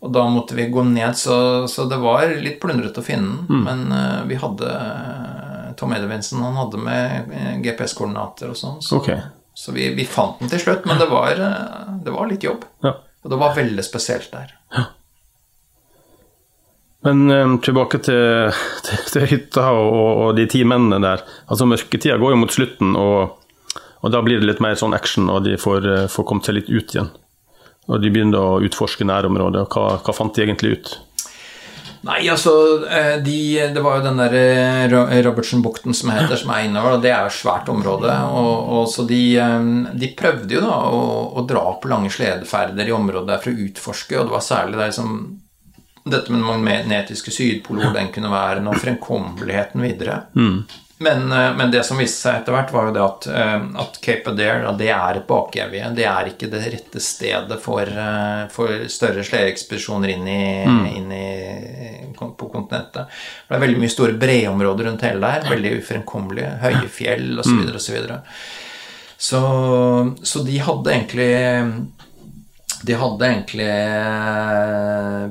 Og 0.01 0.13
da 0.13 0.23
måtte 0.33 0.57
vi 0.57 0.71
gå 0.73 0.83
ned, 0.89 1.17
så, 1.21 1.69
så 1.69 1.85
det 1.85 1.99
var 2.01 2.33
litt 2.41 2.57
plundrete 2.63 3.03
å 3.03 3.05
finne 3.05 3.43
den. 3.49 3.67
Men 3.67 3.83
uh, 3.93 4.23
vi 4.31 4.39
hadde 4.41 4.71
eh, 4.73 5.67
Tom 5.77 5.93
Edvinsen, 5.93 6.41
han 6.41 6.57
hadde 6.57 6.81
med 6.81 7.35
GPS-koordinater 7.67 8.55
og 8.55 8.57
sånn. 8.57 8.81
Så, 8.81 9.03
okay. 9.03 9.21
så 9.53 9.77
vi, 9.77 9.91
vi 9.99 10.09
fant 10.09 10.41
den 10.41 10.49
til 10.49 10.65
slutt, 10.65 10.89
men 10.89 10.97
det 11.03 11.11
var, 11.13 11.45
det 12.01 12.17
var 12.17 12.33
litt 12.33 12.49
jobb. 12.49 12.65
Ja. 12.87 12.97
Og 13.21 13.35
det 13.35 13.43
var 13.45 13.53
veldig 13.61 13.85
spesielt 13.85 14.33
der. 14.33 14.57
Men 17.07 17.23
um, 17.33 17.59
tilbake 17.65 17.99
til, 18.05 18.51
til, 18.87 19.05
til 19.15 19.29
hytta 19.31 19.71
og, 19.73 19.93
og 20.27 20.33
de 20.37 20.45
ti 20.53 20.65
mennene 20.69 21.01
der. 21.05 21.23
Altså 21.49 21.69
Mørketida 21.69 22.19
går 22.21 22.35
jo 22.35 22.41
mot 22.43 22.53
slutten, 22.53 22.93
og, 23.01 23.37
og 24.05 24.13
da 24.13 24.21
blir 24.27 24.41
det 24.43 24.51
litt 24.51 24.61
mer 24.65 24.77
sånn 24.81 24.97
action, 24.97 25.31
og 25.33 25.45
de 25.49 25.57
får, 25.61 25.87
eh, 25.95 26.09
får 26.13 26.27
kommet 26.29 26.49
seg 26.49 26.59
litt 26.59 26.69
ut 26.73 26.95
igjen. 26.97 27.09
Og 27.91 28.03
de 28.05 28.11
begynner 28.13 28.39
å 28.41 28.59
utforske 28.63 29.07
nærområdet. 29.09 29.65
og 29.65 29.73
Hva, 29.75 29.87
hva 30.05 30.15
fant 30.15 30.37
de 30.37 30.45
egentlig 30.45 30.77
ut? 30.77 30.93
Nei, 32.07 32.21
altså 32.33 32.53
eh, 32.89 33.17
de, 33.21 33.35
Det 33.75 33.81
var 33.85 33.99
jo 33.99 34.05
den 34.07 34.21
der 34.21 34.37
eh, 34.39 34.85
Ro- 34.93 35.09
Robertsen-bukten 35.27 35.97
som 35.97 36.13
heter, 36.15 36.37
som 36.41 36.53
er 36.55 36.65
innover, 36.69 36.97
og 36.97 37.03
det 37.05 37.11
er 37.13 37.27
jo 37.27 37.35
svært 37.41 37.69
område. 37.73 38.13
Og, 38.37 38.71
og 38.79 38.87
så 38.93 39.05
de, 39.09 39.21
eh, 39.41 39.69
de 40.01 40.13
prøvde 40.21 40.57
jo 40.57 40.63
da 40.65 40.79
å, 40.93 41.03
å 41.41 41.45
dra 41.49 41.65
på 41.81 41.91
lange 41.93 42.13
sledeferder 42.13 42.89
i 42.89 42.95
området 42.97 43.29
der 43.35 43.43
for 43.45 43.53
å 43.53 43.67
utforske, 43.69 44.17
og 44.21 44.29
det 44.31 44.37
var 44.37 44.47
særlig 44.47 44.81
der 44.85 44.95
som 44.97 45.17
dette 46.05 46.33
med 46.33 46.41
den 46.41 46.65
magnetiske 46.65 47.33
sydpolor, 47.35 47.93
den 47.95 48.13
kunne 48.15 48.31
være, 48.33 48.63
noe 48.65 48.79
fremkommeligheten 48.81 49.83
videre. 49.85 50.23
Men, 51.03 51.33
eh, 51.33 51.57
men, 51.57 51.71
det 51.71 51.81
som 51.85 51.97
viste 51.97 52.27
seg 52.27 52.43
etter 52.43 52.53
hvert, 52.53 52.73
var 52.75 52.89
jo 52.89 52.93
det 52.93 53.01
at, 53.01 53.27
eh, 53.33 53.63
at 53.81 53.95
Cape 54.05 54.35
Adair 54.35 54.67
det 54.77 54.91
er 54.93 55.17
et 55.17 55.29
bakevje. 55.29 55.93
Det 55.97 56.05
er 56.05 56.29
ikke 56.29 56.51
det 56.53 56.61
rette 56.75 57.01
stedet 57.01 57.57
for, 57.63 57.89
eh, 57.89 58.43
for 58.53 58.85
større 58.93 59.25
sledeekspedisjoner 59.25 60.13
inn, 60.13 60.29
mm. 60.29 60.83
inn 60.91 62.13
på 62.13 62.51
kontinentet. 62.53 63.09
Det 63.49 63.57
er 63.57 63.65
veldig 63.65 63.81
mye 63.81 63.95
store 63.95 64.19
breområder 64.21 64.91
rundt 64.91 65.07
hele 65.09 65.25
der. 65.25 65.49
Veldig 65.49 65.73
ufremkommelige. 65.79 66.53
Høye 66.67 66.93
fjell 66.93 67.41
osv. 67.41 67.49
Så, 67.49 67.57
videre, 67.57 67.81
og 67.81 67.87
så, 67.87 67.97
videre. 67.97 68.21
så 69.31 69.43
Så 70.35 70.45
de 70.45 70.61
hadde 70.69 70.97
egentlig 70.99 71.33
de 72.83 72.97
hadde 72.97 73.27
egentlig 73.27 73.69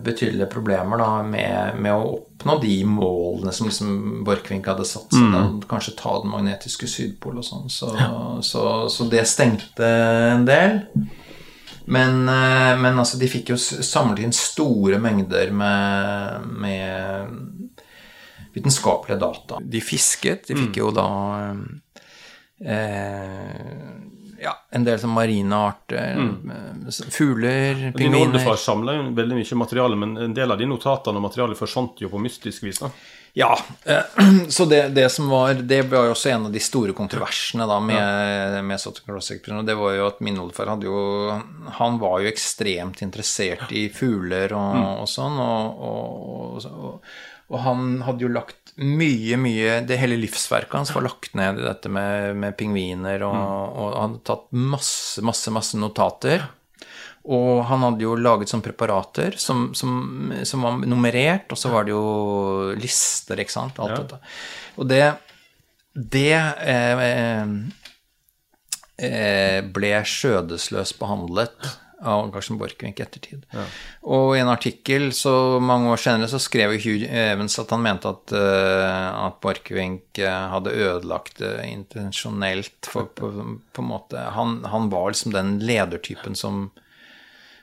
betydelige 0.06 0.50
problemer 0.52 1.02
da, 1.02 1.10
med, 1.26 1.80
med 1.82 1.94
å 1.96 2.12
oppnå 2.40 2.58
de 2.62 2.76
målene 2.88 3.52
som 3.56 3.68
liksom 3.68 4.24
Borchgrevink 4.28 4.68
hadde 4.70 4.86
satt 4.88 5.12
seg. 5.14 5.26
Mm. 5.34 5.62
Kanskje 5.70 5.96
ta 6.00 6.14
den 6.22 6.32
magnetiske 6.32 6.88
sydpol 6.88 7.40
og 7.42 7.48
sånn. 7.48 7.70
Så, 7.74 7.90
ja. 7.98 8.12
så, 8.46 8.64
så, 8.92 9.08
det 9.12 9.26
stengte 9.28 9.90
en 10.36 10.46
del. 10.48 10.80
Men, 11.90 12.22
eh, 12.30 12.76
men, 12.78 13.00
altså, 13.02 13.18
de 13.18 13.28
fikk 13.32 13.50
jo 13.56 13.58
samlet 13.58 14.22
inn 14.24 14.36
store 14.36 15.00
mengder 15.02 15.50
med, 15.52 16.46
med 16.62 17.80
vitenskapelige 18.54 19.20
data. 19.20 19.58
De 19.60 19.82
fisket. 19.82 20.46
De 20.48 20.58
fikk 20.58 20.78
mm. 20.78 20.82
jo 20.84 20.92
da 20.94 21.10
eh, 22.62 23.10
ja, 24.42 24.54
en 24.72 24.86
del 24.88 25.00
sånn 25.02 25.14
marine 25.14 25.62
arter. 25.70 26.18
Mm. 26.20 26.52
Eh, 26.56 27.00
fugler, 27.14 27.86
pingviner 27.96 28.28
oldefar 28.28 28.60
samla 28.60 28.98
veldig 29.18 29.40
mye 29.40 29.62
materiale, 29.62 30.00
men 30.00 30.18
en 30.30 30.36
del 30.36 30.52
av 30.52 30.60
de 30.60 30.68
notatene 30.70 31.20
og 31.20 31.28
materialet 31.30 31.60
forsvant 31.60 32.02
jo 32.04 32.12
på 32.12 32.22
mystisk 32.24 32.68
vis. 32.68 32.82
da. 32.84 32.92
Ja, 33.38 33.60
eh, 33.86 34.24
så 34.50 34.66
det, 34.66 34.82
det, 34.90 35.10
som 35.10 35.30
var 35.30 35.54
Det 35.54 35.82
var 35.82 36.08
jo 36.08 36.16
også 36.16 36.30
en 36.30 36.48
av 36.50 36.52
de 36.52 36.60
store 36.60 36.96
kontroversene 36.98 37.68
da 37.70 37.80
med, 37.80 38.00
ja. 38.00 38.62
med 38.66 38.82
Sotokrossekspedisjonen. 38.82 39.68
Det 39.68 39.78
var 39.78 39.96
jo 39.96 40.08
at 40.10 40.22
min 40.26 40.40
oldefar 40.42 40.74
hadde 40.74 40.90
jo 40.90 41.02
Han 41.78 42.00
var 42.02 42.24
jo 42.24 42.32
ekstremt 42.32 43.04
interessert 43.06 43.72
i 43.72 43.88
fugler 43.94 44.56
og, 44.58 44.72
mm. 44.76 44.88
og 45.04 45.12
sånn, 45.12 45.38
og, 45.40 45.84
og, 45.90 46.66
og, 46.70 47.12
han 47.58 48.02
hadde 48.06 48.28
jo 48.28 48.30
lagt 48.30 48.76
mye, 48.80 49.36
mye 49.42 49.80
Det 49.84 49.98
hele 50.00 50.20
livsverket 50.22 50.78
hans 50.78 50.94
var 50.96 51.04
lagt 51.08 51.34
ned 51.36 51.58
i 51.60 51.66
dette 51.66 51.90
med, 51.92 52.38
med 52.40 52.56
pingviner, 52.60 53.26
og, 53.26 53.36
mm. 53.36 53.50
og, 53.50 53.88
han 53.96 54.14
hadde 54.14 54.24
tatt 54.30 54.46
masse, 54.56 55.24
masse, 55.26 55.52
masse 55.52 55.80
notater. 55.80 56.46
Og 57.30 57.66
han 57.68 57.84
hadde 57.84 58.06
jo 58.06 58.14
laget 58.18 58.50
sånne 58.50 58.66
preparater 58.66 59.36
som, 59.42 59.70
som, 59.78 60.32
som, 60.48 60.64
var 60.64 60.80
nummerert, 60.86 61.52
og 61.52 61.60
så 61.60 61.74
var 61.74 61.86
det 61.86 61.94
jo 61.94 62.06
lister, 62.80 63.42
ikke 63.42 63.58
sant, 63.58 63.82
alt 63.82 63.98
ja. 63.98 64.00
dette. 64.06 64.22
Og 64.80 64.88
det, 64.90 65.04
det 65.94 66.40
eh, 66.40 67.04
eh, 69.10 69.60
ble 69.76 69.94
skjødesløst 70.14 70.98
behandlet 71.02 71.74
av 72.02 72.32
Karsten 72.32 72.58
Borchgrevink 72.58 73.00
i 73.00 73.04
ettertid. 73.04 73.46
Ja. 73.52 73.66
Og 74.08 74.34
i 74.36 74.42
en 74.42 74.52
artikkel 74.52 75.10
så 75.16 75.60
mange 75.64 75.92
år 75.92 76.02
senere 76.02 76.30
så 76.32 76.40
skrev 76.42 76.78
Hugh 76.80 77.06
Evans 77.06 77.60
at 77.60 77.72
han 77.76 77.84
mente 77.84 78.12
at, 78.12 78.34
uh, 78.36 79.26
at 79.28 79.40
Borchgrevink 79.44 80.22
uh, 80.24 80.50
hadde 80.56 80.76
ødelagt 80.76 81.42
det 81.44 81.54
intensjonelt. 81.68 82.78
For 82.88 83.10
på, 83.12 83.32
på 83.74 83.84
en 83.84 83.90
måte 83.90 84.28
han, 84.36 84.62
han, 84.70 84.92
var 84.94 85.12
liksom 85.12 85.36
den 85.36 85.58
ledertypen 85.64 86.38
som 86.40 86.70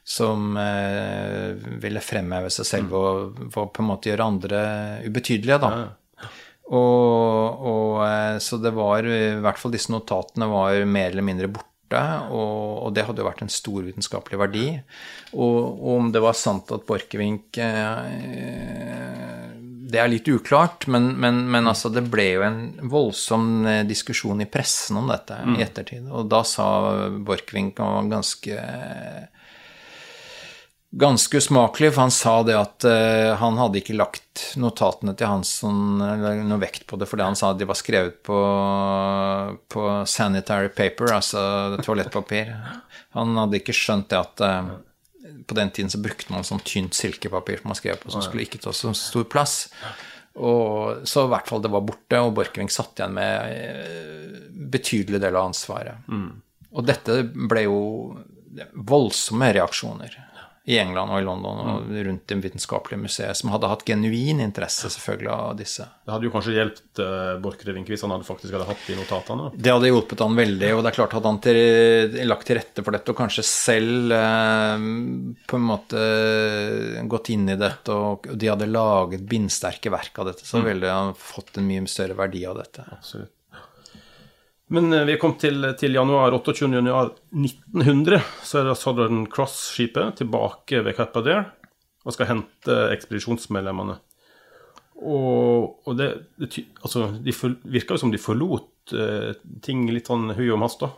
som 0.06 0.52
uh, 0.54 1.56
ville 1.82 1.98
fremheve 1.98 2.46
seg 2.54 2.66
selv 2.68 2.92
mm. 2.92 2.98
og, 3.00 3.38
og, 3.48 3.72
på 3.74 3.82
en 3.82 3.88
måte 3.88 4.06
gjøre 4.12 4.28
andre 4.30 4.60
ubetydelige, 5.02 5.56
da. 5.64 5.70
Ja. 5.80 6.28
Og, 6.66 7.64
og, 7.70 7.96
så 8.42 8.58
det 8.62 8.70
var 8.74 9.06
i 9.06 9.38
hvert 9.42 9.58
fall 9.58 9.74
disse 9.74 9.90
notatene 9.90 10.46
var 10.50 10.78
mer 10.86 11.10
eller 11.10 11.26
mindre 11.26 11.50
borte, 11.50 11.75
og, 11.94 12.92
det 12.94 13.04
hadde 13.06 13.22
jo 13.22 13.28
vært 13.28 13.44
en 13.44 13.52
stor 13.52 13.84
vitenskapelig 13.86 14.40
verdi. 14.40 14.66
Og, 15.34 15.84
om 15.96 16.10
det 16.12 16.22
var 16.24 16.34
sant 16.38 16.72
at 16.74 16.86
Borchgrevink 16.88 17.58
eh, 17.62 18.08
Det 19.86 20.00
er 20.02 20.10
litt 20.10 20.28
uklart, 20.28 20.88
men, 20.90 21.12
men, 21.22 21.44
men 21.50 21.70
altså, 21.70 21.92
det 21.94 22.06
ble 22.10 22.26
jo 22.32 22.42
en 22.46 22.60
voldsom 22.90 23.66
eh, 23.70 23.84
diskusjon 23.86 24.42
i 24.42 24.50
pressen 24.50 24.98
om 24.98 25.06
dette 25.12 25.38
mm. 25.38 25.56
i 25.56 25.64
ettertid. 25.66 26.10
Og 26.10 26.26
da 26.32 26.42
sa 26.46 26.66
Borchgrevink 27.22 27.78
ganske 28.10 28.58
ganske 30.96 31.36
usmakelig, 31.36 31.92
for 31.94 32.06
han 32.06 32.14
sa 32.14 32.34
det 32.46 32.54
at 32.56 32.86
uh, 32.88 33.34
han 33.40 33.58
hadde 33.60 33.80
ikke 33.82 33.96
lagt 33.98 34.44
notatene 34.60 35.12
til 35.16 35.28
Hansson 35.28 36.00
noe 36.00 36.60
vekt 36.62 36.86
på 36.88 36.96
det, 37.00 37.08
fordi 37.10 37.26
han 37.26 37.36
sa 37.36 37.52
at 37.52 37.60
de 37.60 37.68
var 37.68 37.76
skrevet 37.76 38.22
på, 38.24 38.38
på 39.72 39.84
sanitary 40.08 40.70
paper, 40.72 41.12
altså 41.18 41.42
toalettpapir. 41.84 42.52
Han 43.16 43.36
hadde 43.36 43.60
ikke 43.60 43.76
skjønt 43.76 44.08
det 44.12 44.22
at 44.22 44.44
uh, 44.44 44.72
på 45.46 45.58
den 45.58 45.72
tiden 45.74 45.92
så 45.92 46.00
brukte 46.00 46.32
man 46.32 46.46
sånn 46.46 46.64
tynt 46.64 46.96
silkepapir 46.96 47.60
som 47.60 47.72
man 47.74 47.78
skrev 47.78 48.00
på, 48.00 48.12
som 48.14 48.24
skulle 48.24 48.46
ikke 48.46 48.62
ta 48.64 48.72
så 48.76 48.94
stor 48.96 49.26
plass. 49.28 49.66
Og, 50.36 51.04
så 51.08 51.24
i 51.24 51.32
hvert 51.32 51.48
fall 51.48 51.62
det 51.64 51.72
var 51.72 51.84
borte, 51.84 52.20
og 52.20 52.34
Borchgrevink 52.36 52.72
satt 52.72 52.96
igjen 53.00 53.16
med 53.16 53.52
uh, 53.52 54.40
betydelig 54.72 55.20
del 55.20 55.36
av 55.36 55.50
ansvaret. 55.50 56.08
Mm. 56.08 56.30
Og 56.76 56.88
dette 56.88 57.20
ble 57.36 57.66
jo 57.66 57.82
voldsomme 58.72 59.50
reaksjoner 59.52 60.16
i 60.66 60.78
England 60.82 61.12
og 61.14 61.20
i 61.20 61.24
London 61.26 61.60
og 61.62 61.84
mm. 61.86 61.98
rundt 62.08 62.24
det 62.26 62.36
vitenskapelige 62.42 62.98
museet, 63.04 63.38
som 63.38 63.52
hadde 63.52 63.68
hatt 63.70 63.84
genuin 63.86 64.40
interesse 64.42 64.90
selvfølgelig 64.90 65.30
av 65.30 65.52
disse. 65.60 65.86
Det 66.02 66.10
hadde 66.10 66.26
jo 66.26 66.32
kanskje 66.34 66.54
hjulpet 66.56 67.02
uh, 67.02 67.36
Borchgrevink 67.44 67.92
hvis 67.92 68.02
han 68.02 68.14
hadde 68.14 68.26
faktisk 68.26 68.56
hadde 68.56 68.66
hatt 68.66 68.82
de 68.88 68.96
notatene? 68.98 69.52
Det 69.54 69.70
hadde 69.70 69.92
hjulpet 69.92 70.24
han 70.26 70.40
veldig, 70.40 70.72
og 70.74 70.82
det 70.82 70.90
er 70.90 70.98
klart 70.98 71.14
hadde 71.14 71.32
han 71.32 71.40
til, 71.46 71.60
lagt 72.26 72.50
til 72.50 72.58
rette 72.58 72.82
for 72.82 72.98
dette 72.98 73.14
og 73.14 73.20
kanskje 73.20 73.46
selv 73.46 74.16
uh, 74.16 74.74
på 75.46 75.60
en 75.60 75.68
måte 75.70 76.02
gått 77.14 77.30
inn 77.36 77.46
i 77.54 77.58
dette, 77.60 77.94
og 77.94 78.26
de 78.34 78.50
hadde 78.50 78.66
laget 78.66 79.22
bindsterke 79.22 79.94
verk 79.94 80.18
av 80.18 80.32
dette, 80.32 80.48
så 80.50 80.58
mm. 80.58 80.68
ville 80.72 80.98
han 80.98 81.14
fått 81.14 81.62
en 81.62 81.70
mye 81.70 81.86
større 81.90 82.18
verdi 82.18 82.42
av 82.50 82.58
dette. 82.58 82.90
Absolutt. 82.98 83.35
Men 84.74 84.92
eh, 84.92 85.04
vi 85.06 85.14
kommet 85.22 85.44
til, 85.44 85.62
til 85.78 85.94
januar, 85.94 86.34
28. 86.34 86.70
januar 86.74 87.12
1900. 87.30 88.18
Så 88.42 88.60
er 88.60 88.68
det 88.68 88.78
Southern 88.80 89.24
Cross-skipet 89.30 90.18
tilbake 90.22 90.82
ved 90.86 90.98
Cape 90.98 91.22
Adair 91.22 91.46
og 92.06 92.14
skal 92.14 92.30
hente 92.30 92.74
ekspedisjonsmedlemmene. 92.94 93.96
Og, 94.96 95.72
og 95.84 95.96
det, 95.98 96.08
det, 96.38 96.64
altså, 96.80 97.08
de 97.20 97.34
virka 97.66 97.96
jo 97.96 98.02
som 98.04 98.12
de 98.14 98.20
forlot 98.22 98.94
eh, 98.94 99.32
ting 99.62 99.84
litt 99.90 100.08
sånn 100.08 100.30
hui 100.38 100.46
og 100.48 100.62
hast, 100.62 100.84
da. 100.84 100.92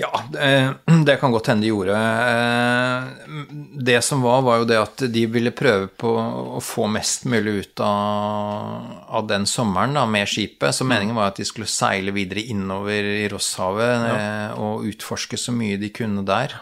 Ja, 0.00 0.22
det, 0.32 0.74
det, 1.06 1.16
kan 1.20 1.32
godt 1.32 1.50
hende 1.50 1.66
de 1.66 1.72
gjorde. 1.72 1.96
Eh, 1.96 3.36
det 3.84 4.00
som 4.04 4.22
var, 4.24 4.42
var 4.46 4.62
jo 4.62 4.68
det 4.68 4.78
at 4.80 5.04
de 5.12 5.26
ville 5.28 5.52
prøve 5.56 5.90
på 6.00 6.14
å 6.56 6.60
få 6.64 6.88
mest 6.90 7.26
mulig 7.28 7.56
ut 7.64 7.84
av, 7.84 8.88
av 9.20 9.28
den 9.28 9.46
sommeren 9.50 9.98
da, 9.98 10.06
med 10.08 10.28
skipet. 10.30 10.76
Så 10.76 10.88
meningen 10.88 11.18
var 11.18 11.32
at 11.32 11.40
de 11.40 11.48
skulle 11.48 11.68
seile 11.70 12.14
videre 12.16 12.46
innover 12.52 13.12
i 13.20 13.28
Rosshavet 13.32 13.94
ja. 14.08 14.16
Eh, 14.16 14.60
og 14.60 14.88
utforske 14.88 15.38
så 15.40 15.54
mye 15.54 15.80
de 15.80 15.92
kunne 15.94 16.24
der. 16.26 16.56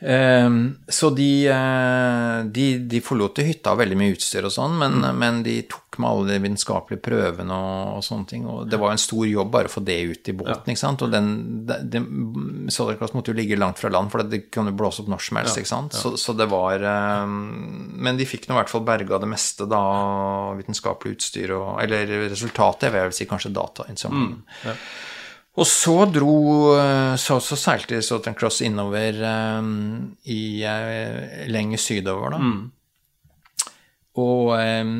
Ehm, 0.00 0.76
så 0.88 1.10
de, 1.10 1.46
eh, 1.46 2.44
de, 2.44 2.64
de 2.78 3.00
forlot 3.00 3.38
hytta 3.38 3.72
veldig 3.78 3.96
mye 3.96 4.16
utstyr 4.16 4.44
og 4.44 4.52
sånn, 4.52 4.74
men, 4.80 4.98
mm. 5.00 5.20
men, 5.20 5.38
de 5.46 5.54
tok 5.70 5.98
med 6.02 6.08
alle 6.10 6.34
de 6.34 6.38
vitenskapelige 6.42 7.02
prøvene 7.04 7.54
og, 7.54 7.92
og, 7.94 8.02
sånne 8.04 8.28
ting. 8.28 8.44
Og 8.50 8.66
det 8.68 8.80
var 8.82 8.92
en 8.92 9.00
stor 9.00 9.24
jobb 9.28 9.52
bare 9.54 9.70
å 9.70 9.72
få 9.72 9.84
det 9.86 9.98
ut 10.10 10.30
i 10.32 10.34
båten, 10.36 10.66
ja. 10.66 10.74
ikke 10.74 10.82
sant. 10.82 11.06
Og 11.06 11.14
den, 11.14 11.30
den 11.64 12.68
Sodercross 12.74 13.14
måtte 13.14 13.32
jo 13.32 13.38
ligge 13.38 13.58
langt 13.60 13.80
fra 13.80 13.92
land, 13.94 14.10
for 14.12 14.26
det 14.26 14.48
kunne 14.54 14.74
blåse 14.76 15.04
opp 15.04 15.12
når 15.14 15.24
som 15.28 15.40
helst, 15.40 15.56
ja. 15.56 15.64
ikke 15.64 15.72
sant. 15.72 15.96
Så, 15.96 16.16
så, 16.20 16.34
det 16.36 16.50
var 16.50 16.82
um, 17.24 17.38
Men 18.02 18.18
de 18.18 18.26
fikk 18.28 18.48
nå 18.48 18.56
i 18.56 18.60
hvert 18.60 18.72
fall 18.72 18.84
berga 18.84 19.22
det 19.22 19.30
meste, 19.30 19.68
da, 19.70 19.82
vitenskapelig 20.58 21.16
utstyr 21.16 21.54
og 21.54 21.78
Eller 21.84 22.10
resultatet, 22.26 22.90
jeg 22.90 23.12
vil 23.12 23.16
si 23.16 23.30
kanskje 23.30 23.54
datainnsamlingen. 23.54 24.42
Mm. 24.42 24.64
Ja. 24.66 24.78
Og 25.54 25.66
så 25.70 25.96
dro 26.10 26.36
Så, 27.20 27.36
så 27.38 27.56
seilte 27.58 28.00
Southern 28.02 28.34
Cross 28.34 28.62
innover 28.66 29.20
um, 29.22 30.16
i 30.26 30.64
uh, 30.66 31.44
lenger 31.46 31.78
sydover, 31.78 32.34
da. 32.34 32.40
Mm. 32.42 32.72
Og 34.14 34.50
um, 34.54 34.96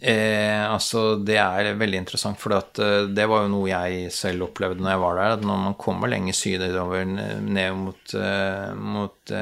eh, 0.00 0.64
altså, 0.64 1.16
det 1.16 1.36
er 1.40 1.70
veldig 1.80 2.00
interessant, 2.02 2.40
for 2.40 2.56
uh, 2.56 3.06
det 3.08 3.28
var 3.28 3.44
jo 3.44 3.52
noe 3.54 3.70
jeg 3.70 4.10
selv 4.14 4.48
opplevde 4.50 4.82
når 4.84 4.94
jeg 4.94 5.02
var 5.04 5.20
der. 5.20 5.36
At 5.38 5.46
når 5.46 5.62
man 5.64 5.78
kommer 5.80 6.12
lenger 6.12 6.36
sydover, 6.36 7.04
ned 7.06 7.78
mot, 7.80 8.14
uh, 8.16 8.72
mot 8.76 9.34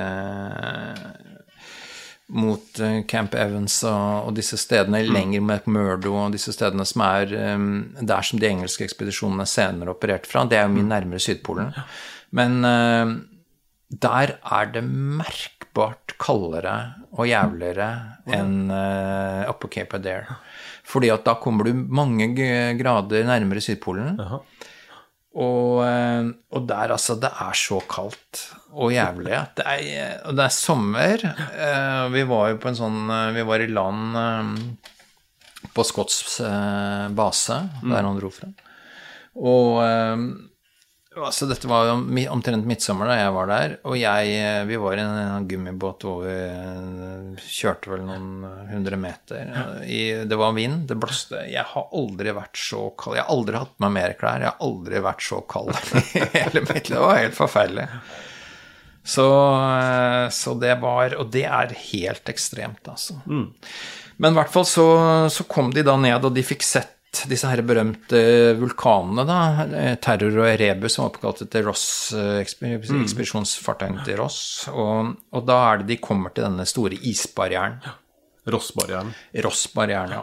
mot 2.28 2.80
eh, 2.80 3.00
Camp 3.08 3.34
Evans 3.34 3.80
og, 3.88 4.28
og 4.28 4.36
disse 4.36 4.58
stedene, 4.60 5.00
mm. 5.06 5.14
lenger 5.14 5.44
med 5.48 5.70
Murdo 5.72 6.12
og 6.18 6.34
disse 6.36 6.52
stedene 6.52 6.84
som 6.88 7.04
er 7.06 7.32
um, 7.54 7.70
der 8.00 8.26
som 8.26 8.40
de 8.40 8.50
engelske 8.50 8.84
ekspedisjonene 8.84 9.46
senere 9.48 9.94
opererte 9.94 10.28
fra. 10.30 10.44
Det 10.48 10.58
er 10.58 10.66
jo 10.66 10.74
mye 10.76 10.84
mm. 10.84 10.92
nærmere 10.92 11.24
Sydpolen. 11.24 11.72
Men 12.36 12.58
uh, 12.68 13.14
der 13.88 14.36
er 14.36 14.72
det 14.74 14.84
merkbart 14.84 16.18
kaldere 16.20 16.76
og 17.16 17.30
jævligere 17.30 17.88
enn 18.36 18.68
uh, 18.68 19.48
oppe 19.48 19.64
på 19.64 19.78
Cape 19.78 19.96
Adair. 19.96 20.28
Fordi 20.88 21.10
at 21.12 21.24
da 21.24 21.36
kommer 21.40 21.68
du 21.68 21.72
mange 21.76 22.28
grader 22.76 23.24
nærmere 23.28 23.64
Sydpolen. 23.64 24.16
Jaha. 24.20 24.42
Og, 25.38 25.82
eh, 25.86 26.30
og 26.56 26.64
der, 26.66 26.94
altså, 26.96 27.14
det 27.22 27.30
er 27.30 27.54
så 27.54 27.78
kaldt 27.90 28.40
og 28.74 28.90
jævlig. 28.92 29.32
at 29.38 29.52
Det 29.60 29.66
er, 29.70 30.16
og 30.26 30.34
det 30.38 30.44
er 30.48 30.54
sommer. 30.54 31.24
eh, 31.54 32.04
Vi 32.14 32.24
var 32.26 32.48
jo 32.52 32.58
på 32.62 32.68
en 32.72 32.78
sånn 32.78 32.98
eh, 33.10 33.30
Vi 33.36 33.44
var 33.46 33.62
i 33.62 33.68
land 33.70 34.18
på 35.74 35.84
Scotts 35.86 36.40
eh, 36.40 37.06
base, 37.14 37.58
der 37.82 38.02
han 38.06 38.18
dro 38.18 38.30
fra. 38.34 38.50
Og 39.38 39.78
altså, 41.26 41.46
dette 41.50 41.68
var 41.70 41.90
omtrent 41.94 42.66
midtsommer 42.68 43.08
da 43.10 43.16
jeg 43.18 43.32
var 43.34 43.50
der, 43.50 43.74
og 43.88 43.96
jeg 43.98 44.32
eh, 44.36 44.62
Vi 44.68 44.78
var 44.80 44.98
i 44.98 45.04
en, 45.04 45.46
gummibåt 45.48 46.06
hvor 46.06 46.22
vi 46.24 46.34
eh, 46.34 47.44
kjørte 47.44 47.92
vel 47.92 48.04
noen 48.06 48.46
hundre 48.70 48.98
meter. 49.00 49.52
I, 49.84 50.00
det 50.28 50.38
var 50.38 50.56
vind, 50.56 50.86
det 50.90 50.98
blåste. 51.00 51.44
Jeg 51.50 51.64
har 51.72 51.88
aldri 51.96 52.34
vært 52.36 52.60
så 52.60 52.88
kald. 52.98 53.18
Jeg 53.18 53.26
har 53.26 53.34
aldri 53.34 53.62
hatt 53.62 53.74
på 53.76 53.86
meg 53.86 53.94
mer 53.96 54.16
klær. 54.20 54.44
Jeg 54.44 54.52
har 54.52 54.66
aldri 54.68 55.04
vært 55.08 55.24
så 55.28 55.40
kald 55.48 55.72
i 56.18 56.24
hele 56.36 56.64
mitt 56.66 56.90
liv. 56.90 56.96
Det 56.98 57.04
var 57.06 57.22
helt 57.22 57.38
forferdelig. 57.38 57.88
Så, 59.08 59.28
eh, 59.72 60.26
så 60.34 60.54
det 60.60 60.74
var 60.82 61.16
Og 61.16 61.32
det 61.32 61.46
er 61.48 61.72
helt 61.92 62.28
ekstremt, 62.28 62.84
altså. 62.90 63.20
Men 64.18 64.34
i 64.34 64.36
hvert 64.36 64.52
fall 64.52 64.66
så, 64.66 64.86
så 65.30 65.46
kom 65.48 65.70
de 65.72 65.86
da 65.86 65.94
ned, 65.96 66.24
og 66.26 66.34
de 66.34 66.42
fikk 66.44 66.66
sett 66.66 66.97
disse 67.28 67.48
her 67.48 67.62
berømte 67.66 68.20
vulkanene, 68.60 69.24
da. 69.26 69.38
eh, 69.78 69.94
Terror 70.02 70.36
og 70.42 70.48
Erebus, 70.50 70.94
som 70.94 71.04
er 71.06 71.10
oppkalt 71.12 71.42
etter 71.46 71.64
Ross, 71.66 72.12
eh, 72.12 72.42
ekspedisjonsfartøyene 72.44 74.04
til 74.06 74.18
Ross. 74.20 74.68
Og, 74.72 75.14
og 75.32 75.46
da 75.48 75.58
er 75.70 75.82
det 75.82 75.88
de 75.92 76.00
kommer 76.04 76.34
til 76.34 76.44
denne 76.44 76.66
store 76.68 76.98
isbarrieren. 77.08 77.80
Rossbarrieren. 78.48 79.14
Ross-barrieren, 79.44 80.14
ja. 80.18 80.22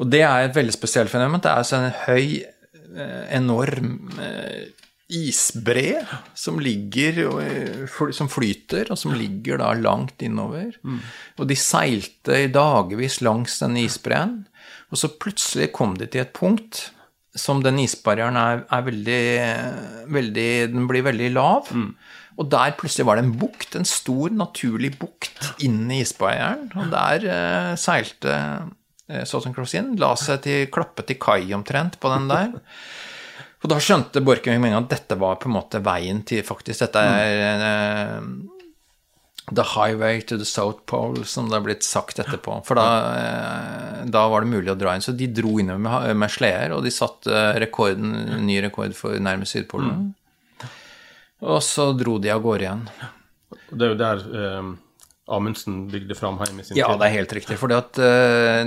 Og 0.00 0.10
det 0.10 0.22
er 0.26 0.48
et 0.48 0.56
veldig 0.56 0.74
spesielt 0.74 1.10
fenomen. 1.12 1.42
Det 1.42 1.50
er 1.50 1.62
altså 1.62 1.80
en 1.80 1.96
høy, 2.06 2.44
eh, 2.96 3.24
enorm 3.36 3.96
isbre 5.10 6.06
som 6.38 6.60
ligger 6.62 7.16
som 8.14 8.28
flyter, 8.30 8.92
og 8.92 8.98
som 8.98 9.10
ligger 9.18 9.58
da 9.58 9.72
langt 9.74 10.22
innover. 10.22 10.76
Og 11.38 11.48
de 11.50 11.56
seilte 11.58 12.44
i 12.44 12.52
dagevis 12.54 13.18
langs 13.26 13.58
denne 13.58 13.82
isbreen, 13.82 14.46
og 14.90 14.98
så 14.98 15.12
plutselig 15.22 15.70
kom 15.74 15.94
de 15.98 16.08
til 16.10 16.24
et 16.24 16.34
punkt 16.36 16.88
som 17.38 17.60
den 17.62 17.78
isbarrieren 17.78 18.38
er, 18.38 18.64
er 18.74 18.86
veldig, 18.86 19.20
veldig 20.10 20.48
Den 20.72 20.88
blir 20.90 21.04
veldig 21.06 21.28
lav. 21.36 21.70
Og 22.40 22.48
der 22.50 22.74
plutselig 22.78 23.06
var 23.06 23.18
det 23.18 23.26
en 23.26 23.36
bukt, 23.38 23.76
en 23.76 23.86
stor, 23.86 24.32
naturlig 24.34 24.94
bukt 24.98 25.52
inn 25.62 25.84
i 25.92 26.00
isbarrieren. 26.02 26.70
Og 26.74 26.90
der 26.90 27.26
eh, 27.30 27.72
seilte 27.78 28.34
eh, 28.34 29.22
Southern 29.28 29.54
Cross 29.54 29.76
inn, 29.78 29.94
la 30.00 30.14
seg 30.18 30.42
til, 30.46 30.66
klappe 30.74 31.06
til 31.06 31.20
kai 31.22 31.52
omtrent 31.54 32.00
på 32.02 32.10
den 32.14 32.30
der. 32.30 32.56
Og 33.60 33.68
da 33.70 33.76
skjønte 33.82 34.22
Borchgrevink 34.24 34.64
med 34.64 34.78
at 34.78 34.94
dette 34.94 35.18
var 35.20 35.36
på 35.38 35.50
en 35.50 35.58
måte 35.58 35.82
veien 35.84 36.22
til 36.26 36.40
faktisk 36.46 36.86
Dette 36.86 37.02
er 37.04 37.66
eh, 37.66 38.30
The 39.50 39.64
highway 39.74 40.20
to 40.30 40.38
the 40.38 40.46
South 40.46 40.84
Pole, 40.86 41.24
som 41.24 41.48
det 41.50 41.58
har 41.58 41.64
blitt 41.66 41.82
sagt 41.86 42.18
etterpå. 42.22 42.60
For 42.66 42.78
da, 42.78 42.86
eh, 43.18 44.04
da 44.06 44.26
var 44.30 44.44
det 44.44 44.52
mulig 44.52 44.70
å 44.70 44.78
dra 44.78 44.94
inn. 44.94 45.02
Så 45.02 45.16
de 45.16 45.26
dro 45.26 45.58
innover 45.58 45.82
med, 45.82 46.16
med 46.16 46.30
sleder, 46.30 46.76
og 46.76 46.84
de 46.86 46.92
satte 46.94 47.42
rekorden, 47.58 48.14
ny 48.46 48.60
rekord 48.62 48.94
for 48.98 49.18
nærmest 49.18 49.56
Sydpolen. 49.56 50.12
Og 51.40 51.58
så 51.64 51.90
dro 51.96 52.18
de 52.22 52.30
av 52.30 52.44
gårde 52.44 52.66
igjen. 52.66 52.86
Det 53.70 53.86
er 53.86 53.92
jo 53.94 53.98
der 53.98 54.24
eh, 54.38 54.70
Amundsen 55.30 55.84
bygde 55.90 56.14
Framheim 56.14 56.60
i 56.60 56.64
sin 56.64 56.76
Ja, 56.78 56.90
det 56.98 57.06
er 57.06 57.16
helt 57.20 57.32
riktig. 57.32 57.56
For 57.60 57.70
da, 57.70 57.82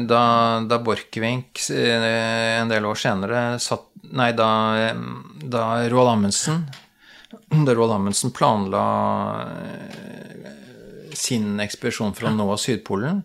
da 0.07 0.79
Borchgrevink 0.83 1.59
eh, 1.75 2.59
en 2.61 2.71
del 2.71 2.87
år 2.87 2.99
senere 2.99 3.43
satt 3.63 3.89
Nei, 4.13 4.31
da, 4.35 4.49
eh, 4.77 4.99
da 5.49 5.63
Roald 5.91 6.11
Amundsen 6.17 6.65
Da 7.65 7.75
Roald 7.75 7.95
Amundsen 7.95 8.33
planla 8.35 8.83
eh, 9.55 10.62
sin 11.17 11.59
ekspedisjon 11.63 12.15
for 12.17 12.29
å 12.29 12.33
nå 12.35 12.47
Sydpolen, 12.59 13.23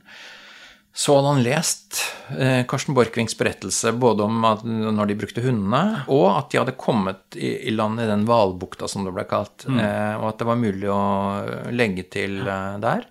så 0.99 1.15
hadde 1.15 1.31
han 1.31 1.45
lest 1.47 2.01
eh, 2.35 2.65
Karsten 2.67 2.97
Borchgrevinks 2.97 3.37
berettelse 3.39 3.93
både 3.95 4.25
om 4.27 4.43
at 4.49 4.65
når 4.67 5.11
de 5.11 5.17
brukte 5.21 5.45
hundene, 5.45 6.03
og 6.11 6.27
at 6.33 6.51
de 6.51 6.59
hadde 6.59 6.75
kommet 6.81 7.39
i, 7.39 7.53
i 7.71 7.75
land 7.75 8.03
i 8.03 8.09
den 8.09 8.25
hvalbukta, 8.27 8.89
som 8.91 9.07
det 9.07 9.15
ble 9.15 9.23
kalt, 9.31 9.69
eh, 9.71 10.15
og 10.19 10.33
at 10.33 10.41
det 10.41 10.49
var 10.49 10.59
mulig 10.59 10.91
å 10.91 11.03
legge 11.71 12.09
til 12.11 12.41
eh, 12.43 12.79
der. 12.83 13.07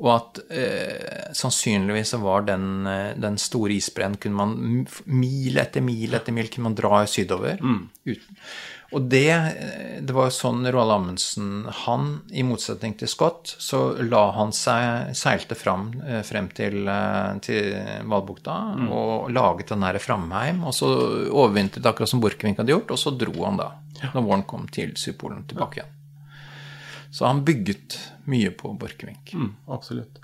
Og 0.00 0.08
at 0.14 0.40
eh, 0.48 1.28
sannsynligvis 1.36 2.14
var 2.22 2.46
den, 2.48 2.86
eh, 2.88 3.12
den 3.20 3.36
store 3.40 3.76
isbreen 3.76 4.16
kunne 4.16 4.38
man 4.38 4.86
Mil 5.04 5.60
etter 5.60 5.84
mil 5.84 6.16
etter 6.16 6.32
mil 6.32 6.48
kunne 6.48 6.70
man 6.70 6.78
dra 6.78 7.02
sydover. 7.04 7.60
Uten. 8.08 8.40
Og 8.90 9.06
det, 9.12 9.30
eh, 9.30 9.98
det 10.02 10.14
var 10.16 10.32
sånn 10.34 10.64
Roald 10.66 10.94
Amundsen 10.96 11.68
Han, 11.84 12.08
i 12.34 12.42
motsetning 12.42 12.96
til 12.98 13.10
Scott, 13.10 13.52
så 13.62 13.82
la 14.02 14.24
han 14.34 14.50
seg 14.56 15.12
Seilte 15.18 15.54
fram 15.58 15.92
eh, 16.02 16.24
frem 16.26 16.48
til, 16.56 16.90
til 17.44 17.70
Valbukta 18.10 18.56
mm. 18.80 18.88
og 18.90 19.30
laget 19.34 19.70
den 19.70 19.86
derre 19.86 20.02
Framheim. 20.02 20.64
Og 20.66 20.74
så 20.74 20.90
overvintret 21.30 21.86
akkurat 21.86 22.10
som 22.10 22.22
Borchgrevink 22.22 22.58
hadde 22.62 22.74
gjort, 22.74 22.90
og 22.90 23.02
så 23.02 23.14
dro 23.14 23.36
han 23.44 23.60
da, 23.62 23.70
når 24.10 24.26
våren 24.26 24.46
kom, 24.50 24.66
til 24.74 24.96
Sydpolen 24.98 25.46
tilbake 25.50 25.80
igjen. 25.80 25.96
Så 27.10 27.26
han 27.26 27.44
bygget 27.44 27.98
mye 28.30 28.50
på 28.54 28.72
Borchgrevink. 28.78 29.32
Mm, 29.34 29.54
absolutt. 29.66 30.20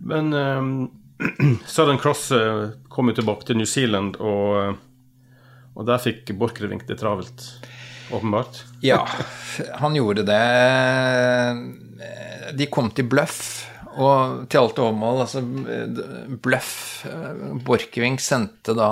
Men 0.00 0.32
um, 0.32 0.90
Southern 1.66 1.98
Cross 1.98 2.30
eh, 2.32 2.68
kom 2.88 3.08
jo 3.08 3.14
tilbake 3.14 3.46
til 3.46 3.60
New 3.60 3.68
Zealand, 3.68 4.16
og, 4.16 4.56
eh, 4.62 4.78
og 5.76 5.86
der 5.88 6.02
fikk 6.02 6.32
Borchgrevink 6.38 6.86
det 6.88 6.98
travelt, 7.00 7.46
åpenbart. 8.10 8.64
Ja, 8.84 9.04
han 9.80 9.94
gjorde 9.98 10.24
det. 10.28 10.44
De 12.58 12.66
kom 12.72 12.90
til 12.94 13.06
Bløff, 13.10 13.66
og 13.90 14.46
til 14.50 14.60
alt 14.60 14.78
overmål 14.78 15.24
altså 15.24 15.40
Bløff 16.42 17.04
Borchgrevink 17.66 18.22
sendte 18.22 18.74
da 18.78 18.90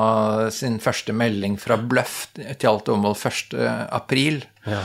sin 0.55 0.81
første 0.83 1.15
melding 1.15 1.55
fra 1.63 1.77
Bløff 1.79 2.27
til 2.35 2.71
alt 2.71 2.91
overmål 2.91 3.15
1. 3.15 3.55
Ja. 4.69 4.83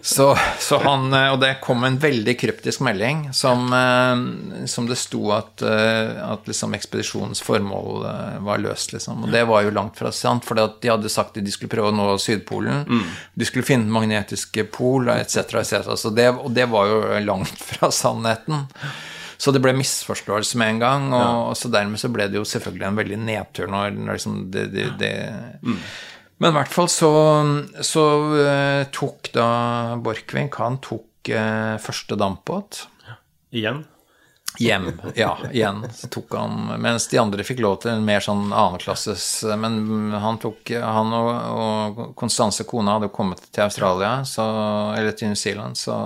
Så, 0.00 0.36
så 0.58 0.78
han 0.82 1.14
Og 1.14 1.38
det 1.40 1.52
kom 1.62 1.84
en 1.86 1.98
veldig 2.00 2.34
kryptisk 2.38 2.82
melding 2.82 3.28
som, 3.36 3.68
eh, 3.72 4.66
som 4.66 4.88
det 4.88 4.98
sto 4.98 5.30
at, 5.36 5.62
eh, 5.62 6.16
at 6.26 6.48
liksom 6.48 6.74
ekspedisjonens 6.74 7.42
formål 7.46 8.06
eh, 8.10 8.38
var 8.46 8.62
løst, 8.64 8.92
liksom. 8.96 9.26
Og 9.26 9.34
det 9.34 9.44
var 9.46 9.62
jo 9.62 9.74
langt 9.74 9.98
fra 9.98 10.10
sant, 10.14 10.46
for 10.46 10.58
de 10.58 10.90
hadde 10.90 11.12
sagt 11.12 11.38
at 11.38 11.46
de 11.46 11.54
skulle 11.54 11.72
prøve 11.72 11.92
å 11.92 11.96
nå 11.96 12.08
Sydpolen. 12.22 12.86
De 13.34 13.46
skulle 13.48 13.66
finne 13.66 13.92
magnetiske 13.92 14.66
pol, 14.74 15.10
etc., 15.14 15.60
etc. 15.62 15.94
Så 16.00 16.10
det, 16.14 16.30
og 16.34 16.50
det 16.56 16.66
var 16.72 16.90
jo 16.90 17.02
langt 17.26 17.62
fra 17.70 17.92
sannheten. 17.94 18.66
Så 19.36 19.52
det 19.52 19.60
ble 19.60 19.74
misforståelse 19.76 20.58
med 20.58 20.74
en 20.74 20.78
gang, 20.80 21.08
og 21.12 21.56
så 21.60 21.68
dermed 21.68 22.00
så 22.00 22.08
ble 22.12 22.24
det 22.32 22.40
jo 22.40 22.46
selvfølgelig 22.48 22.86
en 22.88 23.00
veldig 23.02 23.18
nedtur 23.20 23.68
når, 23.68 23.98
når 23.98 24.16
liksom 24.16 24.38
det, 24.54 24.70
det, 24.72 24.86
det 25.00 25.12
Men 26.38 26.52
i 26.52 26.56
hvert 26.58 26.72
fall 26.72 26.88
så, 26.92 27.10
så 27.80 28.04
uh, 28.36 28.82
tok 28.92 29.30
da 29.32 29.48
Borchgrevink 30.04 30.58
Han 30.60 30.78
tok 30.84 31.30
uh, 31.32 31.76
første 31.80 32.18
dampbåt 32.20 32.82
Igjen. 33.56 33.84
hjem. 34.60 34.90
Ja, 35.16 35.30
igjen. 35.48 35.84
Så 35.94 36.10
tok 36.12 36.34
han 36.36 36.74
Mens 36.82 37.06
de 37.08 37.20
andre 37.22 37.44
fikk 37.46 37.62
lov 37.64 37.78
til 37.84 37.94
en 37.94 38.04
mer 38.04 38.20
sånn 38.24 38.50
annenklasses 38.50 39.24
Men 39.56 40.12
han 40.12 40.40
tok 40.42 40.74
Han 40.82 41.14
og, 41.16 41.30
og 41.56 42.04
Konstanse 42.20 42.66
kona, 42.68 42.98
hadde 42.98 43.12
kommet 43.14 43.40
til 43.48 43.64
Australia, 43.64 44.18
så 44.28 44.44
Eller 44.98 45.16
til 45.16 45.32
New 45.32 45.40
Zealand, 45.40 45.80
så 45.80 45.96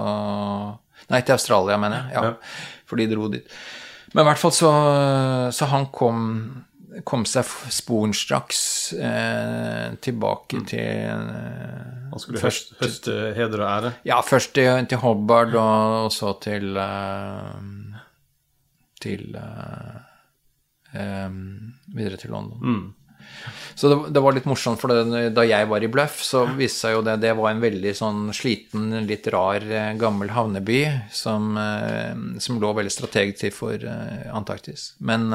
Nei, 1.10 1.24
til 1.26 1.34
Australia, 1.34 1.74
mener 1.80 2.04
jeg. 2.04 2.14
Ja, 2.14 2.26
Ja. 2.28 2.34
For 2.86 2.98
de 2.98 3.06
dro 3.10 3.26
dit. 3.30 3.46
Men 4.14 4.24
i 4.24 4.26
hvert 4.28 4.38
fall 4.38 4.52
så, 4.54 4.70
så 5.54 5.66
han 5.70 5.88
kom 5.94 6.20
kom 7.04 7.24
seg 7.28 7.44
sporenstraks 7.72 8.60
eh, 8.98 9.94
tilbake 10.04 10.60
til 10.70 10.80
eh, 10.80 12.10
Han 12.10 12.18
skulle 12.22 12.40
Først- 12.42 12.74
høste, 12.80 13.14
heder 13.36 13.60
og 13.62 13.68
ære. 13.70 13.92
Ja, 14.08 14.20
først 14.26 14.52
til, 14.56 14.86
til 14.90 14.98
Hobart, 15.02 15.54
og, 15.54 16.06
og 16.06 16.12
så 16.14 16.32
til 16.42 16.76
eh, 16.76 17.52
Til 19.00 19.36
eh, 20.94 21.28
Videre 21.94 22.16
til 22.20 22.30
London. 22.34 22.94
Så 23.78 23.88
det, 23.88 23.96
det 24.16 24.20
var 24.24 24.34
litt 24.34 24.46
morsomt, 24.48 24.80
for 24.80 24.90
det, 24.90 25.20
da 25.36 25.44
jeg 25.46 25.68
var 25.70 25.84
i 25.84 25.88
Bløff, 25.92 26.18
så 26.24 26.42
viste 26.58 26.80
seg 26.86 26.94
jo 26.96 27.02
det 27.06 27.18
Det 27.22 27.30
var 27.38 27.52
en 27.52 27.60
veldig 27.62 27.92
sånn 27.96 28.22
sliten, 28.36 28.88
litt 29.06 29.28
rar, 29.32 29.62
eh, 29.64 29.92
gammel 30.00 30.32
havneby 30.34 30.80
som, 31.14 31.52
eh, 31.60 32.14
som 32.42 32.58
lå 32.60 32.72
veldig 32.80 32.92
strategisk 32.92 33.44
til 33.44 33.54
for 33.54 33.86
Antarktis. 34.34 34.90
Men 35.00 35.28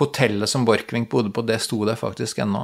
hotellet 0.00 0.48
som 0.48 0.64
Borchgrevink 0.64 1.10
bodde 1.12 1.32
på, 1.34 1.44
det 1.46 1.58
sto 1.62 1.82
der 1.88 1.98
faktisk 2.00 2.40
ennå. 2.42 2.62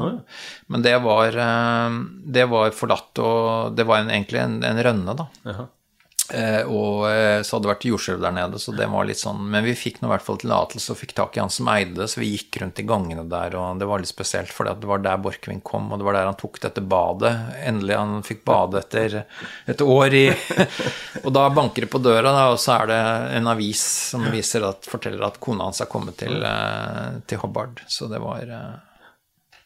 Men 0.72 0.84
det 0.84 0.94
var, 1.04 1.36
eh, 1.36 1.98
det 2.24 2.46
var 2.48 2.76
forlatt, 2.76 3.12
og 3.18 3.76
det 3.76 3.88
var 3.88 4.04
en, 4.04 4.12
egentlig 4.14 4.40
en, 4.42 4.62
en 4.64 4.82
rønne, 4.84 5.16
da. 5.18 5.28
Jaha. 5.48 5.68
Eh, 6.28 6.66
og 6.68 7.06
eh, 7.08 7.40
så 7.40 7.56
hadde 7.56 7.64
det 7.64 7.70
vært 7.70 7.84
jordskjelv 7.88 8.20
der 8.20 8.34
nede, 8.36 8.58
så 8.60 8.74
det 8.76 8.84
var 8.92 9.06
litt 9.08 9.16
sånn 9.16 9.38
Men 9.48 9.62
vi 9.64 9.72
fikk 9.78 10.02
nå 10.02 10.10
i 10.10 10.12
hvert 10.12 10.24
fall 10.26 10.36
tillatelse 10.42 10.90
og 10.92 10.98
fikk 11.00 11.14
tak 11.16 11.38
i 11.38 11.40
han 11.40 11.52
som 11.52 11.70
eide 11.72 11.94
det, 11.96 12.08
så 12.12 12.20
vi 12.20 12.28
gikk 12.34 12.58
rundt 12.60 12.82
i 12.82 12.84
gangene 12.88 13.24
der, 13.30 13.56
og 13.56 13.80
det 13.80 13.88
var 13.88 14.02
litt 14.02 14.10
spesielt, 14.10 14.52
for 14.52 14.68
det 14.68 14.90
var 14.90 15.00
der 15.04 15.22
Borchgrevink 15.24 15.64
kom, 15.64 15.86
og 15.88 16.02
det 16.02 16.04
var 16.04 16.18
der 16.18 16.28
han 16.28 16.36
tok 16.36 16.60
dette 16.60 16.82
badet. 16.84 17.32
Endelig 17.64 17.96
han 17.96 18.12
fikk 18.26 18.42
bade 18.48 18.82
etter 18.82 19.16
et 19.72 19.84
år 19.84 20.16
i 20.18 20.26
Og 21.24 21.30
da 21.32 21.46
banker 21.54 21.86
det 21.86 21.92
på 21.94 22.02
døra, 22.04 22.28
da, 22.28 22.42
og 22.52 22.60
så 22.60 22.76
er 22.76 22.90
det 22.92 23.00
en 23.38 23.48
avis 23.54 23.84
som 24.12 24.26
viser 24.28 24.66
at, 24.68 24.84
forteller 24.88 25.24
at 25.30 25.40
kona 25.40 25.70
hans 25.70 25.80
er 25.80 25.88
kommet 25.88 26.20
til, 26.20 26.42
eh, 26.44 27.22
til 27.24 27.40
Hobart. 27.40 27.80
Så 27.88 28.10
det 28.12 28.20
var 28.20 28.44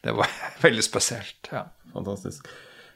Det 0.03 0.15
var 0.15 0.31
veldig 0.67 0.87
spesielt. 0.87 1.51
ja. 1.51 1.67
Fantastisk. 1.93 2.47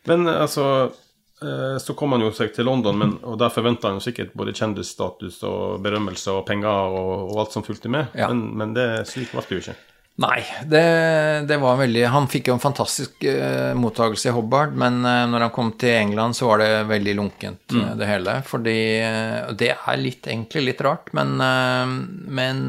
Men 0.07 0.29
altså 0.31 0.93
Så 1.37 1.93
kom 1.93 2.15
han 2.15 2.23
jo 2.25 2.31
seg 2.33 2.55
til 2.57 2.65
London, 2.65 2.97
men, 2.97 3.11
og 3.21 3.35
der 3.37 3.51
forventa 3.53 3.91
han 3.93 4.01
sikkert 4.01 4.31
både 4.33 4.55
kjendisstatus 4.57 5.43
og 5.45 5.83
berømmelse 5.85 6.33
og 6.33 6.47
penger 6.49 6.97
og, 6.97 7.27
og 7.27 7.43
alt 7.43 7.53
som 7.59 7.67
fulgte 7.67 7.93
med. 7.93 8.09
Ja. 8.17 8.31
Men, 8.33 8.47
men 8.57 8.73
det, 8.77 8.87
slik 9.11 9.35
ble 9.35 9.45
det 9.45 9.59
jo 9.59 9.65
ikke. 9.67 9.77
Nei, 10.17 10.41
det, 10.65 10.85
det 11.45 11.59
var 11.61 11.77
veldig 11.77 12.07
Han 12.09 12.29
fikk 12.33 12.49
jo 12.49 12.55
en 12.57 12.63
fantastisk 12.63 13.25
uh, 13.29 13.75
mottakelse 13.77 14.31
i 14.31 14.33
Hobart, 14.33 14.73
men 14.73 15.03
uh, 15.05 15.27
når 15.29 15.45
han 15.45 15.53
kom 15.53 15.75
til 15.77 15.93
England, 15.93 16.39
så 16.39 16.49
var 16.49 16.63
det 16.63 16.71
veldig 16.89 17.15
lunkent, 17.19 17.67
mm. 17.69 17.91
det 18.01 18.09
hele. 18.09 18.39
Fordi 18.49 18.79
uh, 19.05 19.53
Det 19.61 19.75
er 19.75 20.01
litt, 20.01 20.25
egentlig 20.25 20.65
litt 20.71 20.81
rart, 20.87 21.13
men 21.17 21.37
Men 21.37 22.65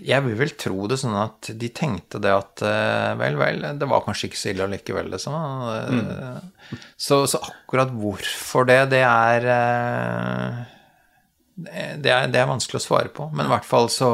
jeg 0.00 0.24
vil 0.24 0.36
vel 0.38 0.52
tro 0.56 0.86
det 0.88 0.96
sånn 1.02 1.16
at 1.20 1.50
de 1.60 1.68
tenkte 1.76 2.20
det 2.24 2.32
at 2.32 2.62
uh, 2.64 3.12
vel, 3.20 3.36
vel, 3.36 3.64
det 3.76 3.88
var 3.90 4.06
kanskje 4.06 4.30
ikke 4.30 4.40
så 4.40 4.52
ille 4.54 4.64
allikevel, 4.64 5.10
liksom. 5.12 5.36
Mm. 5.36 6.86
så, 6.96 7.22
så 7.28 7.42
akkurat 7.44 7.92
hvorfor 7.92 8.68
det, 8.70 8.78
det 8.94 9.02
er 9.04 9.48
uh, 9.50 10.62
det 11.60 12.08
er, 12.08 12.30
det 12.32 12.40
er 12.40 12.48
vanskelig 12.48 12.80
å 12.80 12.86
svare 12.86 13.12
på, 13.12 13.28
men 13.34 13.48
i 13.48 13.52
hvert 13.52 13.66
fall 13.68 13.90
så, 13.92 14.10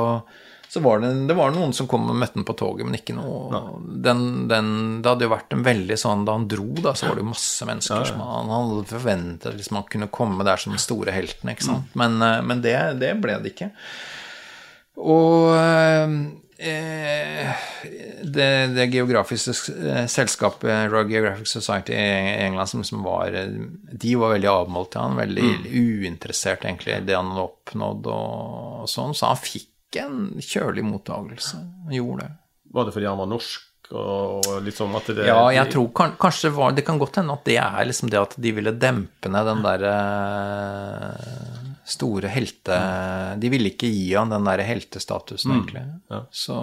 så 0.66 0.82
var 0.82 1.00
det, 1.02 1.12
det 1.28 1.36
var 1.38 1.54
noen 1.54 1.74
som 1.76 1.88
kom 1.90 2.08
og 2.10 2.18
møtte 2.18 2.40
den 2.40 2.46
på 2.48 2.56
toget, 2.58 2.86
men 2.88 2.98
ikke 2.98 3.14
noe 3.16 3.60
den, 3.86 4.48
den, 4.50 4.70
Det 5.02 5.12
hadde 5.12 5.28
jo 5.28 5.32
vært 5.32 5.54
en 5.54 5.62
veldig 5.66 5.98
sånn 6.00 6.24
Da 6.26 6.34
han 6.36 6.48
dro, 6.50 6.68
da, 6.80 6.94
så 6.98 7.08
var 7.08 7.18
det 7.18 7.24
jo 7.24 7.30
masse 7.30 7.68
mennesker 7.68 8.10
som 8.10 8.22
han, 8.24 8.50
han 8.50 8.70
hadde 8.72 8.90
forventet 8.90 9.58
liksom, 9.60 9.80
han 9.80 9.88
kunne 9.94 10.10
komme 10.12 10.46
der 10.48 10.62
som 10.62 10.74
den 10.74 10.82
store 10.82 11.14
helten, 11.14 11.52
ikke 11.52 11.68
sant. 11.68 11.94
Men, 11.98 12.18
eh, 12.24 12.42
men 12.46 12.62
det, 12.64 12.76
det 13.02 13.14
ble 13.22 13.38
det 13.44 13.54
ikke. 13.54 13.70
Og 14.96 15.52
eh, 15.56 16.08
det, 18.26 18.48
det 18.74 18.86
geografiske 18.94 19.74
eh, 19.76 20.06
selskapet 20.08 20.90
Royal 20.90 21.10
Geographic 21.10 21.48
Society 21.50 21.92
i 21.92 22.46
England 22.46 22.72
som, 22.72 22.84
som 22.84 23.04
var 23.04 23.34
eh, 23.36 23.52
De 23.92 24.14
var 24.16 24.34
veldig 24.36 24.50
avmålt 24.50 24.94
til 24.94 25.04
han, 25.04 25.20
veldig 25.20 25.50
uinteressert 25.72 26.64
egentlig 26.64 26.96
i 26.96 27.04
det 27.06 27.16
han 27.18 27.30
hadde 27.34 27.46
oppnådd 27.50 28.10
og, 28.12 28.82
og 28.82 28.90
sånn, 28.90 29.14
så 29.16 29.32
han 29.34 29.40
fikk 29.40 30.00
en 30.00 30.18
kjølig 30.42 30.84
mottagelse. 30.84 31.60
Han 31.86 31.94
gjorde 31.94 32.26
det. 32.26 32.32
Var 32.76 32.88
det 32.88 32.96
fordi 32.96 33.08
han 33.08 33.20
var 33.20 33.30
norsk 33.30 33.62
og, 33.94 34.48
litt 34.66 34.74
sånn 34.74 34.96
at 34.98 35.12
det 35.14 35.28
Ja, 35.28 35.44
jeg 35.54 35.70
tror 35.70 35.92
kan, 35.94 36.16
kanskje 36.18 36.50
var 36.50 36.72
Det 36.74 36.82
kan 36.82 36.98
godt 36.98 37.20
hende 37.20 37.36
at 37.36 37.44
det 37.46 37.54
er 37.62 37.84
liksom 37.86 38.10
det 38.10 38.18
at 38.18 38.34
de 38.42 38.50
ville 38.56 38.72
dempe 38.74 39.30
ned 39.30 39.46
den 39.46 39.62
derre 39.62 39.92
store 41.86 42.30
helte 42.34 42.76
De 43.38 43.50
ville 43.52 43.70
ikke 43.70 43.90
gi 43.90 44.08
han 44.14 44.32
den 44.32 44.48
derre 44.48 44.66
heltestatusen, 44.66 45.54
egentlig. 45.60 45.86
ja. 46.10 46.24
Så 46.34 46.58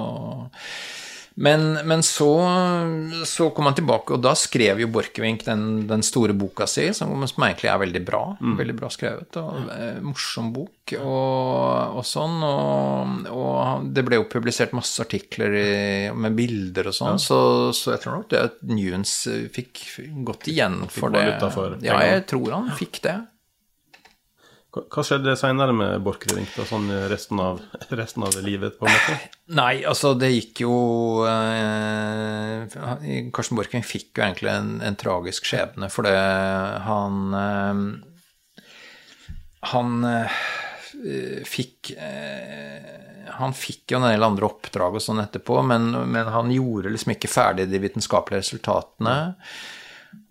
men, 1.36 1.74
men 1.88 2.04
så, 2.04 2.30
så 3.26 3.50
kom 3.50 3.66
han 3.66 3.76
tilbake, 3.76 4.14
og 4.14 4.22
da 4.22 4.36
skrev 4.38 4.84
jo 4.84 4.90
Borchgrevink 4.94 5.42
den, 5.48 5.64
den 5.90 6.06
store 6.06 6.36
boka 6.38 6.68
si, 6.70 6.86
som, 6.94 7.16
som 7.30 7.46
egentlig 7.48 7.72
er 7.72 7.80
veldig 7.82 8.02
bra. 8.06 8.22
Veldig 8.60 8.76
bra 8.78 8.90
skrevet, 8.94 9.40
og 9.42 9.72
eh, 9.74 9.98
morsom 10.06 10.52
bok 10.54 10.94
og, 11.00 11.98
og 11.98 12.06
sånn. 12.06 12.38
Og, 12.46 13.34
og 13.34 13.90
det 13.96 14.06
ble 14.06 14.22
jo 14.22 14.30
publisert 14.30 14.76
masse 14.78 15.02
artikler 15.02 15.58
i, 15.58 15.68
med 16.14 16.38
bilder 16.38 16.92
og 16.92 16.98
sånn, 17.00 17.22
så, 17.22 17.40
så 17.74 17.96
jeg 17.96 18.06
tror 18.06 18.20
nok 18.20 18.30
det 18.34 18.44
at 18.52 18.62
Newens 18.70 19.18
fikk 19.56 19.88
godt 20.28 20.52
igjen 20.54 20.84
for 20.92 21.18
det. 21.18 21.28
for 21.50 21.80
ja, 21.82 21.98
jeg 22.14 22.28
tror 22.30 22.60
han 22.60 22.74
fikk 22.78 23.02
det. 23.08 23.18
Hva 24.74 25.04
skjedde 25.06 25.36
seinere 25.38 25.74
med 25.78 26.02
Borchgrevink, 26.02 26.56
sånn 26.66 26.88
resten 27.12 27.38
av, 27.42 27.60
resten 28.00 28.26
av 28.26 28.34
livet, 28.42 28.80
på 28.80 28.88
en 28.88 28.96
måte? 28.96 29.18
Nei, 29.54 29.84
altså 29.86 30.16
det 30.18 30.32
gikk 30.32 30.64
jo 30.64 30.78
eh, 31.30 32.66
Karsten 33.36 33.60
Borchgrevink 33.60 33.86
fikk 33.86 34.18
jo 34.18 34.26
egentlig 34.26 34.50
en, 34.50 34.72
en 34.82 34.98
tragisk 34.98 35.46
skjebne, 35.46 35.92
for 35.94 36.10
det 36.10 36.16
han 36.88 37.38
eh, 37.38 37.84
Han 39.76 40.10
eh, 40.10 40.42
fikk 41.46 41.94
eh, 41.94 43.30
Han 43.38 43.54
fikk 43.54 43.94
jo 43.94 44.02
en 44.02 44.10
del 44.10 44.26
andre 44.26 44.50
oppdrag 44.50 44.98
og 44.98 45.06
sånn 45.06 45.22
etterpå, 45.22 45.62
men, 45.70 45.92
men 46.10 46.34
han 46.34 46.50
gjorde 46.54 46.96
liksom 46.96 47.14
ikke 47.14 47.32
ferdig 47.32 47.70
de 47.70 47.82
vitenskapelige 47.84 48.42
resultatene. 48.42 49.16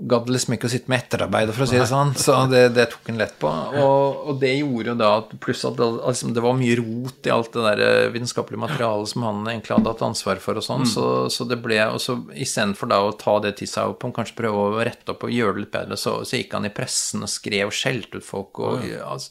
Gadd 0.03 0.27
liksom 0.35 0.57
ikke 0.57 0.67
å 0.67 0.71
sitte 0.73 0.91
med 0.91 1.05
etterarbeidet, 1.05 1.55
for 1.55 1.63
å 1.63 1.67
si 1.71 1.79
det 1.79 1.87
sånn. 1.87 2.11
Så 2.19 2.35
det, 2.51 2.63
det 2.75 2.89
tok 2.91 3.07
han 3.07 3.21
lett 3.21 3.37
på. 3.39 3.51
Og, 3.79 4.23
og 4.33 4.41
det 4.43 4.51
gjorde 4.57 4.91
jo 4.91 4.95
da 4.99 5.11
at 5.21 5.31
pluss 5.43 5.63
at 5.69 5.77
det, 5.79 5.87
altså, 6.11 6.33
det 6.35 6.43
var 6.43 6.57
mye 6.59 6.75
rot 6.81 7.29
i 7.29 7.33
alt 7.35 7.53
det 7.55 7.67
der 7.69 7.83
eh, 7.87 8.09
vitenskapelige 8.15 8.65
materialet 8.65 9.13
som 9.13 9.27
han 9.29 9.45
egentlig 9.47 9.77
hadde 9.77 9.93
hatt 9.95 10.03
ansvar 10.09 10.43
for 10.43 10.59
og 10.59 10.67
sånn, 10.67 10.89
så, 10.91 11.07
så 11.31 11.47
det 11.47 11.61
ble 11.63 11.79
Og 11.93 12.01
så 12.03 12.19
istedenfor 12.35 12.91
da 12.91 12.99
å 13.05 13.15
ta 13.19 13.37
det 13.45 13.55
til 13.61 13.71
seg 13.71 13.95
opp 13.95 14.09
og 14.09 14.17
kanskje 14.17 14.41
prøve 14.43 14.65
å 14.65 14.83
rette 14.83 15.15
opp 15.15 15.23
og 15.29 15.35
gjøre 15.35 15.55
det 15.57 15.65
litt 15.67 15.75
bedre, 15.77 16.01
så, 16.01 16.19
så 16.27 16.41
gikk 16.41 16.59
han 16.59 16.67
i 16.67 16.75
pressen 16.75 17.23
og 17.23 17.31
skrev 17.31 17.71
og 17.71 17.77
skjelte 17.77 18.19
ut 18.19 18.27
folk 18.27 18.59
og 18.65 18.83
altså, 19.07 19.31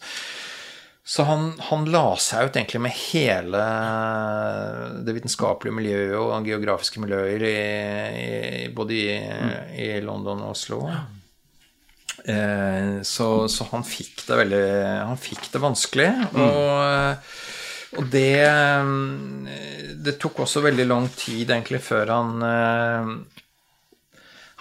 så 1.03 1.23
han, 1.25 1.47
han 1.69 1.87
la 1.89 2.13
seg 2.21 2.45
ut 2.45 2.57
egentlig 2.59 2.81
med 2.83 2.93
hele 2.93 3.61
det 5.01 5.15
vitenskapelige 5.17 5.73
miljøet 5.73 6.13
og 6.19 6.45
geografiske 6.45 7.01
miljøer 7.01 7.41
i, 7.47 7.55
i, 8.21 8.67
både 8.75 8.99
i, 8.99 9.15
i 9.81 9.89
London 10.05 10.43
og 10.45 10.53
Oslo. 10.53 10.83
Eh, 12.25 13.01
så, 13.01 13.27
så 13.49 13.65
han 13.71 13.81
fikk 13.87 14.27
det 14.27 14.35
veldig 14.43 14.65
Han 15.07 15.17
fikk 15.17 15.47
det 15.49 15.61
vanskelig. 15.63 16.09
Og, 16.37 17.31
og 17.97 18.11
det 18.13 18.45
Det 20.05 20.17
tok 20.21 20.43
også 20.45 20.61
veldig 20.67 20.85
lang 20.85 21.09
tid 21.17 21.49
egentlig 21.49 21.81
før 21.81 22.13
han 22.13 22.45
eh, 22.45 23.40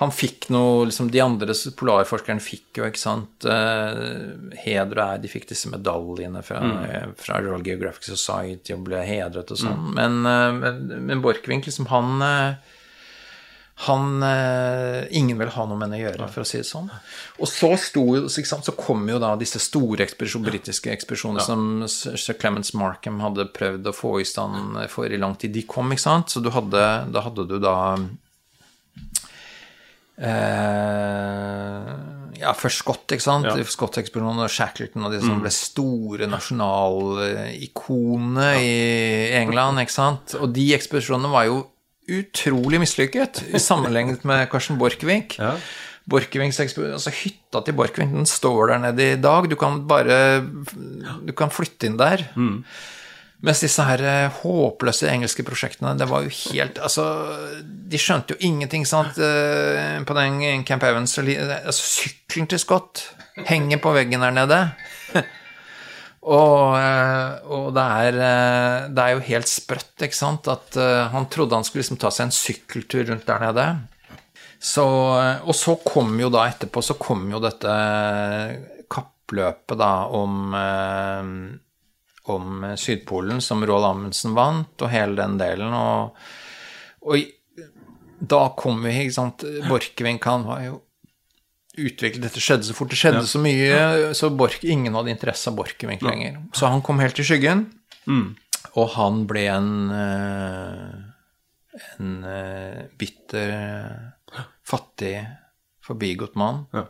han 0.00 0.12
fikk 0.16 0.48
noe 0.48 0.86
liksom 0.88 1.10
De 1.12 1.20
andre 1.20 1.52
polarforskerne 1.76 2.40
fikk 2.40 2.80
jo, 2.80 2.86
ikke 2.88 3.00
sant 3.02 3.44
eh, 3.44 4.30
Heder 4.62 4.96
og 4.96 5.02
ære. 5.04 5.20
De 5.20 5.28
fikk 5.28 5.50
disse 5.50 5.68
medaljene 5.68 6.40
fra, 6.44 6.60
mm. 6.64 7.16
fra 7.20 7.40
Royal 7.44 7.64
Geographic 7.66 8.08
Society 8.08 8.72
og 8.72 8.86
ble 8.88 9.02
hedret 9.04 9.52
og 9.52 9.60
sånn. 9.60 9.90
Men, 9.98 10.22
eh, 10.24 10.78
men, 10.96 11.20
Borchgrevink, 11.20 11.68
liksom, 11.68 11.90
han 11.92 12.24
eh, 12.24 12.76
han 13.80 14.22
eh, 14.24 15.04
Ingen 15.16 15.38
vil 15.40 15.52
ha 15.52 15.66
noe 15.68 15.76
med 15.76 15.88
henne 15.88 15.98
å 15.98 16.02
gjøre, 16.06 16.30
for 16.32 16.44
å 16.44 16.48
si 16.48 16.58
det 16.60 16.68
sånn. 16.68 16.88
Og 17.40 17.48
så 17.48 17.70
sto 17.80 18.04
sant, 18.28 18.64
så 18.64 18.74
kom 18.76 19.04
jo 19.08 19.20
da 19.20 19.34
disse 19.40 19.60
store 19.60 20.04
ekspedisjon, 20.04 20.44
britiske 20.48 20.92
ekspedisjonene 20.92 21.44
som 21.44 21.84
sir 21.88 22.40
Clements 22.40 22.72
Markham 22.76 23.20
hadde 23.24 23.48
prøvd 23.52 23.88
å 23.88 23.96
få 23.96 24.18
i 24.20 24.26
stand 24.28 24.80
for 24.92 25.12
i 25.12 25.20
lang 25.20 25.36
tid. 25.40 25.52
De 25.56 25.64
kom, 25.68 25.92
ikke 25.92 26.06
sant. 26.08 26.32
Så 26.32 26.44
du 26.44 26.52
hadde, 26.52 26.84
da 27.12 27.24
hadde 27.24 27.48
du 27.48 27.56
da 27.60 27.76
ja, 32.40 32.52
først 32.56 32.78
Scott, 32.82 33.12
ikke 33.12 33.24
sant? 33.24 33.46
Ja. 33.48 33.54
Scott-ekspedisjonen 33.56 34.44
og 34.44 34.50
Shackleton 34.52 35.04
og 35.06 35.12
de 35.14 35.20
som 35.24 35.40
ble 35.42 35.52
store 35.54 36.24
nasjonalikonene 36.30 38.50
i 38.60 38.62
England, 39.40 39.74
ikke 39.84 39.96
sant? 39.96 40.26
Og 40.40 40.46
de 40.56 40.66
ekspedisjonene 40.76 41.30
var 41.32 41.44
jo 41.48 41.56
utrolig 42.10 42.78
mislykket 42.82 43.34
sammenlignet 43.62 44.20
med 44.28 44.38
Karsten 44.52 44.76
Borchgrevink. 44.80 45.28
Ja. 45.40 45.52
Altså 46.10 47.10
Hytta 47.14 47.58
til 47.62 47.74
Borchgrevink 47.78 48.12
den 48.16 48.26
står 48.26 48.62
der 48.72 48.78
nede 48.82 49.04
i 49.12 49.20
dag. 49.20 49.42
Du 49.50 49.56
kan 49.56 49.86
bare 49.86 50.40
Du 51.22 51.32
kan 51.36 51.50
flytte 51.54 51.86
inn 51.86 51.98
der. 52.00 52.18
Mens 53.40 53.62
disse 53.64 53.84
her 53.88 54.02
eh, 54.04 54.40
håpløse 54.42 55.08
engelske 55.08 55.44
prosjektene, 55.46 55.94
det 55.96 56.08
var 56.10 56.26
jo 56.26 56.32
helt 56.50 56.76
Altså, 56.84 57.06
de 57.62 58.00
skjønte 58.00 58.36
jo 58.36 58.42
ingenting, 58.50 58.84
sant, 58.88 59.16
eh, 59.16 59.96
på 60.04 60.16
den 60.18 60.64
Camp 60.68 60.84
Evans. 60.84 61.16
Altså, 61.18 61.80
sykkelen 61.80 62.50
til 62.50 62.60
Scott 62.60 63.06
henger 63.48 63.80
på 63.80 63.94
veggen 63.96 64.20
der 64.20 64.36
nede. 64.36 64.62
Og, 66.20 66.76
eh, 66.76 67.38
og 67.48 67.70
det, 67.72 67.84
er, 68.04 68.18
eh, 68.20 68.88
det 68.92 69.04
er 69.04 69.14
jo 69.14 69.22
helt 69.30 69.48
sprøtt, 69.48 69.94
ikke 70.04 70.18
sant, 70.18 70.50
at 70.52 70.76
eh, 70.76 71.06
han 71.14 71.30
trodde 71.32 71.56
han 71.56 71.64
skulle 71.64 71.80
liksom 71.80 72.00
ta 72.00 72.10
seg 72.12 72.28
en 72.28 72.36
sykkeltur 72.36 73.06
rundt 73.08 73.24
der 73.28 73.40
nede. 73.46 73.64
Så, 74.60 74.84
og 74.84 75.54
så 75.56 75.78
kom 75.80 76.12
jo 76.20 76.28
da 76.28 76.44
etterpå 76.50 76.82
så 76.84 76.98
kom 77.00 77.22
jo 77.32 77.40
dette 77.40 77.72
kappløpet 78.92 79.80
da 79.80 79.92
om 80.12 80.52
eh, 80.58 81.32
om 82.30 82.62
Sydpolen, 82.78 83.42
som 83.44 83.64
Roald 83.66 83.88
Amundsen 83.88 84.36
vant, 84.36 84.74
og 84.80 84.92
hele 84.92 85.18
den 85.18 85.36
delen. 85.40 85.74
Og, 85.74 86.16
og 87.06 87.66
da 88.20 88.44
kom 88.58 88.82
vi, 88.84 88.94
ikke 89.04 89.16
sant 89.16 89.44
Borchgrevink, 89.68 90.28
han 90.28 90.46
var 90.48 90.64
jo 90.66 90.78
utviklet 91.80 92.24
Dette 92.24 92.42
skjedde 92.42 92.66
så 92.66 92.74
fort, 92.76 92.90
det 92.92 92.98
skjedde 92.98 93.22
så 93.30 93.40
mye, 93.40 94.10
så 94.16 94.28
Bork, 94.34 94.64
ingen 94.66 94.96
hadde 94.98 95.12
interesse 95.14 95.48
av 95.48 95.56
Borchgrevink 95.56 96.02
lenger. 96.04 96.40
Så 96.56 96.68
han 96.68 96.82
kom 96.84 97.00
helt 97.00 97.18
i 97.22 97.24
skyggen, 97.24 97.62
og 98.74 98.90
han 98.96 99.22
ble 99.30 99.46
en 99.48 99.70
eh, 99.94 100.98
en 101.98 102.24
eh, 102.24 102.84
bitter, 102.98 103.50
eh, 103.50 104.40
fattig, 104.66 105.26
forbigått 105.84 106.34
mann. 106.34 106.64
Ja. 106.72 106.86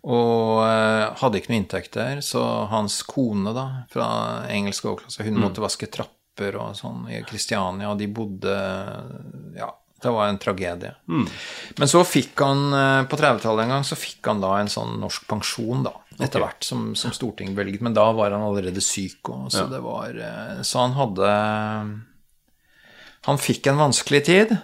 Og 0.00 0.62
eh, 0.64 1.10
hadde 1.20 1.40
ikke 1.40 1.52
noe 1.52 1.60
inntekter, 1.60 2.22
så 2.24 2.42
hans 2.70 3.02
kone 3.04 3.52
da, 3.56 3.66
fra 3.92 4.06
engelsk 4.48 4.86
overklasse, 4.88 5.26
hun 5.26 5.36
måtte 5.42 5.60
vaske 5.60 5.90
trapper 5.92 6.56
og 6.56 6.72
sånn 6.78 7.04
i 7.12 7.20
Kristiania, 7.28 7.90
og 7.92 7.98
de 8.00 8.06
bodde 8.08 8.54
Ja, 9.58 9.68
det 10.00 10.12
var 10.14 10.30
en 10.30 10.38
tragedie. 10.40 10.94
Men 11.76 11.88
så 11.92 12.00
fikk 12.08 12.40
han, 12.40 12.72
eh, 12.72 13.02
på 13.04 13.18
30-tallet 13.20 13.66
en 13.66 13.74
gang, 13.76 13.84
så 13.84 13.98
fikk 14.00 14.24
han 14.30 14.40
da 14.40 14.54
en 14.62 14.72
sånn 14.72 14.96
norsk 15.02 15.26
pensjon, 15.28 15.82
da, 15.84 15.92
etter 16.16 16.40
hvert, 16.40 16.64
som, 16.64 16.94
som 16.96 17.12
Stortinget 17.12 17.58
bevilget. 17.58 17.84
Men 17.84 17.92
da 17.96 18.06
var 18.16 18.32
han 18.32 18.46
allerede 18.46 18.80
syk, 18.80 19.28
og 19.28 19.50
så 19.52 19.66
det 19.68 19.82
var 19.84 20.16
eh, 20.16 20.62
Så 20.64 20.80
han 20.80 20.96
hadde 20.96 21.28
Han 23.28 23.36
fikk 23.36 23.66
en 23.68 23.76
vanskelig 23.84 24.24
tid 24.24 24.56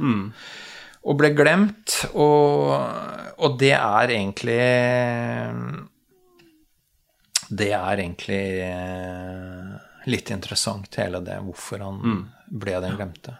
og 1.06 1.18
ble 1.20 1.30
glemt, 1.38 2.00
og, 2.18 2.72
og 3.38 3.58
det 3.60 3.74
er 3.76 4.12
egentlig 4.16 4.58
Det 7.46 7.70
er 7.70 8.02
egentlig 8.02 8.42
eh, 8.66 9.74
litt 10.10 10.32
interessant, 10.34 10.90
hele 10.98 11.22
det, 11.22 11.38
hvorfor 11.46 11.84
han 11.84 12.24
ble 12.50 12.80
den 12.82 12.96
glemte. 12.98 13.36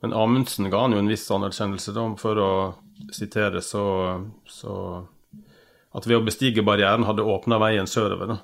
Men 0.00 0.12
Amundsen 0.16 0.68
ga 0.72 0.82
han 0.84 0.96
jo 0.96 1.00
en 1.00 1.08
viss 1.08 1.24
anerkjennelse, 1.32 1.92
da, 1.96 2.04
for 2.20 2.40
å 2.40 2.52
sitere 3.16 3.62
så, 3.64 3.84
så 4.48 4.74
At 5.96 6.06
ved 6.06 6.20
å 6.20 6.24
bestige 6.24 6.62
barrieren 6.62 7.06
hadde 7.08 7.24
åpna 7.26 7.58
veien 7.60 7.88
sørover, 7.88 8.34
da. 8.34 8.38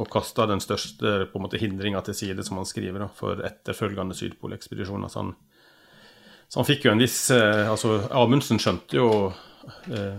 Og 0.00 0.08
kasta 0.08 0.46
den 0.48 0.60
største 0.64 1.26
på 1.28 1.36
en 1.36 1.44
måte 1.44 1.60
hindringa 1.60 2.00
til 2.04 2.16
side, 2.16 2.44
som 2.46 2.60
han 2.60 2.68
skriver, 2.68 3.02
da, 3.02 3.08
for 3.12 3.42
etterfølgende 3.44 4.16
Sydpolekspedisjoner. 4.16 5.10
Så 5.12 5.20
han, 5.20 5.34
så 6.52 6.60
han 6.60 6.68
fikk 6.68 6.84
jo 6.84 6.92
en 6.92 7.00
viss 7.00 7.16
eh, 7.32 7.64
Altså, 7.72 7.94
Amundsen 8.12 8.58
skjønte 8.60 8.98
jo 8.98 9.06
eh, 9.88 10.18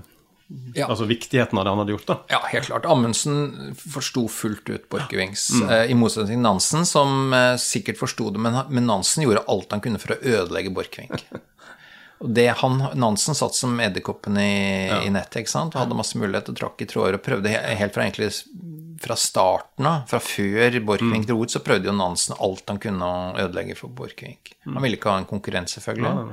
Ja. 0.73 0.87
altså 0.89 1.05
viktigheten 1.09 1.57
av 1.61 1.65
det 1.67 1.71
han 1.75 1.81
hadde 1.83 1.93
gjort, 1.93 2.07
da. 2.09 2.15
Ja, 2.33 2.39
helt 2.51 2.67
klart. 2.71 2.85
Amundsen 2.89 3.75
forsto 3.77 4.25
fullt 4.29 4.69
ut 4.69 4.89
Borchgrevinks, 4.89 5.47
eh, 5.69 5.85
i 5.93 5.95
motsetning 5.97 6.35
til 6.39 6.43
Nansen, 6.45 6.85
som 6.89 7.31
eh, 7.33 7.53
sikkert 7.61 8.01
forsto 8.01 8.31
det, 8.33 8.41
men, 8.41 8.59
men 8.73 8.89
Nansen 8.89 9.25
gjorde 9.27 9.45
alt 9.49 9.73
han 9.77 9.81
kunne 9.85 10.01
for 10.01 10.15
å 10.17 10.21
ødelegge 10.21 10.73
Borchgrevink. 10.73 11.21
Og 12.23 12.31
det 12.31 12.47
han, 12.61 12.79
Nansen 12.95 13.35
satt 13.35 13.57
som 13.57 13.75
edderkoppen 13.83 14.37
i, 14.39 14.87
i 15.03 15.11
nettet, 15.11 15.41
ikke 15.43 15.51
sant, 15.51 15.75
og 15.75 15.83
hadde 15.83 15.97
masse 15.99 16.19
mulighet 16.19 16.53
og 16.53 16.59
trakk 16.59 16.83
i 16.85 16.87
tråder 16.87 17.17
og 17.19 17.25
prøvde 17.25 17.51
helt 17.51 17.95
fra 17.95 18.05
egentlig 18.05 18.31
fra 19.03 19.17
starten 19.19 19.87
av, 19.89 20.05
fra 20.07 20.19
før 20.23 20.77
Borchgrevink 20.87 21.27
dro 21.27 21.41
ut, 21.43 21.51
så 21.51 21.59
prøvde 21.65 21.89
jo 21.89 21.95
Nansen 21.97 22.37
alt 22.39 22.69
han 22.71 22.79
kunne 22.79 23.03
å 23.03 23.33
ødelegge 23.43 23.75
for 23.75 23.91
Borchgrevink. 23.91 24.53
Han 24.63 24.79
ville 24.79 24.95
ikke 24.95 25.11
ha 25.11 25.19
en 25.19 25.27
konkurrent, 25.27 25.73
selvfølgelig. 25.73 26.31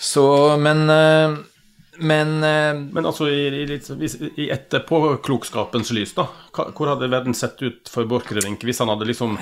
Så, 0.00 0.24
men 0.60 0.88
eh, 0.90 1.36
men 1.96 2.42
eh, 2.42 2.74
Men 2.74 3.06
altså, 3.06 3.28
i, 3.28 3.46
i, 3.46 4.08
i 4.42 4.48
etterpåklokskapens 4.50 5.92
lys, 5.94 6.14
da, 6.16 6.26
hvor 6.54 6.90
hadde 6.90 7.12
verden 7.12 7.36
sett 7.36 7.60
ut 7.62 7.90
for 7.92 8.08
Borchgrevink 8.08 8.64
hvis 8.66 8.80
han 8.82 8.90
hadde 8.90 9.06
liksom 9.12 9.36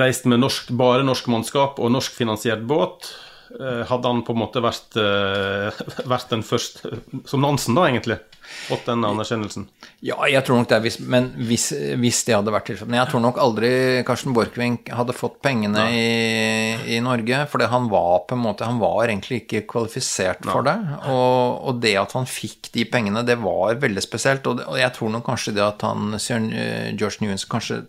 reist 0.00 0.26
med 0.30 0.40
norsk, 0.42 0.70
bare 0.78 1.04
norsk 1.06 1.28
mannskap 1.30 1.78
og 1.82 1.92
norskfinansiert 1.94 2.64
båt? 2.66 3.12
Eh, 3.58 3.82
Hadde 3.88 4.10
han 4.10 4.20
på 4.22 4.34
en 4.34 4.38
måte 4.44 4.60
vært, 4.62 4.94
eh, 5.00 5.80
vært 6.12 6.30
den 6.30 6.44
første 6.46 7.00
Som 7.26 7.42
Nansen, 7.42 7.74
da, 7.74 7.88
egentlig? 7.88 8.20
Fått 8.68 8.86
den 8.86 9.02
anerkjennelsen? 9.06 9.66
Ja, 10.06 10.16
jeg 10.30 10.42
tror 10.46 10.60
nok 10.60 10.70
det, 10.70 10.78
hvis, 10.84 10.98
men 11.02 11.28
hvis, 11.48 11.68
hvis 12.00 12.22
det 12.26 12.34
hadde 12.34 12.54
vært 12.54 12.68
tilfellet. 12.70 12.90
Men 12.90 13.00
jeg 13.00 13.10
tror 13.12 13.22
nok 13.22 13.38
aldri 13.42 13.70
Karsten 14.06 14.34
Borchgrevink 14.34 14.90
hadde 14.94 15.14
fått 15.14 15.38
pengene 15.44 15.84
i, 15.94 16.96
i 16.96 16.98
Norge, 17.04 17.44
fordi 17.50 17.68
han 17.70 17.86
var 17.92 18.24
på 18.30 18.38
en 18.38 18.42
måte 18.42 18.66
Han 18.66 18.80
var 18.82 19.04
egentlig 19.06 19.44
ikke 19.44 19.64
kvalifisert 19.70 20.46
for 20.48 20.66
det. 20.66 20.76
Og, 21.12 21.60
og 21.70 21.80
det 21.82 21.94
at 22.00 22.16
han 22.18 22.26
fikk 22.30 22.72
de 22.74 22.86
pengene, 22.90 23.26
det 23.26 23.38
var 23.42 23.78
veldig 23.82 24.04
spesielt. 24.04 24.46
Og, 24.50 24.58
det, 24.58 24.66
og 24.70 24.78
jeg 24.82 24.94
tror 24.98 25.14
nok 25.14 25.26
kanskje 25.30 25.54
det 25.58 25.66
at 25.66 25.86
han, 25.86 26.14
eh, 26.18 26.90
George 26.94 27.22
Newens, 27.22 27.46
kanskje 27.50 27.84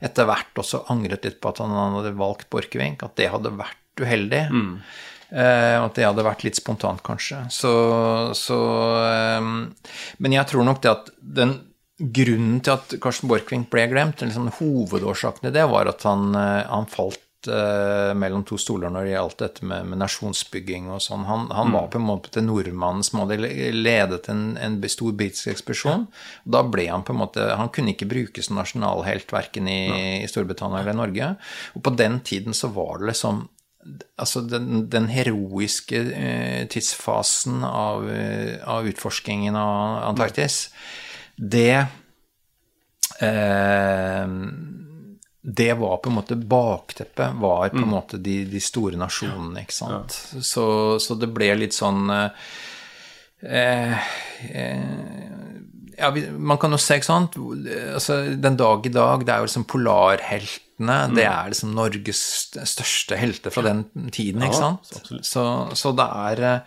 etter 0.00 0.26
hvert 0.28 0.56
også 0.62 0.86
angret 0.92 1.26
litt 1.26 1.42
på 1.42 1.50
at 1.50 1.60
han 1.60 1.74
hadde 1.76 2.14
valgt 2.18 2.48
Borchgrevink, 2.52 3.02
at 3.04 3.18
det 3.20 3.28
hadde 3.34 3.52
vært 3.58 3.76
uheldig. 4.02 4.44
Eh, 5.30 5.76
at 5.78 5.94
det 5.94 6.06
hadde 6.08 6.26
vært 6.26 6.42
litt 6.46 6.58
spontant, 6.58 7.02
kanskje. 7.06 7.44
Så, 7.54 7.72
så 8.34 8.60
eh, 9.06 9.50
Men 10.18 10.38
jeg 10.38 10.50
tror 10.50 10.66
nok 10.66 10.82
det 10.82 10.94
at 10.94 11.12
den 11.20 11.58
grunnen 12.00 12.60
til 12.64 12.78
at 12.78 12.94
Karsten 13.02 13.28
Borchgrevink 13.30 13.68
ble 13.72 13.88
glemt, 13.90 14.22
liksom 14.24 14.48
hovedårsaken 14.58 15.46
til 15.48 15.58
det, 15.58 15.66
var 15.70 15.90
at 15.90 16.06
han, 16.08 16.32
eh, 16.34 16.64
han 16.66 16.88
falt 16.90 17.50
eh, 17.50 18.12
mellom 18.16 18.42
to 18.48 18.56
stoler 18.60 18.92
når 18.92 19.06
det 19.06 19.12
gjaldt 19.12 19.44
dette 19.44 19.68
med, 19.68 19.86
med 19.92 20.00
nasjonsbygging 20.00 20.88
og 20.94 21.02
sånn. 21.04 21.28
Han, 21.28 21.46
han 21.54 21.76
var 21.76 21.90
på 21.92 22.00
en 22.00 22.08
måte 22.08 22.42
nordmannen 22.44 23.04
som 23.06 23.22
hadde 23.22 23.52
ledet 23.76 24.32
en, 24.32 24.56
en 24.56 24.80
stor 24.90 25.14
britisk 25.14 25.52
ekspedisjon. 25.52 26.08
Og 26.46 26.56
Da 26.56 26.64
ble 26.66 26.88
han 26.88 27.04
på 27.06 27.14
en 27.14 27.20
måte 27.20 27.46
Han 27.60 27.70
kunne 27.74 27.94
ikke 27.94 28.10
brukes 28.10 28.48
som 28.48 28.58
nasjonalhelt 28.58 29.30
verken 29.36 29.68
i, 29.70 29.80
i 30.24 30.28
Storbritannia 30.30 30.82
eller 30.82 30.96
Norge. 31.04 31.34
Og 31.76 31.84
på 31.84 31.94
den 32.00 32.18
tiden 32.24 32.56
så 32.56 32.72
var 32.74 32.98
det 32.98 33.12
liksom 33.12 33.46
Altså 34.20 34.42
den, 34.44 34.90
den 34.92 35.08
heroiske 35.08 36.02
eh, 36.12 36.66
tidsfasen 36.68 37.62
av, 37.64 38.04
eh, 38.12 38.58
av 38.68 38.88
utforskingen 38.90 39.56
av 39.56 40.02
Antarktis, 40.10 40.66
det 41.36 41.86
eh, 43.24 44.26
det 45.42 45.72
var 45.74 45.96
på 45.96 46.10
en 46.10 46.14
måte 46.14 46.36
bakteppet, 46.36 47.32
var 47.40 47.68
på 47.68 47.76
en 47.80 47.88
måte 47.88 48.18
de, 48.20 48.44
de 48.44 48.60
store 48.60 48.98
nasjonene, 49.00 49.62
ikke 49.64 49.72
sant. 49.72 50.12
Så, 50.44 50.64
så 51.00 51.16
det 51.16 51.30
ble 51.32 51.48
litt 51.56 51.72
sånn 51.72 52.10
eh, 52.12 52.50
eh, 53.48 54.90
ja, 55.96 56.10
Man 56.36 56.60
kan 56.60 56.76
jo 56.76 56.80
se, 56.80 56.98
ikke 57.00 57.08
sant? 57.08 57.38
Altså, 57.40 58.20
Den 58.36 58.60
dag 58.60 58.86
i 58.86 58.92
dag, 58.92 59.24
det 59.24 59.32
er 59.32 59.40
jo 59.40 59.48
liksom 59.48 59.68
polarheltene. 60.80 61.16
Det 61.16 61.26
er 61.28 61.52
liksom 61.52 61.74
Norges 61.74 62.22
største 62.68 63.18
helter 63.18 63.50
fra 63.50 63.62
den 63.66 63.84
tiden, 64.12 64.42
ikke 64.42 64.56
sant. 64.56 64.90
Så, 65.22 65.44
så 65.74 65.92
det 65.92 66.08
er 66.08 66.42
eh, 66.42 66.60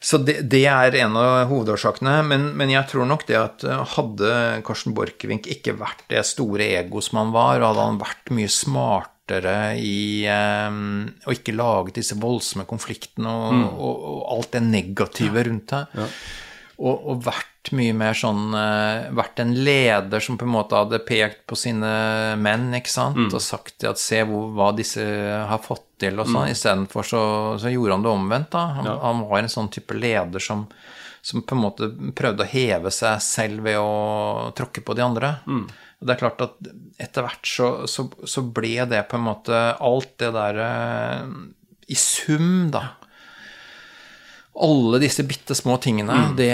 så 0.00 0.16
det, 0.16 0.48
det 0.48 0.64
er 0.64 0.94
en 1.02 1.16
av 1.20 1.50
hovedårsakene, 1.50 2.22
men, 2.24 2.56
men 2.56 2.70
jeg 2.72 2.88
tror 2.88 3.04
nok 3.06 3.26
det 3.28 3.36
at 3.36 3.64
eh, 3.64 3.82
hadde 3.96 4.62
Karsten 4.64 4.94
Borchgrevink 4.96 5.46
ikke 5.46 5.76
vært 5.76 6.06
det 6.08 6.24
store 6.24 6.70
ego 6.80 7.02
som 7.04 7.20
han 7.20 7.34
var, 7.34 7.60
og 7.60 7.72
hadde 7.72 7.88
han 7.90 8.00
vært 8.00 8.32
mye 8.32 8.48
smartere 8.48 9.56
i 9.76 10.24
eh, 10.24 10.80
å 11.28 11.36
ikke 11.36 11.56
laget 11.56 12.00
disse 12.00 12.16
voldsomme 12.20 12.64
konfliktene 12.70 13.28
og, 13.28 13.66
og, 13.76 14.04
og 14.14 14.24
alt 14.38 14.54
det 14.56 14.64
negative 14.70 15.46
rundt 15.50 15.76
det, 15.76 16.06
og, 16.80 16.94
og 16.96 17.24
vært 17.28 17.49
mye 17.76 17.92
mer 17.92 18.16
sånn 18.16 18.54
eh, 18.56 19.10
Vært 19.16 19.42
en 19.42 19.50
leder 19.66 20.22
som 20.24 20.38
på 20.40 20.46
en 20.46 20.54
måte 20.54 20.78
hadde 20.78 21.02
pekt 21.04 21.42
på 21.50 21.58
sine 21.60 21.90
menn, 22.40 22.70
ikke 22.78 22.92
sant, 22.92 23.18
og 23.36 23.44
sagt 23.44 23.84
at 23.84 24.00
se 24.00 24.22
hvor, 24.28 24.48
hva 24.56 24.70
disse 24.76 25.04
har 25.50 25.60
fått 25.62 25.84
til, 26.00 26.16
og 26.16 26.30
sånn. 26.30 26.48
Istedenfor 26.54 27.04
så, 27.04 27.22
så 27.60 27.72
gjorde 27.72 27.98
han 27.98 28.06
det 28.06 28.14
omvendt, 28.14 28.50
da. 28.54 28.64
Han, 28.78 28.88
han 29.04 29.20
var 29.28 29.42
en 29.42 29.52
sånn 29.52 29.68
type 29.72 29.94
leder 29.98 30.40
som, 30.40 30.64
som 31.20 31.44
på 31.44 31.58
en 31.58 31.62
måte 31.66 31.90
prøvde 32.16 32.46
å 32.46 32.50
heve 32.50 32.92
seg 32.96 33.20
selv 33.24 33.68
ved 33.68 33.76
å 33.76 34.50
tråkke 34.56 34.80
på 34.86 34.96
de 34.96 35.04
andre. 35.04 35.34
Og 36.00 36.08
det 36.08 36.14
er 36.14 36.22
klart 36.22 36.40
at 36.46 36.70
etter 36.96 37.26
hvert 37.26 37.44
så, 37.44 37.68
så, 37.84 38.06
så 38.24 38.40
ble 38.56 38.78
det 38.88 39.02
på 39.10 39.18
en 39.20 39.26
måte 39.26 39.58
alt 39.76 40.14
det 40.22 40.32
der 40.32 40.62
eh, 40.64 41.28
i 41.92 41.98
sum, 42.00 42.70
da 42.72 42.86
alle 44.60 45.00
disse 45.02 45.24
bitte 45.26 45.54
små 45.56 45.76
tingene, 45.82 46.16
det, 46.38 46.50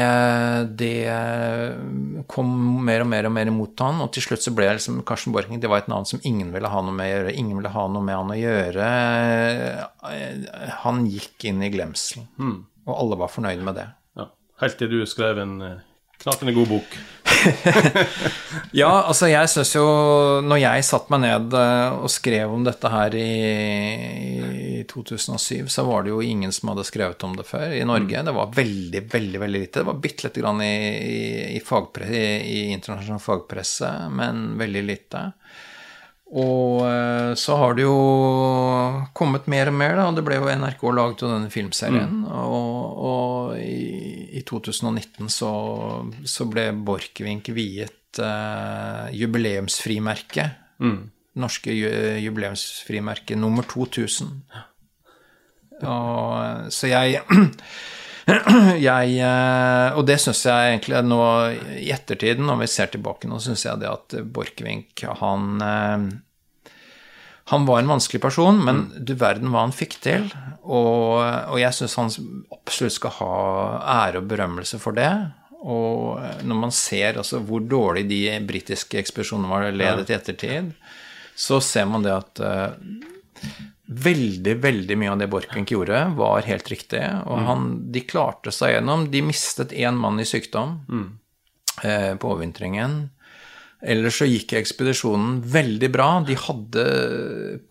det 0.78 2.24
kom 2.30 2.52
mer 2.86 3.04
og 3.04 3.10
mer 3.10 3.28
og 3.28 3.34
mer 3.34 3.50
imot 3.50 3.82
han, 3.84 4.00
og 4.04 4.12
til 4.14 4.24
slutt 4.24 4.44
så 4.44 4.52
ble 4.54 4.68
liksom 4.78 5.02
Karsten 5.06 5.34
Borching 5.34 5.60
det 5.62 5.70
var 5.72 5.82
et 5.82 5.90
navn 5.92 6.06
som 6.08 6.22
ingen 6.26 6.52
ville 6.54 6.70
ha 6.70 6.82
noe 6.84 6.94
med 6.94 7.08
å 7.08 7.12
gjøre. 7.12 7.34
Ingen 7.42 7.58
ville 7.60 7.74
ha 7.74 7.84
noe 7.90 8.06
med 8.06 8.18
han 8.18 8.32
å 8.32 8.38
gjøre. 8.40 8.88
Han 10.84 11.04
gikk 11.10 11.48
inn 11.50 11.62
i 11.66 11.72
glemselen, 11.74 12.30
og 12.86 12.94
alle 12.94 13.20
var 13.24 13.32
fornøyd 13.32 13.66
med 13.66 13.80
det. 13.80 13.88
Ja. 14.18 14.30
Helt 14.62 14.78
til 14.80 14.92
du 14.92 15.00
skrev 15.08 15.42
en 15.42 15.58
eh, 16.24 16.48
en 16.48 16.54
god 16.54 16.68
bok. 16.68 16.96
Ja, 18.76 18.90
altså 19.08 19.28
jeg 19.28 19.48
syns 19.50 19.72
jo 19.74 19.84
Når 20.46 20.58
jeg 20.60 20.84
satte 20.86 21.12
meg 21.12 21.22
ned 21.24 21.54
eh, 21.58 21.96
og 21.96 22.10
skrev 22.12 22.52
om 22.52 22.64
dette 22.66 22.90
her 22.90 23.14
i, 23.18 23.30
i 24.80 24.84
2007, 24.88 25.68
så 25.72 25.84
var 25.86 26.04
det 26.04 26.12
jo 26.12 26.22
ingen 26.24 26.52
som 26.54 26.72
hadde 26.72 26.86
skrevet 26.86 27.24
om 27.26 27.36
det 27.38 27.46
før 27.48 27.72
i 27.74 27.84
Norge. 27.88 28.22
Det 28.26 28.34
var 28.36 28.52
veldig, 28.54 29.02
veldig 29.12 29.42
veldig 29.42 29.62
lite. 29.62 29.80
Det 29.80 29.88
var 29.88 30.02
bitte 30.02 30.26
lite 30.28 30.42
grann 30.42 30.62
i, 30.64 30.74
i, 30.96 31.22
i, 31.56 31.62
fagpre, 31.64 32.08
i, 32.10 32.26
i 32.52 32.60
internasjonal 32.74 33.22
fagpresse, 33.22 33.92
men 34.12 34.46
veldig 34.60 34.84
lite. 34.86 35.24
Og 36.26 36.82
eh, 36.82 37.32
så 37.38 37.56
har 37.60 37.76
det 37.78 37.84
jo 37.84 37.98
kommet 39.14 39.46
mer 39.50 39.70
og 39.70 39.76
mer, 39.78 39.94
da. 39.98 40.06
Det 40.16 40.24
ble 40.26 40.40
jo 40.40 40.48
NRK 40.50 40.82
laget 40.90 41.22
jo 41.22 41.30
denne 41.30 41.50
filmserien. 41.52 42.24
Og, 42.26 43.02
og 43.10 43.60
i, 43.60 44.26
i 44.34 44.42
2019 44.46 45.30
så, 45.30 45.50
så 46.26 46.48
ble 46.50 46.72
Borchgrevink 46.86 47.52
viet 47.54 48.18
eh, 48.18 49.04
jubileumsfrimerket. 49.14 50.64
Mm. 50.82 50.98
Norske 51.38 51.76
ju, 51.76 51.92
jubileumsfrimerket 52.24 53.38
nummer 53.38 53.62
2000. 53.70 54.32
Og, 55.86 56.72
så 56.72 56.90
jeg 56.90 57.22
jeg, 58.88 59.16
og 59.94 60.02
det 60.08 60.18
syns 60.22 60.44
jeg 60.48 60.70
egentlig 60.72 61.02
nå 61.06 61.22
i 61.78 61.90
ettertiden, 61.94 62.48
når 62.48 62.64
vi 62.64 62.70
ser 62.70 62.90
tilbake 62.90 63.30
nå, 63.30 63.38
syns 63.42 63.66
jeg 63.68 63.82
det 63.82 63.90
at 63.90 64.16
Borchgrevink 64.34 65.04
han 65.22 65.60
han 67.46 67.66
var 67.66 67.78
en 67.78 67.88
vanskelig 67.88 68.18
person, 68.22 68.56
men 68.58 68.76
mm. 68.76 68.94
du 69.06 69.12
verden 69.14 69.52
hva 69.54 69.62
han 69.62 69.74
fikk 69.74 70.00
til. 70.02 70.24
Og, 70.66 71.20
og 71.22 71.58
jeg 71.60 71.76
syns 71.76 71.94
han 72.00 72.08
absolutt 72.50 72.96
skal 72.96 73.14
ha 73.20 73.34
ære 74.00 74.22
og 74.22 74.26
berømmelse 74.32 74.80
for 74.82 74.98
det. 74.98 75.12
Og 75.62 76.18
når 76.42 76.58
man 76.64 76.74
ser 76.74 77.20
altså, 77.20 77.38
hvor 77.46 77.62
dårlig 77.62 78.08
de 78.10 78.20
britiske 78.48 78.98
ekspedisjonene 78.98 79.52
var 79.52 79.70
ledet 79.70 80.10
i 80.10 80.16
ettertid, 80.18 80.72
så 81.38 81.60
ser 81.62 81.86
man 81.86 82.02
det 82.02 82.16
at 82.16 82.42
uh, 82.42 82.74
veldig, 83.86 84.54
veldig 84.62 84.96
mye 84.98 85.12
av 85.12 85.20
det 85.20 85.28
Borchgrevink 85.30 85.70
gjorde, 85.70 86.00
var 86.18 86.46
helt 86.48 86.70
riktig. 86.70 87.02
Og 87.26 87.38
mm. 87.38 87.44
han, 87.46 87.66
de 87.94 88.02
klarte 88.08 88.52
seg 88.54 88.74
gjennom. 88.76 89.06
De 89.12 89.22
mistet 89.22 89.74
én 89.76 89.98
mann 89.98 90.18
i 90.20 90.26
sykdom 90.26 90.80
mm. 90.88 91.06
eh, 91.84 92.12
på 92.18 92.32
overvintringen. 92.32 92.98
Ellers 93.86 94.18
så 94.18 94.26
gikk 94.26 94.56
ekspedisjonen 94.58 95.38
veldig 95.52 95.90
bra. 95.94 96.08
De 96.26 96.34
hadde 96.40 96.86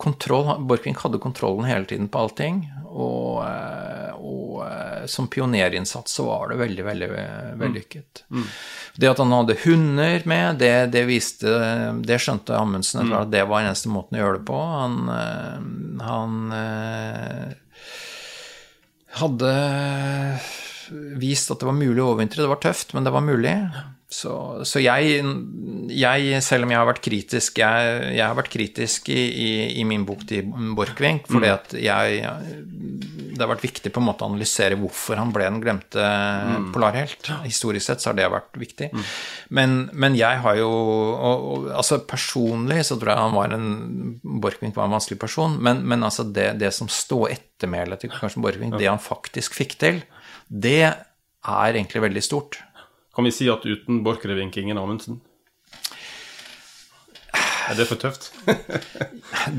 kontroll 0.02 0.54
Borchgrevink 0.70 1.04
hadde 1.04 1.20
kontrollen 1.24 1.68
hele 1.68 1.90
tiden 1.90 2.08
på 2.12 2.24
allting. 2.24 2.64
Og, 2.86 3.42
eh, 3.44 4.12
og, 4.16 4.62
eh, 4.70 5.06
som 5.12 5.28
pionerinnsats 5.28 6.16
så 6.16 6.30
var 6.30 6.54
det 6.54 6.62
veldig, 6.64 6.86
veldig 6.88 7.10
vellykket. 7.60 8.24
Mm. 8.30 8.46
Mm. 8.46 8.52
Det 8.96 9.10
at 9.12 9.20
han 9.20 9.34
hadde 9.36 9.58
hunder 9.66 10.24
med, 10.30 10.60
det, 10.62 10.72
det 10.94 11.02
viste 11.10 11.52
Det 12.08 12.20
skjønte 12.24 12.56
Amundsen 12.56 13.10
mm. 13.10 13.16
at 13.18 13.34
det 13.34 13.44
var 13.44 13.64
den 13.64 13.74
eneste 13.74 13.92
måten 13.92 14.16
å 14.16 14.22
gjøre 14.22 14.38
det 14.40 14.46
på. 14.48 14.60
Han, 14.72 14.96
eh, 15.12 15.58
han 16.06 16.54
hadde 19.20 19.52
vist 21.20 21.52
at 21.52 21.60
det 21.60 21.68
var 21.68 21.78
mulig 21.78 22.02
å 22.02 22.14
overvintre. 22.14 22.44
Det 22.44 22.52
var 22.52 22.64
tøft, 22.64 22.96
men 22.96 23.08
det 23.08 23.14
var 23.16 23.26
mulig. 23.26 23.56
Så, 24.16 24.32
så 24.68 24.80
jeg, 24.80 25.18
jeg, 25.92 26.42
selv 26.46 26.66
om 26.66 26.72
jeg 26.72 26.80
har 26.80 26.88
vært 26.88 27.02
kritisk 27.04 27.60
Jeg, 27.60 27.88
jeg 28.16 28.24
har 28.24 28.36
vært 28.38 28.52
kritisk 28.54 29.10
i, 29.12 29.24
i, 29.28 29.50
i, 29.82 29.84
min 29.88 30.06
bok 30.08 30.22
til 30.30 30.52
Borchgrevink, 30.78 31.26
fordi 31.28 31.50
mm. 31.50 31.56
at 31.56 31.74
jeg 31.82 32.22
Det 33.34 33.42
har 33.42 33.52
vært 33.52 33.66
viktig 33.66 33.92
på 33.92 34.00
en 34.00 34.08
måte 34.08 34.24
å 34.24 34.30
analysere 34.30 34.78
hvorfor 34.80 35.20
han 35.20 35.34
ble 35.36 35.48
den 35.50 35.60
glemte 35.64 36.06
mm. 36.06 36.70
polarhelt. 36.76 37.28
Historisk 37.44 37.90
sett 37.90 38.04
så 38.04 38.12
har 38.12 38.20
det 38.20 38.30
vært 38.32 38.56
viktig. 38.60 38.92
Mm. 38.94 39.08
Men, 39.58 39.76
men, 39.92 40.16
jeg 40.20 40.40
har 40.46 40.60
jo 40.62 40.70
og, 40.70 41.50
og, 41.50 41.66
Altså 41.76 42.00
personlig 42.08 42.86
så 42.88 43.00
tror 43.02 43.12
jeg 43.12 43.26
han 43.26 43.36
var 43.36 43.58
en 43.58 43.68
Borchgrevink 44.24 44.78
var 44.78 44.88
en 44.88 44.96
vanskelig 44.96 45.20
person, 45.26 45.58
men, 45.66 45.82
men 45.88 46.06
altså 46.08 46.24
det, 46.30 46.54
det 46.62 46.72
som 46.76 46.88
står 46.92 47.34
ettermælet 47.34 48.06
til 48.06 48.14
kanskje 48.14 48.46
Borchgrevink, 48.46 48.78
det 48.80 48.88
han 48.88 49.02
faktisk 49.02 49.58
fikk 49.58 49.76
til, 49.82 50.00
det 50.48 50.86
er 50.86 51.76
egentlig 51.76 52.06
veldig 52.06 52.24
stort. 52.24 52.62
Kan 53.16 53.28
vi 53.28 53.32
si 53.32 53.48
at 53.50 53.66
uten 53.66 54.04
Borchgrevink 54.04 54.58
ingen 54.60 54.78
Amundsen? 54.78 55.22
Er 57.66 57.78
det 57.80 57.88
for 57.90 57.98
tøft? 57.98 58.28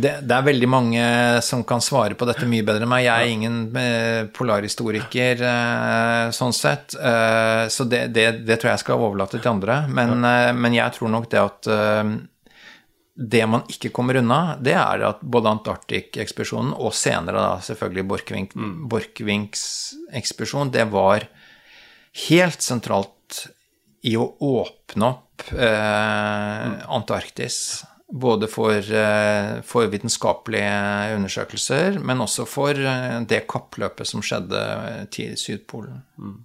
det, 0.02 0.12
det, 0.22 0.34
er 0.34 0.44
veldig 0.46 0.68
mange 0.70 1.07
som 1.42 1.64
kan 1.66 1.82
svare 1.82 2.14
på 2.14 2.28
dette 2.28 2.46
mye 2.46 2.62
bedre 2.66 2.86
enn 2.86 2.92
meg. 2.92 3.07
Jeg 3.07 3.16
er 3.16 3.32
ingen 3.32 3.57
eh, 3.80 4.20
polarhistoriker 4.36 5.42
eh, 5.42 6.28
sånn 6.36 6.54
sett, 6.54 6.94
eh, 6.94 7.64
så 7.72 7.88
det, 7.90 8.07
det, 8.14 8.28
det, 8.46 8.61
tror 8.61 8.74
jeg 8.74 8.84
skal 8.84 9.02
overlate 9.09 9.40
til 9.40 9.50
andre. 9.57 9.80
Men, 9.90 10.20
men 10.22 10.76
jeg 10.76 10.94
tror 10.98 11.12
nok 11.16 11.28
det 11.32 11.42
at 11.42 11.70
det 13.16 13.42
man 13.48 13.64
ikke 13.72 13.90
kommer 13.96 14.20
unna, 14.20 14.40
det 14.61 14.76
er 14.76 15.02
at 15.09 15.22
både 15.24 15.54
Antarktik-ekspedisjonen 15.57 16.74
og 16.76 16.92
senere 16.94 17.40
da 17.40 17.52
selvfølgelig 17.64 18.09
Borchgrevink, 18.12 18.54
mm. 18.54 18.74
Borchgrevinks 18.92 19.62
ekspedisjon, 20.20 20.70
det 20.74 20.84
var 20.92 21.24
helt 22.28 22.64
sentralt 22.64 23.15
i 24.03 24.16
å 24.18 24.26
åpne 24.44 25.09
opp 25.09 25.47
eh, 25.53 26.72
Antarktis. 26.92 27.84
Både 28.07 28.47
for, 28.47 28.76
eh, 28.78 29.62
for, 29.66 29.88
vitenskapelige 29.90 31.14
undersøkelser, 31.16 31.99
men 31.99 32.22
også 32.22 32.47
for 32.47 32.78
eh, 32.78 33.16
det 33.26 33.47
kappløpet 33.51 34.07
som 34.07 34.22
skjedde 34.22 34.61
til 35.14 35.34
Sydpolen. 35.40 36.05
Mm. 36.20 36.36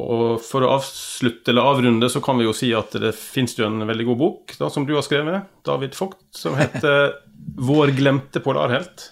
Og 0.00 0.38
for 0.46 0.62
å 0.62 0.74
avslutte 0.76 1.50
eller 1.50 1.66
avrunde, 1.66 2.08
så 2.12 2.22
kan 2.22 2.38
vi 2.38 2.46
jo 2.46 2.54
si 2.54 2.70
at 2.78 2.94
det 3.02 3.10
fins 3.18 3.56
jo 3.58 3.66
en 3.66 3.82
veldig 3.88 4.06
god 4.12 4.20
bok 4.20 4.54
da, 4.60 4.68
som 4.70 4.86
du 4.86 4.94
har 4.94 5.02
skrevet, 5.02 5.48
David 5.66 5.96
Vogt, 5.98 6.22
som 6.36 6.54
heter 6.58 7.18
'Vår 7.60 7.96
glemte 7.96 8.40
polarhelt'. 8.44 9.10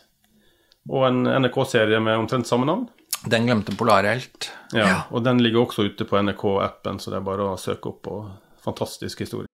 Og 0.88 1.04
en 1.08 1.26
NRK-serie 1.26 1.98
med 2.00 2.16
omtrent 2.16 2.48
samme 2.48 2.64
navn. 2.68 2.86
Den 3.26 3.48
glemte 3.48 3.74
polarhelt. 3.74 4.52
Ja, 4.72 4.86
ja, 4.86 4.98
og 5.10 5.24
den 5.26 5.42
ligger 5.42 5.66
også 5.66 5.88
ute 5.88 6.06
på 6.06 6.20
NRK-appen, 6.22 7.00
så 7.02 7.10
det 7.10 7.18
er 7.18 7.26
bare 7.26 7.50
å 7.50 7.58
søke 7.58 7.90
opp 7.90 8.02
på 8.06 8.18
fantastisk 8.62 9.24
historie. 9.24 9.48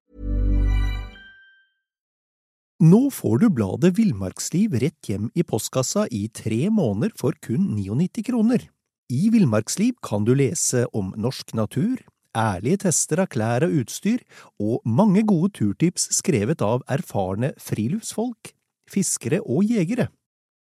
Nå 2.85 3.07
får 3.15 3.39
du 3.41 3.47
bladet 3.55 3.95
Villmarksliv 3.97 4.75
rett 4.83 5.09
hjem 5.09 5.31
i 5.33 5.45
postkassa 5.47 6.05
i 6.13 6.27
tre 6.35 6.67
måneder 6.75 7.15
for 7.17 7.37
kun 7.41 7.71
99 7.79 8.25
kroner. 8.27 8.67
I 9.09 9.31
Villmarksliv 9.33 9.95
kan 10.05 10.27
du 10.27 10.35
lese 10.37 10.83
om 10.93 11.15
norsk 11.17 11.55
natur, 11.57 12.03
ærlige 12.37 12.83
tester 12.85 13.23
av 13.23 13.31
klær 13.33 13.65
og 13.65 13.79
utstyr, 13.85 14.21
og 14.61 14.83
mange 14.85 15.23
gode 15.25 15.55
turtips 15.57 16.11
skrevet 16.19 16.65
av 16.67 16.83
erfarne 16.91 17.55
friluftsfolk, 17.63 18.53
fiskere 18.91 19.41
og 19.41 19.65
jegere. 19.71 20.11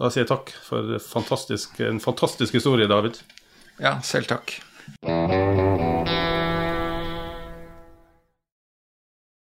Da 0.00 0.08
sier 0.08 0.24
jeg 0.24 0.30
takk 0.30 0.50
for 0.64 0.96
fantastisk, 1.04 1.76
en 1.84 2.00
fantastisk 2.00 2.56
historie, 2.56 2.88
David. 2.88 3.20
Ja, 3.76 3.98
selv 4.00 4.30
takk. 4.32 4.56